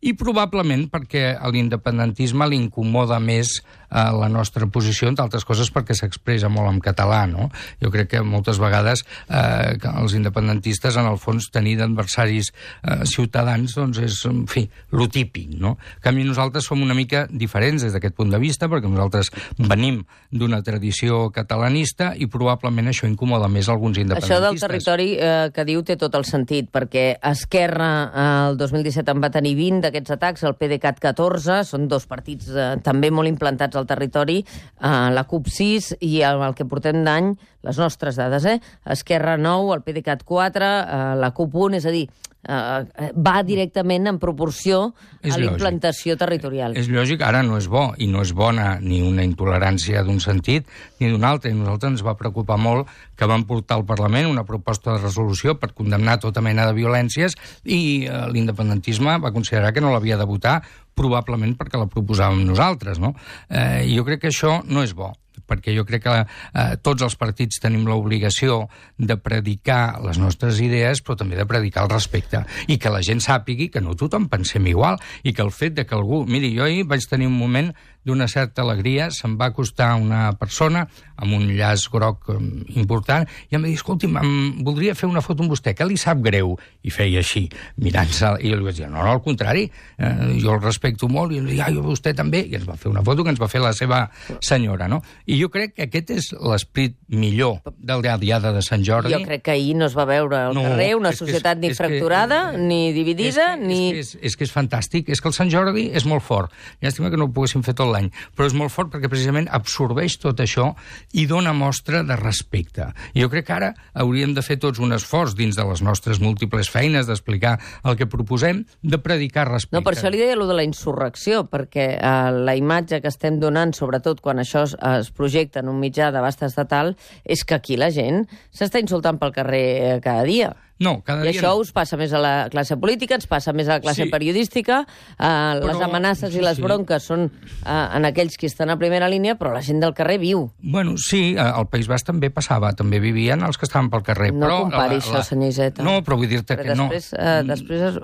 i 0.01 0.15
probablement 0.15 0.87
perquè 0.93 1.33
a 1.35 1.51
l'independentisme 1.51 2.47
li 2.49 2.59
incomoda 2.61 3.19
més 3.19 3.59
eh, 3.59 4.11
la 4.15 4.29
nostra 4.31 4.67
posició, 4.71 5.09
entre 5.11 5.25
altres 5.25 5.47
coses 5.49 5.73
perquè 5.75 5.97
s'expressa 5.97 6.51
molt 6.53 6.71
en 6.71 6.81
català, 6.85 7.25
no? 7.31 7.49
Jo 7.83 7.91
crec 7.95 8.13
que 8.13 8.23
moltes 8.23 8.61
vegades 8.63 9.03
eh, 9.27 9.75
que 9.81 9.93
els 10.03 10.15
independentistes, 10.19 10.97
en 11.01 11.09
el 11.11 11.19
fons, 11.19 11.51
tenir 11.55 11.77
d'adversaris 11.81 12.53
eh, 12.53 13.01
ciutadans, 13.11 13.75
doncs 13.79 13.99
és, 14.05 14.21
en 14.31 14.45
fi, 14.51 14.67
lo 14.95 15.09
típic, 15.11 15.51
no? 15.59 15.77
En 15.99 16.05
canvi, 16.09 16.27
nosaltres 16.29 16.69
som 16.69 16.83
una 16.85 16.97
mica 16.97 17.27
diferents 17.31 17.83
des 17.83 17.95
d'aquest 17.95 18.15
punt 18.19 18.31
de 18.31 18.41
vista, 18.43 18.71
perquè 18.71 18.91
nosaltres 18.91 19.33
venim 19.59 20.05
d'una 20.31 20.61
tradició 20.63 21.27
catalanista 21.35 22.13
i 22.15 22.29
probablement 22.31 22.93
això 22.93 23.09
incomoda 23.09 23.49
més 23.51 23.69
alguns 23.69 23.99
independentistes. 23.99 24.31
Això 24.31 24.45
del 24.45 24.61
territori 24.63 25.11
eh, 25.19 25.51
que 25.55 25.67
diu 25.67 25.83
té 25.83 25.99
tot 25.99 26.15
el 26.19 26.27
sentit, 26.29 26.71
perquè 26.71 27.09
Esquerra 27.33 27.91
eh, 28.07 28.29
el 28.53 28.61
2017 28.61 29.17
en 29.17 29.25
va 29.25 29.33
tenir 29.35 29.57
20 29.59 29.88
d'aquests 29.89 30.15
atacs, 30.15 30.45
el 30.47 30.57
PDeCAT 30.61 31.03
14, 31.03 31.63
són 31.67 31.89
dos 31.91 32.07
partits 32.09 32.53
eh, 32.53 32.71
també 32.85 33.11
molt 33.11 33.31
implantats 33.31 33.79
al 33.79 33.89
territori, 33.89 34.39
eh, 34.45 34.95
la 35.15 35.27
CUP 35.29 35.51
6 35.51 35.95
i 36.05 36.21
el, 36.29 36.45
el 36.47 36.57
que 36.59 36.69
portem 36.69 37.03
d'any, 37.07 37.35
les 37.67 37.81
nostres 37.81 38.21
dades, 38.21 38.47
eh? 38.47 38.59
Esquerra 38.87 39.37
9, 39.41 39.75
el 39.75 39.85
PDeCAT 39.87 40.25
4, 40.29 40.73
eh, 40.79 41.13
la 41.19 41.33
CUP 41.35 41.59
1, 41.69 41.81
és 41.81 41.89
a 41.89 41.95
dir, 41.95 42.07
eh, 42.47 43.11
va 43.15 43.43
directament 43.47 44.09
en 44.11 44.19
proporció 44.23 44.93
És 45.23 45.35
a 45.35 45.41
l'implantació 45.41 46.17
territorial. 46.21 46.77
És 46.79 46.91
lògic, 46.93 47.23
ara 47.25 47.43
no 47.47 47.59
és 47.59 47.69
bo, 47.71 47.89
i 47.99 48.09
no 48.11 48.23
és 48.23 48.33
bona 48.37 48.77
ni 48.81 49.01
una 49.05 49.25
intolerància 49.27 50.05
d'un 50.07 50.21
sentit 50.25 50.69
ni 51.01 51.11
d'un 51.11 51.25
altre. 51.25 51.51
I 51.51 51.59
nosaltres 51.59 51.97
ens 51.97 52.05
va 52.07 52.17
preocupar 52.19 52.59
molt 52.61 52.91
que 53.19 53.29
van 53.29 53.45
portar 53.49 53.79
al 53.79 53.87
Parlament 53.89 54.31
una 54.31 54.47
proposta 54.49 54.95
de 54.95 55.03
resolució 55.03 55.59
per 55.59 55.73
condemnar 55.75 56.19
tota 56.23 56.43
mena 56.45 56.67
de 56.69 56.77
violències 56.77 57.37
i 57.65 58.07
eh, 58.07 58.27
l'independentisme 58.33 59.19
va 59.23 59.35
considerar 59.35 59.73
que 59.73 59.85
no 59.85 59.93
l'havia 59.95 60.19
de 60.21 60.29
votar 60.29 60.61
probablement 60.99 61.55
perquè 61.59 61.79
la 61.79 61.87
proposàvem 61.91 62.43
nosaltres, 62.47 62.99
no? 62.99 63.15
Eh, 63.49 63.87
jo 63.95 64.05
crec 64.07 64.25
que 64.25 64.33
això 64.33 64.59
no 64.67 64.83
és 64.83 64.95
bo. 64.99 65.13
Perquè 65.49 65.75
jo 65.77 65.87
crec 65.89 66.05
que 66.05 66.17
eh, 66.21 66.77
tots 66.85 67.05
els 67.07 67.17
partits 67.19 67.63
tenim 67.63 67.87
l'obligació 67.89 68.61
de 68.99 69.17
predicar 69.17 69.99
les 70.05 70.21
nostres 70.21 70.61
idees, 70.65 71.03
però 71.03 71.19
també 71.19 71.39
de 71.39 71.49
predicar 71.49 71.87
el 71.87 71.93
respecte, 71.93 72.45
i 72.69 72.79
que 72.79 72.93
la 72.93 73.03
gent 73.05 73.23
sàpigui 73.25 73.71
que 73.73 73.83
no 73.85 73.97
tothom 73.99 74.29
pensem 74.29 74.67
igual, 74.71 75.01
i 75.25 75.33
que 75.33 75.45
el 75.45 75.55
fet 75.55 75.79
de 75.79 75.87
que 75.89 75.97
algú... 75.97 76.25
Miri, 76.29 76.53
jo 76.57 76.67
ahir 76.67 76.85
vaig 76.89 77.07
tenir 77.09 77.31
un 77.31 77.39
moment 77.39 77.73
d'una 78.07 78.29
certa 78.29 78.63
alegria, 78.63 79.11
se'm 79.11 79.37
va 79.41 79.47
acostar 79.51 79.95
una 80.01 80.33
persona 80.39 80.87
amb 81.19 81.35
un 81.35 81.49
llaç 81.57 81.89
groc 81.93 82.29
eh, 82.31 82.37
important 82.79 83.27
i 83.51 83.57
em 83.57 83.63
va 83.65 83.69
dir, 83.69 83.75
escolti'm, 83.77 84.17
em 84.21 84.63
voldria 84.65 84.95
fer 84.95 85.09
una 85.11 85.21
foto 85.21 85.43
amb 85.43 85.51
vostè, 85.53 85.75
que 85.75 85.85
li 85.85 85.97
sap 86.01 86.23
greu? 86.25 86.55
I 86.83 86.91
feia 86.95 87.19
així, 87.21 87.49
mirant-se, 87.77 88.35
i 88.41 88.53
jo 88.53 88.57
li 88.61 88.65
vaig 88.69 88.79
dir, 88.79 88.87
no, 88.89 89.03
no, 89.03 89.11
al 89.17 89.23
contrari, 89.25 89.67
eh, 89.99 90.13
jo 90.41 90.55
el 90.55 90.63
respecto 90.63 91.09
molt, 91.09 91.33
i 91.35 91.43
em 91.43 91.51
deia, 91.51 91.67
ai, 91.69 91.75
vostè 91.83 92.15
també, 92.17 92.45
i 92.49 92.55
ens 92.57 92.69
va 92.69 92.77
fer 92.81 92.89
una 92.93 93.03
foto 93.05 93.25
que 93.27 93.35
ens 93.35 93.41
va 93.43 93.49
fer 93.51 93.61
la 93.61 93.73
seva 93.77 94.05
senyora, 94.41 94.89
no? 94.89 95.03
I 95.27 95.41
jo 95.43 95.51
crec 95.53 95.75
que 95.77 95.89
aquest 95.89 96.11
és 96.15 96.31
l'esperit 96.39 96.97
millor 97.09 97.59
del 97.79 98.03
Diada 98.23 98.53
de 98.55 98.63
Sant 98.63 98.85
Jordi. 98.87 99.13
Jo 99.13 99.21
crec 99.27 99.43
que 99.45 99.51
ahir 99.57 99.75
no 99.77 99.87
es 99.91 99.97
va 99.99 100.05
veure 100.09 100.39
al 100.47 100.55
No, 100.57 100.63
carrer 100.65 100.95
una 100.97 101.13
societat 101.13 101.59
ni 101.59 101.69
és 101.73 101.77
que- 101.77 101.83
fracturada, 101.85 102.53
ni 102.57 102.93
dividida, 102.95 103.55
és 103.55 103.61
que, 103.61 103.67
ni... 103.67 103.81
És 103.91 104.13
que 104.15 104.19
és, 104.23 104.33
és 104.33 104.37
que 104.39 104.45
és 104.47 104.53
fantàstic. 104.55 105.09
És 105.13 105.21
que 105.21 105.29
el 105.29 105.35
Sant 105.37 105.51
Jordi 105.53 105.89
és 105.93 106.07
molt 106.09 106.23
fort. 106.25 106.53
Llàstima 106.81 107.11
que 107.11 107.19
no 107.21 107.27
ho 107.29 107.33
poguéssim 107.35 107.63
fer 107.67 107.75
tot 107.75 107.91
l'any. 107.91 107.98
Però 108.37 108.47
és 108.47 108.55
molt 108.57 108.73
fort 108.73 108.93
perquè 108.93 109.11
precisament 109.11 109.49
absorbeix 109.51 110.19
tot 110.23 110.41
això 110.45 110.71
i 111.19 111.27
dona 111.27 111.53
mostra 111.57 112.05
de 112.07 112.17
respecte. 112.21 112.91
Jo 113.17 113.29
crec 113.33 113.49
que 113.49 113.57
ara 113.57 113.73
hauríem 113.99 114.35
de 114.37 114.45
fer 114.47 114.59
tots 114.63 114.79
un 114.83 114.95
esforç 114.97 115.35
dins 115.39 115.59
de 115.59 115.67
les 115.69 115.83
nostres 115.83 116.23
múltiples 116.23 116.71
feines 116.71 117.09
d'explicar 117.09 117.57
el 117.85 117.99
que 117.99 118.09
proposem, 118.11 118.65
de 118.83 119.01
predicar 119.03 119.49
respecte. 119.51 119.79
No, 119.79 119.85
per 119.87 119.97
això 119.97 120.13
li 120.13 120.21
deia 120.21 120.37
allò 120.37 120.49
de 120.49 120.59
la 120.59 120.67
insurrecció, 120.67 121.45
perquè 121.51 121.89
eh, 121.97 122.31
la 122.39 122.55
imatge 122.59 123.03
que 123.03 123.11
estem 123.11 123.41
donant, 123.43 123.75
sobretot 123.77 124.23
quan 124.25 124.43
això 124.43 124.65
es, 124.69 124.77
es 124.79 125.11
projecta 125.15 125.65
en 125.65 125.73
un 125.73 125.81
mitjà 125.83 126.13
d'abast 126.15 126.45
estatal, 126.47 126.95
és 127.25 127.45
que 127.45 127.59
aquí 127.59 127.79
la 127.81 127.91
gent 127.95 128.25
s'està 128.55 128.83
insultant 128.83 129.19
pel 129.21 129.35
carrer 129.35 129.67
eh, 129.67 130.01
cada 130.05 130.25
dia. 130.29 130.55
No, 130.79 131.03
cada 131.03 131.25
I 131.27 131.33
dia 131.33 131.41
això 131.41 131.55
no. 131.57 131.63
us 131.65 131.73
passa 131.75 131.97
més 131.99 132.13
a 132.15 132.21
la 132.23 132.49
classe 132.53 132.77
política, 132.79 133.17
ens 133.19 133.27
passa 133.27 133.53
més 133.53 133.67
a 133.69 133.79
la 133.79 133.81
classe 133.81 134.05
Sí. 134.05 134.11
periodística, 134.11 134.85
les 135.19 135.63
Però- 135.65 135.85
amenaces 135.85 136.31
sí, 136.33 136.39
i 136.39 136.43
les 136.43 136.57
sí. 136.57 136.63
bronques 136.63 137.03
són 137.03 137.25
eh, 137.67 137.97
en 137.97 138.05
aquells 138.05 138.37
qui 138.39 138.47
estan 138.47 138.71
a 138.71 138.77
primera 138.79 139.09
línia, 139.09 139.35
però 139.39 139.53
la 139.53 139.63
gent 139.63 139.81
del 139.83 139.93
carrer 139.95 140.19
viu. 140.23 140.53
Bueno, 140.63 140.95
sí, 140.97 141.37
al 141.37 141.67
País 141.69 141.89
Basc 141.89 142.07
també 142.07 142.31
passava, 142.31 142.73
també 142.79 143.01
vivien 143.01 143.43
els 143.43 143.59
que 143.59 143.67
estaven 143.67 143.91
pel 143.91 144.03
carrer. 144.07 144.33
No 144.33 144.47
però 144.47 144.61
compari 144.69 144.97
això, 145.03 145.23
senyor 145.23 145.51
Iceta. 145.51 145.83
No, 145.83 145.99
però 146.05 146.17
vull 146.17 146.29
dir-te 146.29 146.57
que 146.57 146.75
no. 146.75 146.87
Mm, 146.87 146.91
després, 146.91 147.13
eh, 147.19 147.43
després 147.45 147.81
es, 147.81 147.99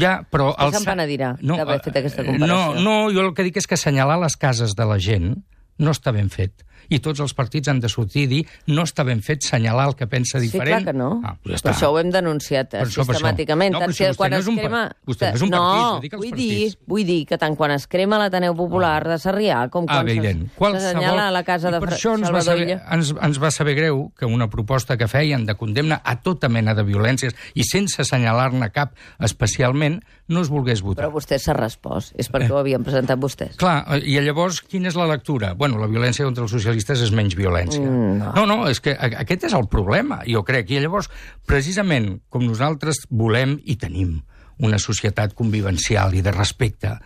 Ja, 0.00 0.20
però... 0.30 0.54
El 0.58 0.72
se'n 0.72 0.84
penedirà 0.84 1.34
d'haver 1.40 1.76
eh, 1.76 1.82
fet 1.82 1.96
aquesta 1.96 2.24
comparació. 2.24 2.74
No, 2.80 2.80
no, 2.80 3.10
jo 3.10 3.20
el 3.26 3.34
que 3.34 3.42
dic 3.42 3.56
és 3.56 3.66
que 3.66 3.74
assenyalar 3.74 4.20
les 4.22 4.36
cases 4.36 4.76
de 4.78 4.84
la 4.86 4.98
gent 4.98 5.42
no 5.78 5.90
està 5.90 6.12
ben 6.14 6.28
fet. 6.30 6.62
I 6.90 6.98
tots 6.98 7.20
els 7.20 7.34
partits 7.34 7.68
han 7.68 7.80
de 7.80 7.88
sortir 7.88 8.22
i 8.24 8.26
dir 8.26 8.46
no 8.66 8.82
està 8.82 9.04
ben 9.04 9.22
fet 9.22 9.42
senyalar 9.42 9.88
el 9.88 9.94
que 9.96 10.06
pensa 10.06 10.38
Sí, 10.40 10.46
diferent. 10.48 10.82
clar 10.84 10.92
que 10.92 10.98
no. 10.98 11.20
Ah, 11.24 11.36
ja 11.44 11.56
per 11.62 11.72
això 11.72 11.90
ho 11.92 11.98
hem 11.98 12.10
denunciat 12.10 12.74
eh, 12.74 12.78
Per 12.78 12.86
això, 12.88 13.04
per 13.06 13.14
això. 13.14 13.18
sistemàticament. 13.20 13.72
No, 13.72 13.80
però 13.80 13.92
si 13.92 14.04
vostè 14.04 14.16
quan 14.16 14.30
no 14.30 14.38
és 14.38 14.46
un 14.46 14.56
crema... 14.56 14.82
vostè 15.06 15.30
no 15.30 15.34
és 15.36 15.42
un 15.42 15.50
no, 15.50 15.58
partit, 15.62 15.82
jo 15.82 16.00
dic 16.02 16.12
els 16.12 16.20
vull 16.22 16.36
dir, 16.36 16.48
partits. 16.52 16.78
vull 16.88 17.04
dir 17.06 17.26
que 17.26 17.38
tant 17.38 17.56
quan 17.56 17.70
es 17.72 17.86
crema 17.86 18.18
l'Ateneu 18.18 18.54
Popular 18.56 19.02
de 19.08 19.18
Sarrià 19.18 19.68
com 19.70 19.84
Ah, 19.88 20.00
quan 20.02 20.08
evident. 20.08 20.48
se- 20.50 20.80
s'assenyala 20.80 21.28
a 21.28 21.30
la 21.30 21.42
casa 21.44 21.68
I 21.68 21.72
de 21.72 21.80
per 21.80 21.88
Fra- 21.88 21.96
això 21.96 22.14
ens 22.18 22.30
va, 22.32 22.40
saber, 22.42 22.62
Illa. 22.68 22.82
ens, 22.90 23.14
ens 23.20 23.38
va 23.42 23.50
saber 23.50 23.74
greu 23.74 24.12
que 24.18 24.26
una 24.26 24.48
proposta 24.50 24.96
que 24.96 25.08
feien 25.08 25.46
de 25.46 25.54
condemna 25.54 26.00
a 26.04 26.20
tota 26.22 26.48
mena 26.48 26.74
de 26.74 26.82
violències 26.84 27.34
i 27.54 27.64
sense 27.64 28.00
assenyalar-ne 28.02 28.70
cap 28.72 28.94
especialment 29.32 30.02
no 30.28 30.40
es 30.40 30.48
volgués 30.48 30.80
votar. 30.82 31.04
Però 31.04 31.12
vostè 31.12 31.38
s'ha 31.38 31.52
respost. 31.56 32.14
És 32.20 32.30
perquè 32.32 32.50
ho 32.52 32.58
havien 32.60 32.82
presentat 32.84 33.18
vostès. 33.20 33.56
Clar, 33.60 33.82
eh, 33.96 34.00
i 34.06 34.18
llavors 34.24 34.62
quina 34.62 34.88
és 34.88 34.96
la 34.96 35.06
lectura? 35.10 35.52
Bueno, 35.54 35.78
la 35.78 35.86
violència 35.90 36.24
contra 36.24 36.44
els 36.44 36.52
socialistes 36.72 37.02
és 37.04 37.12
menys 37.12 37.36
violència. 37.36 37.82
Mm, 37.82 38.18
no. 38.18 38.32
no, 38.36 38.46
no, 38.46 38.58
és 38.70 38.80
que 38.80 38.94
aquest 38.96 39.48
és 39.48 39.54
el 39.56 39.68
problema, 39.68 40.22
jo 40.26 40.42
crec. 40.46 40.70
I 40.72 40.80
llavors, 40.80 41.10
precisament, 41.46 42.22
com 42.32 42.46
nosaltres 42.46 43.04
volem 43.10 43.58
i 43.64 43.76
tenim 43.76 44.20
una 44.62 44.78
societat 44.78 45.34
convivencial 45.34 46.14
i 46.14 46.22
de 46.22 46.32
respecte, 46.32 46.96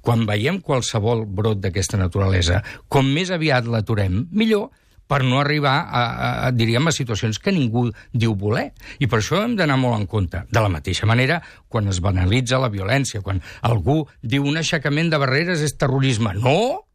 quan 0.00 0.26
veiem 0.26 0.60
qualsevol 0.62 1.24
brot 1.26 1.58
d'aquesta 1.62 1.98
naturalesa, 1.98 2.62
com 2.88 3.06
més 3.10 3.32
aviat 3.34 3.66
l'aturem, 3.66 4.26
millor, 4.30 4.70
per 5.06 5.22
no 5.22 5.38
arribar 5.38 5.74
a, 5.86 6.00
a, 6.02 6.30
a, 6.46 6.50
diríem, 6.50 6.86
a 6.86 6.94
situacions 6.94 7.38
que 7.38 7.54
ningú 7.54 7.86
diu 8.10 8.34
voler. 8.34 8.72
I 8.98 9.06
per 9.06 9.20
això 9.20 9.38
hem 9.42 9.54
d'anar 9.58 9.78
molt 9.78 10.00
en 10.00 10.06
compte. 10.10 10.42
De 10.50 10.62
la 10.62 10.70
mateixa 10.70 11.06
manera, 11.06 11.38
quan 11.70 11.86
es 11.90 12.02
banalitza 12.02 12.58
la 12.58 12.70
violència, 12.70 13.22
quan 13.22 13.38
algú 13.62 14.02
diu 14.22 14.46
un 14.46 14.58
aixecament 14.58 15.10
de 15.10 15.22
barreres 15.22 15.62
és 15.62 15.78
terrorisme. 15.78 16.34
No! 16.42 16.85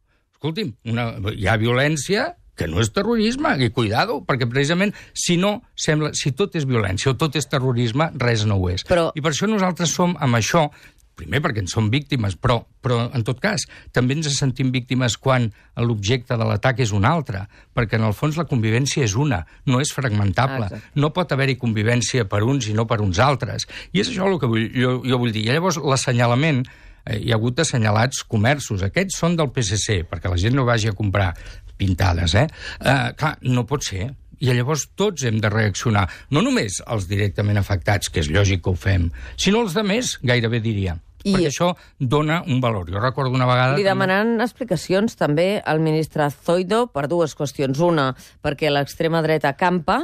Escolti'm, 0.42 0.72
una, 0.90 1.04
hi 1.38 1.46
ha 1.46 1.54
violència 1.60 2.32
que 2.58 2.66
no 2.68 2.82
és 2.82 2.90
terrorisme, 2.92 3.54
i 3.62 3.70
cuidado, 3.70 4.18
perquè 4.26 4.48
precisament, 4.50 4.90
si 5.14 5.38
no, 5.40 5.60
sembla, 5.78 6.10
si 6.18 6.34
tot 6.36 6.56
és 6.58 6.66
violència 6.68 7.12
o 7.12 7.16
tot 7.16 7.38
és 7.38 7.46
terrorisme, 7.48 8.10
res 8.20 8.42
no 8.44 8.58
ho 8.58 8.66
és. 8.72 8.82
Però- 8.84 9.12
I 9.14 9.22
per 9.22 9.30
això 9.32 9.46
nosaltres 9.48 9.94
som 9.94 10.16
amb 10.20 10.36
això, 10.36 10.66
primer 11.14 11.40
perquè 11.44 11.62
en 11.62 11.68
som 11.70 11.88
víctimes, 11.90 12.34
però, 12.36 12.58
però 12.82 13.06
en 13.14 13.22
tot 13.22 13.38
cas, 13.40 13.64
també 13.92 14.14
ens 14.18 14.28
sentim 14.36 14.72
víctimes 14.74 15.16
quan 15.16 15.52
l'objecte 15.76 16.36
de 16.36 16.44
l'atac 16.44 16.80
és 16.80 16.92
un 16.92 17.04
altre, 17.06 17.46
perquè 17.72 18.00
en 18.00 18.04
el 18.10 18.12
fons 18.18 18.36
la 18.36 18.44
convivència 18.50 19.04
és 19.04 19.14
una, 19.14 19.44
no 19.66 19.80
és 19.80 19.92
fragmentable. 19.94 20.66
Exacte. 20.66 21.00
No 21.00 21.12
pot 21.14 21.32
haver-hi 21.32 21.56
convivència 21.56 22.26
per 22.28 22.42
uns 22.42 22.66
i 22.66 22.74
no 22.74 22.86
per 22.90 23.00
uns 23.00 23.18
altres. 23.22 23.68
I 23.92 24.00
és 24.02 24.10
això 24.10 24.26
el 24.26 24.40
que 24.40 24.50
vull, 24.50 24.70
jo, 24.74 25.02
jo 25.06 25.18
vull 25.22 25.32
dir. 25.32 25.46
I 25.46 25.52
llavors 25.54 25.78
l'assenyalament, 25.78 26.66
hi 27.10 27.32
ha 27.32 27.38
hagut 27.38 27.62
assenyalats 27.62 28.22
comerços. 28.30 28.84
Aquests 28.86 29.18
són 29.22 29.36
del 29.38 29.52
PSC, 29.54 30.02
perquè 30.08 30.30
la 30.30 30.40
gent 30.40 30.56
no 30.56 30.66
vagi 30.68 30.90
a 30.90 30.96
comprar 30.96 31.32
pintades, 31.76 32.34
eh? 32.38 32.48
eh 32.80 33.12
clar, 33.18 33.36
no 33.42 33.66
pot 33.66 33.84
ser. 33.86 34.10
I 34.42 34.50
llavors 34.50 34.88
tots 34.98 35.22
hem 35.22 35.38
de 35.42 35.50
reaccionar, 35.50 36.08
no 36.34 36.42
només 36.42 36.80
els 36.90 37.06
directament 37.10 37.60
afectats, 37.60 38.10
que 38.10 38.22
és 38.24 38.30
lògic 38.30 38.64
que 38.64 38.72
ho 38.72 38.78
fem, 38.78 39.06
sinó 39.38 39.62
els 39.62 39.76
de 39.78 39.84
més, 39.86 40.16
gairebé 40.22 40.58
diria. 40.62 40.96
I-. 41.22 41.36
Perquè 41.36 41.50
això 41.52 41.68
dona 41.98 42.40
un 42.50 42.60
valor. 42.62 42.90
Jo 42.90 42.98
recordo 42.98 43.34
una 43.36 43.46
vegada... 43.46 43.76
Li 43.78 43.86
demanaran 43.86 44.42
explicacions 44.42 45.14
també 45.18 45.60
al 45.62 45.82
ministre 45.82 46.28
Zoido 46.34 46.88
per 46.90 47.06
dues 47.10 47.36
qüestions. 47.38 47.78
Una, 47.82 48.10
perquè 48.42 48.72
l'extrema 48.72 49.22
dreta 49.22 49.54
campa, 49.58 50.00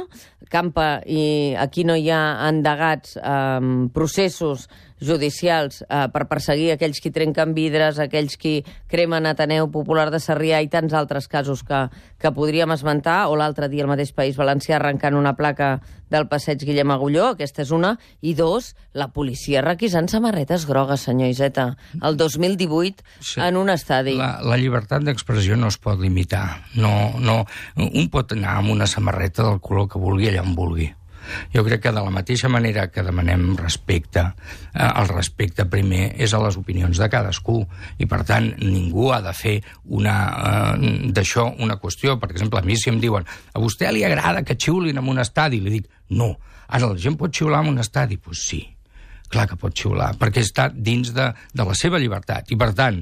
campa 0.49 1.01
i 1.05 1.55
aquí 1.59 1.83
no 1.83 1.97
hi 1.99 2.07
ha 2.13 2.21
endegats 2.47 3.17
eh, 3.19 3.89
processos 3.95 4.69
judicials 5.01 5.81
eh, 5.87 6.07
per 6.13 6.25
perseguir 6.29 6.71
aquells 6.73 6.99
qui 7.01 7.11
trenquen 7.15 7.53
vidres, 7.57 7.99
aquells 7.99 8.35
qui 8.39 8.59
cremen 8.91 9.25
Ateneu 9.29 9.69
Popular 9.71 10.09
de 10.11 10.19
Sarrià 10.19 10.59
i 10.63 10.69
tants 10.71 10.93
altres 10.93 11.27
casos 11.31 11.63
que, 11.63 11.85
que 12.19 12.31
podríem 12.35 12.71
esmentar, 12.75 13.27
o 13.31 13.37
l'altre 13.39 13.69
dia 13.71 13.85
al 13.85 13.91
mateix 13.91 14.11
País 14.13 14.37
Valencià 14.39 14.77
arrencant 14.77 15.15
una 15.15 15.35
placa 15.37 15.79
del 16.09 16.25
passeig 16.27 16.63
Guillem 16.65 16.89
Agulló, 16.91 17.27
aquesta 17.35 17.61
és 17.61 17.71
una, 17.75 17.93
i 18.25 18.33
dos, 18.33 18.71
la 18.97 19.09
policia 19.13 19.61
requisant 19.61 20.07
samarretes 20.09 20.65
grogues, 20.65 21.03
senyor 21.05 21.29
Iseta, 21.29 21.75
el 22.01 22.17
2018 22.17 23.03
Sí. 23.19 23.39
en 23.41 23.57
un 23.57 23.69
estadi. 23.69 24.15
La, 24.17 24.39
la 24.41 24.57
llibertat 24.57 25.03
d'expressió 25.05 25.55
no 25.59 25.67
es 25.69 25.77
pot 25.77 25.99
limitar. 26.01 26.63
No, 26.75 27.13
no, 27.19 27.43
un 27.77 28.09
pot 28.09 28.33
anar 28.33 28.57
amb 28.59 28.71
una 28.73 28.87
samarreta 28.87 29.43
del 29.45 29.59
color 29.61 29.87
que 29.91 30.01
vulgui 30.01 30.27
allà 30.29 30.41
on 30.41 30.55
vulgui. 30.57 30.89
Jo 31.53 31.63
crec 31.65 31.83
que 31.83 31.93
de 31.93 32.03
la 32.03 32.13
mateixa 32.13 32.49
manera 32.49 32.87
que 32.91 33.03
demanem 33.05 33.55
respecte, 33.57 34.23
eh, 34.73 34.89
el 34.89 35.09
respecte 35.11 35.65
primer 35.69 36.13
és 36.17 36.33
a 36.33 36.41
les 36.43 36.57
opinions 36.59 36.97
de 36.97 37.09
cadascú 37.09 37.59
i 37.97 38.07
per 38.09 38.23
tant 38.27 38.51
ningú 38.61 39.11
ha 39.13 39.21
de 39.25 39.33
fer 39.33 39.57
una, 39.85 40.15
eh, 40.75 41.11
d'això 41.13 41.49
una 41.59 41.79
qüestió. 41.79 42.19
Per 42.19 42.31
exemple, 42.31 42.59
a 42.59 42.65
mi 42.65 42.77
si 42.77 42.89
em 42.89 42.99
diuen 42.99 43.25
a 43.25 43.59
vostè 43.59 43.91
li 43.91 44.03
agrada 44.03 44.43
que 44.43 44.57
xiulin 44.57 44.97
en 44.97 45.07
un 45.07 45.19
estadi, 45.19 45.59
li 45.59 45.79
dic 45.79 45.89
no. 46.09 46.35
Ara 46.67 46.91
la 46.91 46.97
gent 46.97 47.17
pot 47.17 47.33
xiular 47.33 47.63
en 47.63 47.73
un 47.73 47.79
estadi? 47.79 48.15
Doncs 48.19 48.25
pues 48.25 48.43
sí, 48.47 48.61
clar 49.29 49.47
que 49.49 49.57
pot 49.57 49.73
xiular, 49.73 50.13
perquè 50.19 50.43
està 50.45 50.69
dins 50.73 51.13
de, 51.15 51.31
de 51.53 51.65
la 51.65 51.75
seva 51.77 52.01
llibertat 52.01 52.51
i 52.51 52.57
per 52.59 52.73
tant 52.77 52.99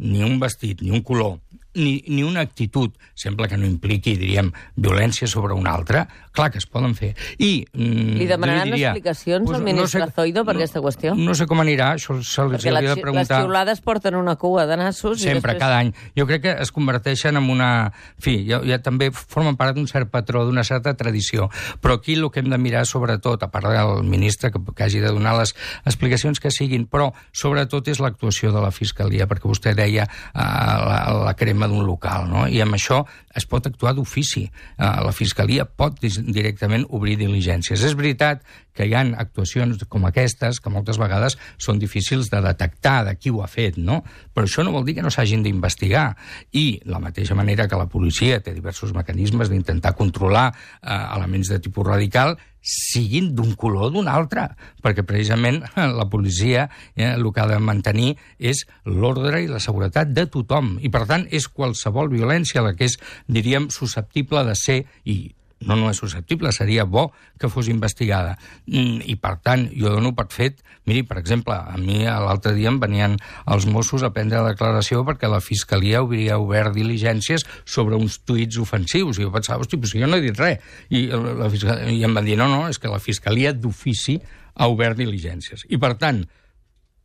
ni 0.00 0.22
un 0.24 0.38
vestit, 0.40 0.80
ni 0.80 0.90
un 0.90 1.02
color, 1.04 1.38
ni, 1.74 2.02
ni 2.08 2.22
una 2.22 2.40
actitud, 2.40 2.90
sembla 3.14 3.48
que 3.48 3.56
no 3.56 3.66
impliqui, 3.68 4.16
diríem, 4.18 4.50
violència 4.76 5.28
sobre 5.30 5.54
un 5.54 5.68
altre, 5.70 6.06
clar 6.32 6.50
que 6.50 6.58
es 6.58 6.66
poden 6.66 6.94
fer. 6.98 7.12
I, 7.38 7.66
mm, 7.72 8.16
Li 8.20 8.26
demanaran 8.26 8.70
diria, 8.70 8.90
explicacions 8.90 9.50
al 9.50 9.62
ministre 9.62 10.06
Zoido 10.14 10.44
per 10.46 10.56
aquesta 10.56 10.82
qüestió? 10.82 11.14
No 11.18 11.34
sé 11.34 11.46
com 11.50 11.60
anirà, 11.62 11.92
això 11.98 12.16
se 12.22 12.42
Perquè 12.42 12.70
hauria 12.70 12.74
les, 12.74 12.88
de 12.88 12.94
les 12.94 13.02
preguntar... 13.02 13.40
xiulades 13.42 13.82
porten 13.84 14.18
una 14.18 14.36
cua 14.40 14.66
de 14.66 14.78
nassos 14.80 15.20
Sempre, 15.20 15.30
i 15.30 15.40
després... 15.40 15.60
cada 15.62 15.80
any. 15.82 15.92
Jo 16.18 16.26
crec 16.26 16.44
que 16.46 16.56
es 16.64 16.72
converteixen 16.74 17.38
en 17.38 17.50
una... 17.50 17.70
En 17.90 18.24
fi, 18.24 18.36
ja, 18.48 18.62
ja 18.66 18.80
també 18.82 19.10
formen 19.14 19.58
part 19.60 19.76
d'un 19.76 19.88
cert 19.90 20.10
patró, 20.10 20.44
d'una 20.46 20.64
certa 20.66 20.94
tradició. 20.98 21.50
Però 21.80 21.98
aquí 21.98 22.14
el 22.18 22.30
que 22.30 22.42
hem 22.42 22.50
de 22.50 22.58
mirar, 22.58 22.86
sobretot, 22.86 23.42
a 23.42 23.50
part 23.50 23.70
del 23.70 24.04
ministre, 24.06 24.50
que, 24.50 24.62
que 24.74 24.86
hagi 24.86 25.02
de 25.02 25.12
donar 25.12 25.36
les 25.38 25.54
explicacions 25.84 26.40
que 26.40 26.50
siguin, 26.54 26.86
però 26.90 27.10
sobretot 27.32 27.88
és 27.90 28.00
l'actuació 28.02 28.54
de 28.54 28.62
la 28.62 28.72
Fiscalia, 28.74 29.28
perquè 29.30 29.48
vostè 29.50 29.74
deia 29.76 30.06
eh, 30.06 30.40
la, 30.40 31.00
la 31.26 31.34
crema 31.38 31.59
crema 31.60 31.68
d'un 31.68 31.84
local, 31.84 32.28
no? 32.28 32.46
I 32.48 32.60
amb 32.64 32.74
això 32.74 33.04
es 33.36 33.44
pot 33.46 33.66
actuar 33.66 33.92
d'ofici. 33.94 34.46
Eh, 34.48 34.84
la 35.04 35.12
Fiscalia 35.12 35.64
pot 35.64 36.00
directament 36.00 36.86
obrir 36.88 37.18
diligències. 37.20 37.82
És 37.84 37.94
veritat 37.94 38.42
que 38.72 38.86
hi 38.86 38.94
han 38.94 39.14
actuacions 39.18 39.84
com 39.88 40.06
aquestes 40.06 40.60
que 40.60 40.70
moltes 40.70 40.98
vegades 40.98 41.36
són 41.58 41.78
difícils 41.78 42.30
de 42.30 42.40
detectar 42.40 43.04
de 43.04 43.16
qui 43.18 43.30
ho 43.30 43.42
ha 43.42 43.48
fet, 43.50 43.76
no? 43.76 44.02
Però 44.32 44.46
això 44.46 44.64
no 44.64 44.72
vol 44.72 44.86
dir 44.86 44.96
que 44.96 45.04
no 45.04 45.10
s'hagin 45.10 45.42
d'investigar. 45.42 46.16
I 46.52 46.80
la 46.86 47.00
mateixa 47.00 47.34
manera 47.34 47.68
que 47.68 47.76
la 47.76 47.88
policia 47.90 48.40
té 48.40 48.54
diversos 48.54 48.94
mecanismes 48.94 49.50
d'intentar 49.50 49.96
controlar 49.98 50.50
eh, 50.50 50.96
elements 51.16 51.50
de 51.52 51.60
tipus 51.60 51.86
radical, 51.86 52.38
siguin 52.60 53.32
d'un 53.36 53.54
color 53.58 53.88
o 53.88 53.90
d'un 53.94 54.08
altre, 54.10 54.46
perquè 54.84 55.04
precisament 55.06 55.62
la 55.76 56.06
policia 56.12 56.68
eh, 56.94 57.12
el 57.14 57.26
que 57.32 57.42
ha 57.42 57.48
de 57.50 57.58
mantenir 57.58 58.14
és 58.38 58.66
l'ordre 58.84 59.42
i 59.42 59.50
la 59.50 59.62
seguretat 59.62 60.12
de 60.14 60.26
tothom, 60.30 60.76
i 60.80 60.92
per 60.92 61.06
tant 61.08 61.26
és 61.30 61.48
qualsevol 61.48 62.12
violència 62.12 62.64
la 62.64 62.74
que 62.76 62.88
és, 62.90 62.98
diríem, 63.28 63.70
susceptible 63.72 64.44
de 64.46 64.56
ser, 64.58 64.82
i 65.04 65.32
no 65.60 65.76
no 65.76 65.90
és 65.90 65.98
susceptible, 66.00 66.52
seria 66.56 66.86
bo 66.88 67.10
que 67.38 67.50
fos 67.52 67.68
investigada. 67.68 68.36
Mm, 68.66 69.04
I, 69.12 69.16
per 69.20 69.36
tant, 69.44 69.68
jo 69.76 69.92
dono 69.92 70.14
per 70.16 70.30
fet... 70.32 70.64
Miri, 70.88 71.04
per 71.06 71.20
exemple, 71.20 71.54
a 71.54 71.76
mi 71.78 72.00
l'altre 72.08 72.54
dia 72.56 72.70
em 72.72 72.78
venien 72.80 73.12
els 73.52 73.66
Mossos 73.68 74.02
a 74.02 74.10
prendre 74.10 74.40
declaració 74.42 75.04
perquè 75.06 75.28
la 75.30 75.42
Fiscalia 75.44 76.00
hauria 76.00 76.40
obert 76.40 76.72
diligències 76.74 77.44
sobre 77.68 77.98
uns 78.00 78.16
tuits 78.26 78.58
ofensius. 78.58 79.20
I 79.20 79.28
jo 79.28 79.30
pensava, 79.34 79.60
hosti, 79.62 79.78
però 79.78 79.92
si 79.92 80.00
jo 80.00 80.08
no 80.08 80.18
he 80.18 80.24
dit 80.24 80.40
res. 80.40 80.64
I, 80.88 81.04
la 81.12 81.50
Fiscalia, 81.52 81.92
I 81.92 82.02
em 82.08 82.16
van 82.16 82.26
dir, 82.26 82.38
no, 82.40 82.48
no, 82.50 82.64
és 82.72 82.80
que 82.80 82.90
la 82.90 82.98
Fiscalia 82.98 83.52
d'ofici 83.52 84.16
ha 84.56 84.70
obert 84.72 84.98
diligències. 84.98 85.68
I, 85.68 85.78
per 85.78 85.92
tant, 86.00 86.24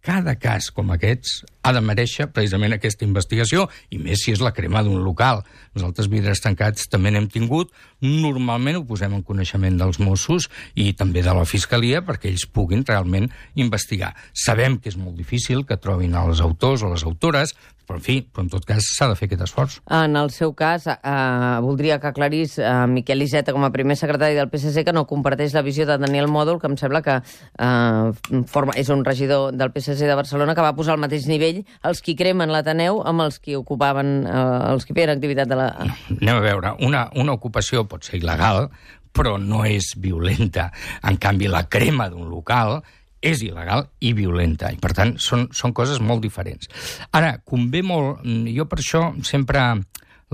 cada 0.06 0.36
cas 0.40 0.72
com 0.74 0.92
aquests 0.96 1.44
ha 1.66 1.74
de 1.74 1.82
mereixer 1.82 2.28
precisament 2.30 2.76
aquesta 2.76 3.06
investigació, 3.08 3.66
i 3.90 3.98
més 3.98 4.22
si 4.22 4.36
és 4.36 4.42
la 4.44 4.54
crema 4.54 4.84
d'un 4.86 5.02
local. 5.02 5.42
Nosaltres 5.74 6.10
vidres 6.12 6.44
tancats 6.44 6.86
també 6.92 7.12
n'hem 7.12 7.26
tingut, 7.34 7.74
normalment 8.06 8.78
ho 8.80 8.86
posem 8.86 9.16
en 9.18 9.24
coneixement 9.26 9.80
dels 9.80 9.98
Mossos 10.04 10.50
i 10.78 10.92
també 10.94 11.24
de 11.26 11.34
la 11.34 11.48
Fiscalia 11.50 12.04
perquè 12.06 12.30
ells 12.30 12.46
puguin 12.46 12.86
realment 12.86 13.32
investigar. 13.56 14.14
Sabem 14.46 14.78
que 14.78 14.92
és 14.94 15.00
molt 15.00 15.18
difícil 15.18 15.66
que 15.66 15.82
trobin 15.82 16.14
els 16.20 16.44
autors 16.46 16.86
o 16.86 16.92
les 16.94 17.06
autores, 17.08 17.56
però, 17.86 18.00
en 18.00 18.04
fi, 18.04 18.16
però 18.26 18.46
en 18.46 18.50
tot 18.50 18.66
cas 18.66 18.88
s'ha 18.96 19.08
de 19.12 19.16
fer 19.18 19.28
aquest 19.30 19.44
esforç. 19.46 19.78
En 19.94 20.18
el 20.18 20.32
seu 20.34 20.54
cas, 20.58 20.88
eh, 20.90 21.58
voldria 21.62 22.00
que 22.02 22.10
aclarís 22.10 22.58
eh, 22.58 22.66
Miquel 22.90 23.22
Iceta 23.22 23.54
com 23.54 23.64
a 23.64 23.72
primer 23.72 23.98
secretari 23.98 24.36
del 24.38 24.50
PSC 24.50 24.84
que 24.86 24.94
no 24.96 25.06
comparteix 25.06 25.54
la 25.54 25.64
visió 25.66 25.86
de 25.86 26.00
Daniel 26.02 26.28
Mòdol, 26.32 26.60
que 26.60 26.70
em 26.72 26.78
sembla 26.82 27.04
que 27.06 27.20
eh, 27.22 28.44
forma, 28.50 28.74
és 28.76 28.90
un 28.90 29.06
regidor 29.06 29.54
del 29.54 29.72
PSC 29.72 30.10
de 30.10 30.18
Barcelona 30.18 30.56
que 30.58 30.66
va 30.66 30.76
posar 30.76 30.96
al 30.96 31.04
mateix 31.04 31.30
nivell 31.30 31.55
els 31.88 32.02
qui 32.06 32.16
cremen 32.18 32.52
l'Ateneu 32.54 33.02
amb 33.08 33.26
els 33.26 33.40
qui 33.40 33.56
ocupaven, 33.58 34.12
eh, 34.28 34.44
els 34.74 34.88
que 34.88 34.96
feien 34.98 35.14
activitat 35.16 35.52
de 35.52 35.60
la... 35.60 35.70
Anem 35.86 36.36
a 36.36 36.44
veure, 36.44 36.76
una, 36.86 37.08
una 37.22 37.36
ocupació 37.38 37.86
pot 37.90 38.08
ser 38.08 38.20
il·legal, 38.20 38.70
però 39.16 39.38
no 39.40 39.64
és 39.68 39.94
violenta. 40.02 40.70
En 41.08 41.20
canvi, 41.22 41.50
la 41.52 41.66
crema 41.72 42.10
d'un 42.12 42.28
local 42.30 42.80
és 43.26 43.42
il·legal 43.42 43.88
i 44.06 44.14
violenta, 44.14 44.70
i 44.74 44.80
per 44.82 44.92
tant 44.98 45.16
són, 45.22 45.48
són 45.56 45.74
coses 45.74 46.02
molt 46.04 46.22
diferents. 46.26 46.70
Ara, 47.16 47.38
convé 47.48 47.82
molt, 47.86 48.26
jo 48.54 48.68
per 48.70 48.82
això 48.82 49.08
sempre 49.26 49.64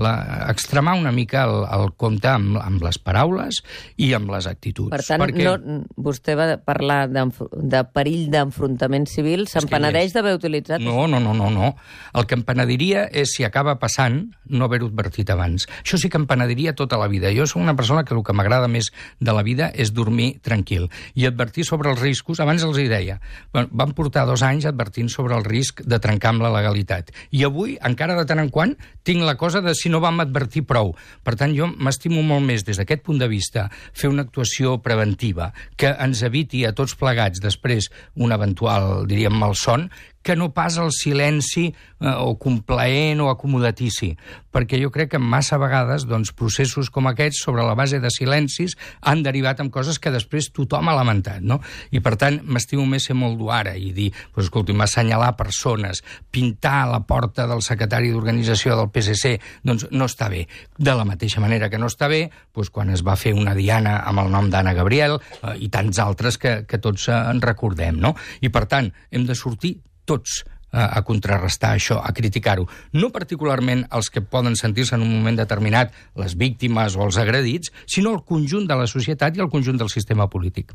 la, 0.00 0.46
extremar 0.50 0.94
una 0.98 1.12
mica 1.12 1.44
el, 1.44 1.64
el 1.68 1.92
compte 2.00 2.30
amb, 2.30 2.56
amb 2.62 2.82
les 2.84 2.98
paraules 3.02 3.60
i 4.00 4.12
amb 4.16 4.30
les 4.32 4.48
actituds. 4.48 4.90
Per 4.94 5.02
tant, 5.04 5.20
perquè... 5.22 5.44
no, 5.44 5.82
vostè 6.00 6.36
va 6.38 6.48
parlar 6.64 7.04
de 7.12 7.82
perill 7.92 8.30
d'enfrontament 8.32 9.06
civil, 9.10 9.46
se'n 9.50 9.68
penedeix 9.70 10.14
d'haver 10.16 10.34
utilitzat... 10.38 10.82
No, 10.82 11.06
no, 11.10 11.20
no, 11.20 11.34
no, 11.36 11.50
no. 11.52 11.74
El 12.16 12.28
que 12.28 12.38
em 12.38 12.44
penediria 12.46 13.04
és, 13.08 13.34
si 13.36 13.46
acaba 13.46 13.76
passant, 13.82 14.22
no 14.52 14.68
haver-ho 14.68 14.88
advertit 14.90 15.30
abans. 15.32 15.68
Això 15.82 16.00
sí 16.00 16.10
que 16.12 16.20
em 16.20 16.26
penediria 16.30 16.76
tota 16.78 16.98
la 17.00 17.08
vida. 17.12 17.32
Jo 17.36 17.46
sóc 17.48 17.62
una 17.62 17.76
persona 17.76 18.04
que 18.08 18.16
el 18.16 18.24
que 18.24 18.36
m'agrada 18.36 18.70
més 18.72 18.90
de 19.20 19.36
la 19.36 19.44
vida 19.44 19.70
és 19.74 19.92
dormir 19.92 20.36
tranquil 20.44 20.88
i 21.14 21.26
advertir 21.28 21.66
sobre 21.68 21.92
els 21.92 22.00
riscos. 22.00 22.40
Abans 22.40 22.64
els 22.64 22.80
hi 22.80 22.88
deia, 22.90 23.18
van 23.52 23.94
portar 23.96 24.24
dos 24.28 24.44
anys 24.46 24.66
advertint 24.68 25.10
sobre 25.12 25.36
el 25.36 25.44
risc 25.44 25.84
de 25.84 26.00
trencar 26.02 26.32
amb 26.32 26.46
la 26.46 26.52
legalitat. 26.54 27.12
I 27.30 27.44
avui, 27.48 27.76
encara 27.84 28.16
de 28.18 28.26
tant 28.28 28.40
en 28.42 28.50
quant, 28.52 28.74
tinc 29.06 29.24
la 29.26 29.36
cosa 29.40 29.60
de 29.64 29.74
si 29.82 29.90
no 29.92 30.00
vam 30.02 30.22
advertir 30.22 30.64
prou. 30.68 30.94
Per 31.26 31.34
tant, 31.38 31.54
jo 31.56 31.68
m'estimo 31.72 32.22
molt 32.26 32.46
més 32.46 32.64
des 32.66 32.78
d'aquest 32.78 33.02
punt 33.06 33.18
de 33.20 33.28
vista 33.30 33.66
fer 33.92 34.10
una 34.12 34.24
actuació 34.26 34.78
preventiva 34.84 35.50
que 35.76 35.92
ens 35.92 36.22
eviti 36.26 36.64
a 36.66 36.74
tots 36.76 36.94
plegats 36.98 37.42
després 37.42 37.90
un 38.22 38.34
eventual, 38.34 39.04
diríem, 39.10 39.34
malson, 39.34 39.88
que 40.22 40.36
no 40.36 40.52
pas 40.54 40.78
el 40.78 40.92
silenci 40.94 41.68
eh, 41.72 42.14
o 42.16 42.36
complaent 42.38 43.20
o 43.22 43.28
acomodatici, 43.30 44.12
perquè 44.52 44.78
jo 44.80 44.90
crec 44.94 45.14
que 45.14 45.20
massa 45.20 45.58
vegades 45.60 46.06
doncs, 46.08 46.32
processos 46.36 46.90
com 46.92 47.08
aquests, 47.10 47.42
sobre 47.42 47.64
la 47.66 47.74
base 47.78 48.00
de 48.00 48.10
silencis, 48.12 48.76
han 49.00 49.22
derivat 49.24 49.60
en 49.60 49.70
coses 49.74 49.98
que 49.98 50.12
després 50.14 50.50
tothom 50.54 50.90
ha 50.90 50.96
lamentat, 50.96 51.42
no? 51.42 51.60
I 51.90 52.02
per 52.04 52.14
tant, 52.20 52.40
m'estimo 52.44 52.84
més 52.88 53.08
ser 53.08 53.16
molt 53.18 53.40
ara 53.52 53.74
i 53.76 53.90
dir, 53.96 54.10
pues, 54.34 54.46
escolti'm, 54.46 54.80
assenyalar 54.84 55.32
persones, 55.36 56.02
pintar 56.30 56.86
la 56.90 57.02
porta 57.08 57.46
del 57.50 57.62
secretari 57.64 58.12
d'organització 58.12 58.76
del 58.78 58.90
PSC, 58.92 59.38
doncs 59.66 59.88
no 59.90 60.08
està 60.10 60.28
bé. 60.32 60.46
De 60.78 60.94
la 60.94 61.06
mateixa 61.08 61.40
manera 61.42 61.70
que 61.70 61.80
no 61.80 61.90
està 61.90 62.10
bé, 62.12 62.26
doncs, 62.54 62.70
quan 62.70 62.92
es 62.92 63.02
va 63.06 63.16
fer 63.16 63.34
una 63.34 63.56
diana 63.58 63.98
amb 64.06 64.22
el 64.22 64.30
nom 64.32 64.50
d'Anna 64.52 64.76
Gabriel 64.76 65.18
eh, 65.18 65.56
i 65.64 65.70
tants 65.72 65.98
altres 66.02 66.38
que, 66.38 66.62
que 66.68 66.78
tots 66.82 67.08
eh, 67.08 67.16
en 67.32 67.42
recordem, 67.42 67.98
no? 68.00 68.14
I 68.40 68.52
per 68.52 68.66
tant, 68.70 68.92
hem 69.10 69.26
de 69.26 69.38
sortir 69.38 69.78
tots 70.08 70.42
a, 70.72 71.02
contrarrestar 71.04 71.74
això, 71.76 71.98
a 72.00 72.12
criticar-ho. 72.16 72.66
No 72.96 73.12
particularment 73.12 73.84
els 73.92 74.08
que 74.10 74.22
poden 74.24 74.56
sentir-se 74.56 74.96
en 74.96 75.04
un 75.04 75.12
moment 75.12 75.36
determinat 75.36 75.92
les 76.18 76.34
víctimes 76.38 76.96
o 76.96 77.04
els 77.06 77.18
agredits, 77.20 77.72
sinó 77.86 78.14
el 78.16 78.22
conjunt 78.28 78.66
de 78.68 78.78
la 78.80 78.88
societat 78.90 79.36
i 79.36 79.44
el 79.44 79.50
conjunt 79.52 79.78
del 79.80 79.92
sistema 79.92 80.28
polític. 80.32 80.72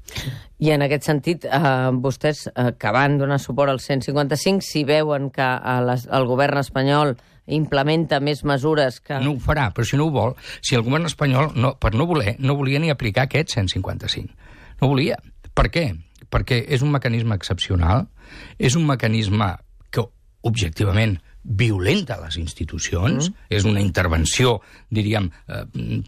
I 0.62 0.72
en 0.76 0.86
aquest 0.86 1.10
sentit, 1.10 1.46
eh, 1.46 1.90
vostès 1.94 2.46
eh, 2.54 2.72
que 2.78 2.94
van 2.94 3.18
donar 3.18 3.42
suport 3.42 3.74
al 3.74 3.82
155, 3.82 4.62
si 4.62 4.86
veuen 4.86 5.32
que 5.34 5.48
eh, 5.48 5.80
les, 5.90 6.06
el 6.14 6.30
govern 6.30 6.62
espanyol 6.62 7.18
implementa 7.48 8.20
més 8.20 8.44
mesures 8.44 9.00
que... 9.00 9.18
No 9.24 9.34
ho 9.38 9.42
farà, 9.42 9.70
però 9.74 9.88
si 9.88 9.98
no 9.98 10.10
ho 10.10 10.14
vol, 10.14 10.36
si 10.62 10.76
el 10.76 10.84
govern 10.84 11.08
espanyol, 11.08 11.54
no, 11.56 11.78
per 11.80 11.94
no 11.96 12.06
voler, 12.06 12.36
no 12.44 12.58
volia 12.60 12.82
ni 12.84 12.92
aplicar 12.92 13.26
aquest 13.26 13.56
155. 13.56 14.36
No 14.82 14.92
volia. 14.92 15.18
Per 15.58 15.72
què? 15.74 15.88
Perquè 16.34 16.64
és 16.68 16.84
un 16.86 16.92
mecanisme 16.94 17.36
excepcional, 17.36 18.08
és 18.60 18.76
un 18.76 18.86
mecanisme 18.88 19.54
que, 19.92 20.04
objectivament, 20.48 21.18
violenta 21.48 22.18
les 22.20 22.36
institucions, 22.38 23.30
mm. 23.30 23.48
és 23.56 23.64
una 23.66 23.80
intervenció, 23.80 24.58
diríem, 24.92 25.30
eh, 25.48 25.62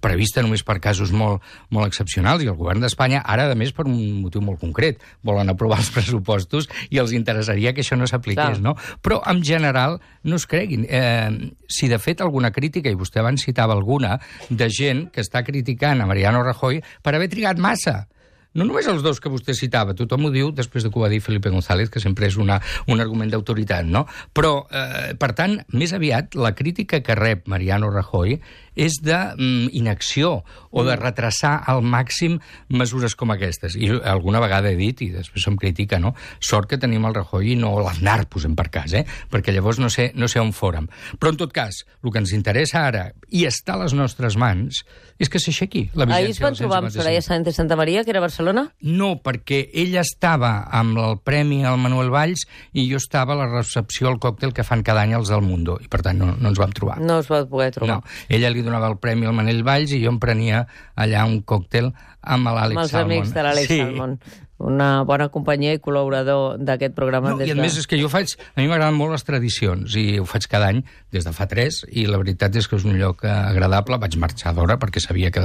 prevista 0.03 0.43
només 0.43 0.65
per 0.67 0.79
casos 0.83 1.13
molt, 1.15 1.45
molt 1.71 1.87
excepcionals, 1.87 2.43
i 2.43 2.49
el 2.51 2.57
govern 2.59 2.83
d'Espanya, 2.83 3.21
ara, 3.23 3.47
a 3.47 3.55
més, 3.57 3.71
per 3.75 3.87
un 3.87 3.95
motiu 4.25 4.43
molt 4.43 4.59
concret, 4.59 4.99
volen 5.23 5.49
aprovar 5.49 5.79
els 5.79 5.93
pressupostos 5.95 6.67
i 6.91 6.99
els 6.99 7.15
interessaria 7.15 7.71
que 7.73 7.85
això 7.85 7.95
no 7.95 8.09
s'apliqués, 8.09 8.59
no? 8.59 8.75
Però, 9.05 9.21
en 9.31 9.39
general, 9.47 10.01
no 10.27 10.35
es 10.35 10.47
creguin. 10.49 10.85
Eh, 10.89 11.55
si, 11.71 11.87
de 11.87 12.03
fet, 12.03 12.19
alguna 12.25 12.51
crítica, 12.51 12.91
i 12.91 12.99
vostè 12.99 13.23
abans 13.23 13.47
citava 13.47 13.77
alguna, 13.77 14.17
de 14.49 14.67
gent 14.67 15.07
que 15.13 15.23
està 15.23 15.45
criticant 15.47 16.03
a 16.03 16.09
Mariano 16.09 16.43
Rajoy 16.43 16.83
per 17.01 17.15
haver 17.15 17.31
trigat 17.31 17.63
massa, 17.63 18.09
no 18.57 18.65
només 18.65 18.87
els 18.89 19.03
dos 19.05 19.19
que 19.21 19.29
vostè 19.29 19.53
citava, 19.53 19.93
tothom 19.97 20.25
ho 20.25 20.31
diu 20.33 20.49
després 20.55 20.85
de 20.85 20.89
que 20.89 20.97
ho 20.97 21.03
va 21.03 21.11
dir 21.11 21.21
Felipe 21.21 21.51
González, 21.53 21.91
que 21.93 22.01
sempre 22.01 22.27
és 22.29 22.37
una, 22.41 22.59
un 22.89 23.01
argument 23.01 23.29
d'autoritat, 23.29 23.85
no? 23.85 24.05
Però, 24.33 24.63
eh, 24.71 25.13
per 25.19 25.33
tant, 25.37 25.59
més 25.69 25.93
aviat, 25.93 26.33
la 26.35 26.55
crítica 26.57 27.03
que 27.05 27.17
rep 27.17 27.45
Mariano 27.51 27.91
Rajoy 27.93 28.39
és 28.75 28.99
d'inacció 29.03 30.33
mm, 30.39 30.57
o 30.71 30.85
de 30.85 30.95
retrasar 30.99 31.55
al 31.69 31.81
màxim 31.81 32.37
mesures 32.69 33.15
com 33.17 33.33
aquestes. 33.33 33.75
I 33.75 33.91
alguna 34.03 34.41
vegada 34.43 34.71
he 34.71 34.77
dit, 34.79 35.01
i 35.05 35.09
després 35.13 35.45
se'm 35.45 35.57
critica, 35.59 35.99
no? 35.99 36.13
Sort 36.39 36.69
que 36.69 36.79
tenim 36.81 37.07
el 37.09 37.15
Rajoy 37.17 37.53
i 37.53 37.57
no 37.59 37.75
l'Aznar, 37.79 38.23
posem 38.29 38.55
per 38.57 38.69
cas, 38.73 38.93
eh? 38.93 39.05
Perquè 39.31 39.53
llavors 39.55 39.81
no 39.81 39.89
sé, 39.93 40.11
no 40.15 40.29
sé 40.31 40.41
on 40.41 40.53
fórem. 40.55 40.89
Però, 41.19 41.33
en 41.33 41.39
tot 41.41 41.53
cas, 41.55 41.83
el 42.03 42.13
que 42.13 42.21
ens 42.21 42.33
interessa 42.35 42.85
ara, 42.87 43.09
i 43.29 43.45
està 43.49 43.75
a 43.75 43.83
les 43.83 43.95
nostres 43.97 44.37
mans, 44.39 44.83
és 45.19 45.29
que 45.29 45.41
s'aixequi 45.41 45.89
la 45.93 46.07
vigència 46.07 46.29
Ahir 46.29 46.35
es 46.35 46.41
van 46.41 46.55
trobar 46.55 46.77
amb 46.83 46.93
Soraya 46.93 47.21
Sánchez 47.21 47.57
Santa 47.59 47.75
Maria, 47.79 48.03
que 48.05 48.13
era 48.13 48.21
a 48.21 48.25
Barcelona? 48.25 48.65
No, 48.81 49.11
perquè 49.23 49.65
ella 49.83 50.03
estava 50.05 50.51
amb 50.79 50.97
el 51.01 51.17
Premi 51.25 51.59
al 51.67 51.79
Manuel 51.81 52.11
Valls 52.13 52.45
i 52.73 52.85
jo 52.89 53.01
estava 53.01 53.35
a 53.35 53.39
la 53.41 53.49
recepció 53.51 54.09
al 54.09 54.19
còctel 54.23 54.53
que 54.55 54.63
fan 54.63 54.83
cada 54.87 55.03
any 55.03 55.15
els 55.17 55.31
del 55.33 55.43
Mundo, 55.45 55.77
i 55.83 55.89
per 55.91 56.01
tant 56.05 56.19
no, 56.21 56.31
no 56.37 56.53
ens 56.53 56.61
vam 56.61 56.73
trobar. 56.75 56.99
No 57.03 57.19
us 57.23 57.29
vau 57.31 57.47
poder 57.51 57.71
trobar. 57.75 57.99
No, 57.99 58.17
ella 58.29 58.51
li 58.53 58.58
donava 58.65 58.91
el 58.91 58.99
Premi 59.01 59.29
al 59.29 59.37
Manel 59.37 59.63
Valls 59.67 59.95
i 59.95 60.03
jo 60.03 60.13
em 60.13 60.19
prenia 60.21 60.65
allà 60.95 61.25
un 61.29 61.41
còctel 61.41 61.91
amb 62.21 62.51
l'Àlex 62.51 62.75
Salmon. 62.75 62.77
Amb 62.79 62.93
els 62.93 62.99
amics 63.03 63.33
de 63.35 63.47
l'Àlex 63.47 63.73
sí. 63.73 63.81
Salmon 63.83 64.19
una 64.59 65.03
bona 65.07 65.29
companyia 65.31 65.73
i 65.77 65.79
col·laborador 65.79 66.59
d'aquest 66.59 66.93
programa. 66.95 67.31
No, 67.31 67.39
I 67.39 67.53
a 67.53 67.55
de... 67.55 67.61
més 67.63 67.77
és 67.79 67.87
que 67.87 67.97
jo 67.99 68.09
faig... 68.11 68.35
A 68.55 68.59
mi 68.59 68.67
m'agraden 68.67 68.97
molt 68.99 69.15
les 69.15 69.23
tradicions 69.25 69.95
i 69.99 70.19
ho 70.19 70.27
faig 70.27 70.49
cada 70.51 70.69
any 70.73 70.81
des 71.15 71.25
de 71.25 71.33
fa 71.35 71.47
tres 71.49 71.81
i 71.89 72.05
la 72.09 72.19
veritat 72.19 72.55
és 72.59 72.67
que 72.67 72.75
és 72.75 72.85
un 72.87 72.97
lloc 72.99 73.23
agradable. 73.23 73.97
Vaig 74.03 74.19
marxar 74.19 74.53
d'hora 74.57 74.77
perquè 74.81 75.01
sabia 75.03 75.31
que, 75.31 75.43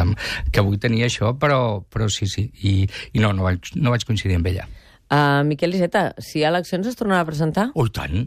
que 0.51 0.63
avui 0.63 0.81
tenia 0.83 1.07
això, 1.07 1.33
però, 1.39 1.61
però 1.87 2.11
sí, 2.11 2.29
sí. 2.31 2.49
I, 2.67 2.77
i 3.15 3.23
no, 3.23 3.33
no 3.33 3.47
vaig, 3.47 3.71
no 3.79 3.95
vaig 3.95 4.07
coincidir 4.07 4.41
amb 4.41 4.51
ella. 4.51 4.67
Uh, 5.15 5.45
Miquel 5.47 5.77
Iceta, 5.79 6.09
si 6.19 6.41
hi 6.41 6.47
ha 6.47 6.51
eleccions 6.51 6.91
es 6.91 6.99
tornarà 6.99 7.23
a 7.23 7.29
presentar? 7.29 7.71
Oh, 7.79 7.87
tant. 7.87 8.27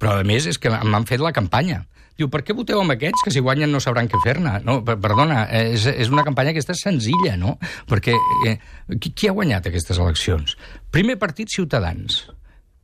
Però 0.00 0.16
a 0.16 0.24
més 0.26 0.48
és 0.48 0.58
que 0.58 0.72
m'han 0.72 1.06
fet 1.06 1.20
la 1.22 1.34
campanya 1.36 1.84
Diu, 2.18 2.28
per 2.28 2.42
què 2.44 2.54
voteu 2.56 2.80
amb 2.82 2.92
aquests, 2.94 3.22
que 3.24 3.32
si 3.32 3.40
guanyen 3.40 3.72
no 3.72 3.80
sabran 3.80 4.08
què 4.10 4.18
fer-ne? 4.24 4.58
No, 4.66 4.80
per- 4.84 4.98
perdona, 5.00 5.46
és, 5.48 5.86
és 5.88 6.10
una 6.12 6.24
campanya 6.26 6.52
aquesta 6.52 6.74
senzilla, 6.76 7.36
no? 7.40 7.56
Perquè 7.88 8.14
eh, 8.48 8.58
qui, 8.98 9.12
qui 9.16 9.30
ha 9.30 9.36
guanyat 9.36 9.70
aquestes 9.70 9.98
eleccions? 10.02 10.56
Primer 10.92 11.16
partit, 11.18 11.48
Ciutadans, 11.52 12.26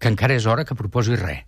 que 0.01 0.09
encara 0.09 0.37
és 0.39 0.47
hora 0.49 0.65
que 0.65 0.77
proposi 0.79 1.17
res. 1.21 1.45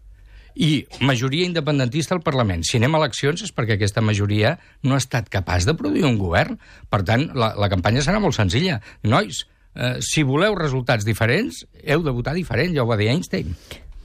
I 0.61 0.83
majoria 1.07 1.47
independentista 1.47 2.13
al 2.17 2.25
Parlament. 2.27 2.65
Si 2.67 2.77
anem 2.77 2.97
a 2.97 2.99
eleccions 3.05 3.45
és 3.47 3.53
perquè 3.55 3.77
aquesta 3.79 4.03
majoria 4.03 4.57
no 4.83 4.97
ha 4.97 5.01
estat 5.01 5.29
capaç 5.31 5.65
de 5.65 5.77
produir 5.79 6.03
un 6.09 6.19
govern. 6.19 6.59
Per 6.91 7.01
tant, 7.07 7.29
la, 7.39 7.53
la 7.57 7.69
campanya 7.71 8.03
serà 8.03 8.19
molt 8.21 8.35
senzilla. 8.37 8.81
Nois, 9.07 9.45
eh, 9.79 9.95
si 10.05 10.25
voleu 10.27 10.59
resultats 10.59 11.07
diferents, 11.07 11.63
heu 11.87 12.03
de 12.03 12.13
votar 12.13 12.35
diferent, 12.37 12.75
ja 12.77 12.83
ho 12.83 12.91
va 12.91 12.99
dir 13.01 13.09
Einstein. 13.15 13.55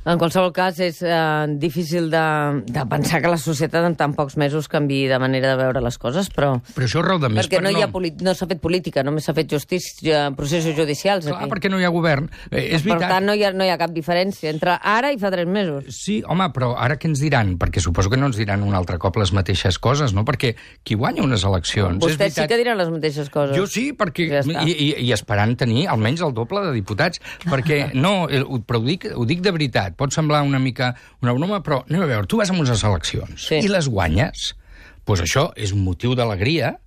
En 0.06 0.20
qualsevol 0.22 0.52
cas, 0.54 0.78
és 0.86 1.00
eh, 1.02 1.12
difícil 1.58 2.12
de, 2.14 2.26
de 2.70 2.84
pensar 2.86 3.24
que 3.24 3.30
la 3.32 3.40
societat 3.42 3.88
en 3.88 3.96
tan 3.98 4.14
pocs 4.14 4.36
mesos 4.38 4.68
canvi 4.70 5.08
de 5.10 5.18
manera 5.18 5.56
de 5.56 5.58
veure 5.58 5.82
les 5.82 5.98
coses, 5.98 6.30
però... 6.30 6.52
Però 6.76 6.86
això 6.86 7.02
és 7.02 7.08
raó 7.08 7.18
de 7.24 7.32
més 7.34 7.48
perquè 7.48 7.58
per 7.58 7.66
no, 7.66 7.72
hi 7.74 7.82
ha 7.82 7.90
no 8.22 8.36
s'ha 8.38 8.48
fet 8.52 8.62
política, 8.62 9.02
només 9.02 9.26
s'ha 9.26 9.34
fet 9.34 9.50
justícia, 9.50 10.28
processos 10.38 10.76
judicials. 10.78 11.26
Clar, 11.26 11.40
aquí. 11.42 11.50
perquè 11.56 11.72
no 11.74 11.80
hi 11.82 11.88
ha 11.88 11.92
govern. 11.94 12.30
Eh, 12.52 12.68
és 12.78 12.86
per 12.86 12.92
veritat. 12.92 13.16
tant, 13.16 13.26
no 13.26 13.34
hi, 13.34 13.42
ha, 13.48 13.52
no 13.58 13.66
hi 13.66 13.72
ha 13.74 13.80
cap 13.82 13.96
diferència 13.96 14.52
entre 14.54 14.76
ara 14.78 15.10
i 15.10 15.18
fa 15.18 15.32
tres 15.34 15.50
mesos. 15.50 15.90
Sí, 15.98 16.20
home, 16.22 16.52
però 16.54 16.76
ara 16.78 17.00
què 17.02 17.10
ens 17.10 17.26
diran? 17.26 17.56
Perquè 17.62 17.82
suposo 17.82 18.14
que 18.14 18.22
no 18.22 18.30
ens 18.30 18.38
diran 18.38 18.62
un 18.62 18.78
altre 18.78 19.00
cop 19.02 19.18
les 19.18 19.34
mateixes 19.34 19.82
coses, 19.82 20.14
no? 20.14 20.22
Perquè 20.28 20.54
qui 20.86 21.00
guanya 21.02 21.26
unes 21.26 21.48
eleccions... 21.50 21.98
és 21.98 22.06
Vostès 22.06 22.30
sí 22.30 22.44
veritat- 22.44 22.54
que 22.54 22.62
diran 22.62 22.78
les 22.78 22.94
mateixes 22.94 23.34
coses. 23.34 23.58
Jo 23.58 23.66
sí, 23.66 23.88
perquè... 23.98 24.30
Ja 24.30 24.46
està. 24.46 24.68
I, 24.70 24.78
i, 24.78 24.90
I 25.08 25.12
esperant 25.18 25.58
tenir 25.58 25.88
almenys 25.90 26.22
el 26.30 26.38
doble 26.38 26.62
de 26.68 26.78
diputats. 26.78 27.24
Perquè, 27.50 27.82
no, 28.06 28.30
eh, 28.30 28.46
però 28.62 28.84
ho 28.84 28.86
dic, 28.86 29.10
ho 29.10 29.26
dic 29.26 29.42
de 29.42 29.56
veritat. 29.56 29.95
Pot 29.98 30.14
semblar 30.14 30.44
una 30.44 30.60
mica 30.60 30.94
una 31.22 31.34
broma, 31.34 31.62
però 31.64 31.84
anem 31.90 32.04
a 32.04 32.10
veure, 32.10 32.28
tu 32.28 32.38
vas 32.38 32.50
a 32.52 32.54
unes 32.54 32.84
eleccions 32.84 33.48
Sí. 33.48 33.62
i 33.64 33.68
les 33.72 33.88
guanyes. 33.88 34.54
Doncs 34.56 35.04
pues 35.06 35.22
això 35.22 35.52
és 35.56 35.72
un 35.72 35.84
motiu 35.86 36.16
d'alegria, 36.18 36.80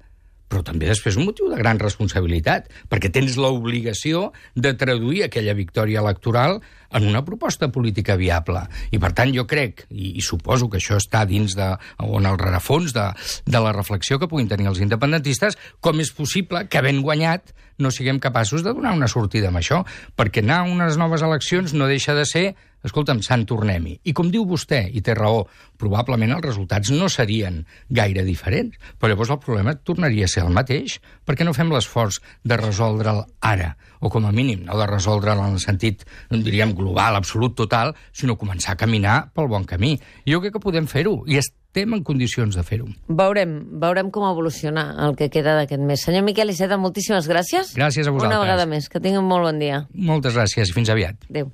però 0.49 0.65
també 0.65 0.89
després 0.89 1.17
un 1.17 1.27
motiu 1.29 1.49
de 1.53 1.57
gran 1.61 1.79
responsabilitat, 1.79 2.67
perquè 2.91 3.11
tens 3.13 3.37
l'obligació 3.37 4.33
de 4.57 4.73
traduir 4.75 5.23
aquella 5.27 5.55
victòria 5.55 6.01
electoral 6.01 6.61
en 6.93 7.07
una 7.09 7.25
proposta 7.25 7.69
política 7.73 8.17
viable. 8.17 8.65
I, 8.91 9.01
per 9.03 9.13
tant, 9.17 9.33
jo 9.35 9.47
crec, 9.49 9.87
i, 9.91 10.15
i 10.19 10.25
suposo 10.25 10.71
que 10.71 10.81
això 10.81 10.99
està 11.01 11.25
dins 11.29 11.57
de, 11.59 11.71
o 12.05 12.19
en 12.21 12.29
el 12.31 12.39
rerefons 12.41 12.95
de, 12.97 13.09
de 13.47 13.63
la 13.65 13.75
reflexió 13.77 14.19
que 14.19 14.31
puguin 14.31 14.49
tenir 14.51 14.71
els 14.71 14.83
independentistes, 14.85 15.59
com 15.85 16.01
és 16.01 16.13
possible 16.15 16.67
que, 16.69 16.81
havent 16.81 17.03
guanyat, 17.05 17.53
no 17.79 17.93
siguem 17.95 18.19
capaços 18.19 18.65
de 18.67 18.73
donar 18.75 18.95
una 18.97 19.09
sortida 19.11 19.53
amb 19.53 19.61
això, 19.61 19.85
perquè 20.19 20.43
anar 20.43 20.65
a 20.65 20.71
unes 20.71 20.99
noves 20.99 21.23
eleccions 21.23 21.77
no 21.77 21.87
deixa 21.91 22.17
de 22.17 22.27
ser 22.27 22.49
escolta'm, 22.87 23.23
Sant 23.27 23.45
tornem-hi. 23.49 23.97
I 24.07 24.15
com 24.15 24.31
diu 24.31 24.45
vostè, 24.47 24.85
i 24.95 25.03
té 25.05 25.15
raó, 25.19 25.43
probablement 25.81 26.37
els 26.37 26.45
resultats 26.45 26.93
no 26.95 27.09
serien 27.11 27.65
gaire 27.91 28.25
diferents, 28.27 28.79
però 28.99 29.13
llavors 29.13 29.33
el 29.35 29.41
problema 29.43 29.75
tornaria 29.75 30.29
a 30.29 30.33
ser 30.33 30.45
el 30.47 30.55
mateix, 30.55 30.99
perquè 31.27 31.47
no 31.47 31.57
fem 31.57 31.73
l'esforç 31.75 32.21
de 32.47 32.59
resoldre'l 32.61 33.25
ara, 33.43 33.75
o 34.01 34.11
com 34.11 34.27
a 34.27 34.33
mínim 34.33 34.65
no 34.67 34.79
de 34.79 34.87
resoldre'l 34.87 35.41
en 35.45 35.57
el 35.57 35.63
sentit, 35.63 36.05
diríem, 36.31 36.75
global, 36.75 37.17
absolut, 37.17 37.57
total, 37.57 37.95
sinó 38.13 38.37
començar 38.39 38.75
a 38.75 38.81
caminar 38.81 39.31
pel 39.35 39.49
bon 39.49 39.65
camí. 39.65 39.97
I 40.25 40.35
jo 40.35 40.43
crec 40.43 40.57
que 40.57 40.63
podem 40.63 40.87
fer-ho, 40.91 41.23
i 41.27 41.39
estem 41.39 41.95
en 41.95 42.05
condicions 42.05 42.57
de 42.57 42.65
fer-ho. 42.67 42.89
Veurem, 43.09 43.59
veurem 43.81 44.11
com 44.15 44.27
evoluciona 44.29 44.91
el 45.07 45.17
que 45.17 45.31
queda 45.31 45.57
d'aquest 45.59 45.83
mes. 45.83 46.03
Senyor 46.05 46.25
Miquel 46.27 46.51
Iceta, 46.55 46.79
moltíssimes 46.81 47.29
gràcies. 47.31 47.75
Gràcies 47.79 48.07
a 48.07 48.15
vosaltres. 48.15 48.35
Una 48.35 48.43
vegada 48.45 48.67
més. 48.67 48.89
Que 48.89 49.01
tinguin 49.01 49.25
molt 49.25 49.49
bon 49.51 49.59
dia. 49.63 49.85
Moltes 49.95 50.37
gràcies 50.39 50.71
i 50.71 50.77
fins 50.77 50.91
aviat. 50.95 51.29
Adéu. 51.31 51.53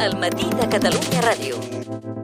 El 0.00 0.16
matí 0.16 0.48
de 0.56 0.68
Catalunya 0.72 1.26
Ràdio. 1.28 2.20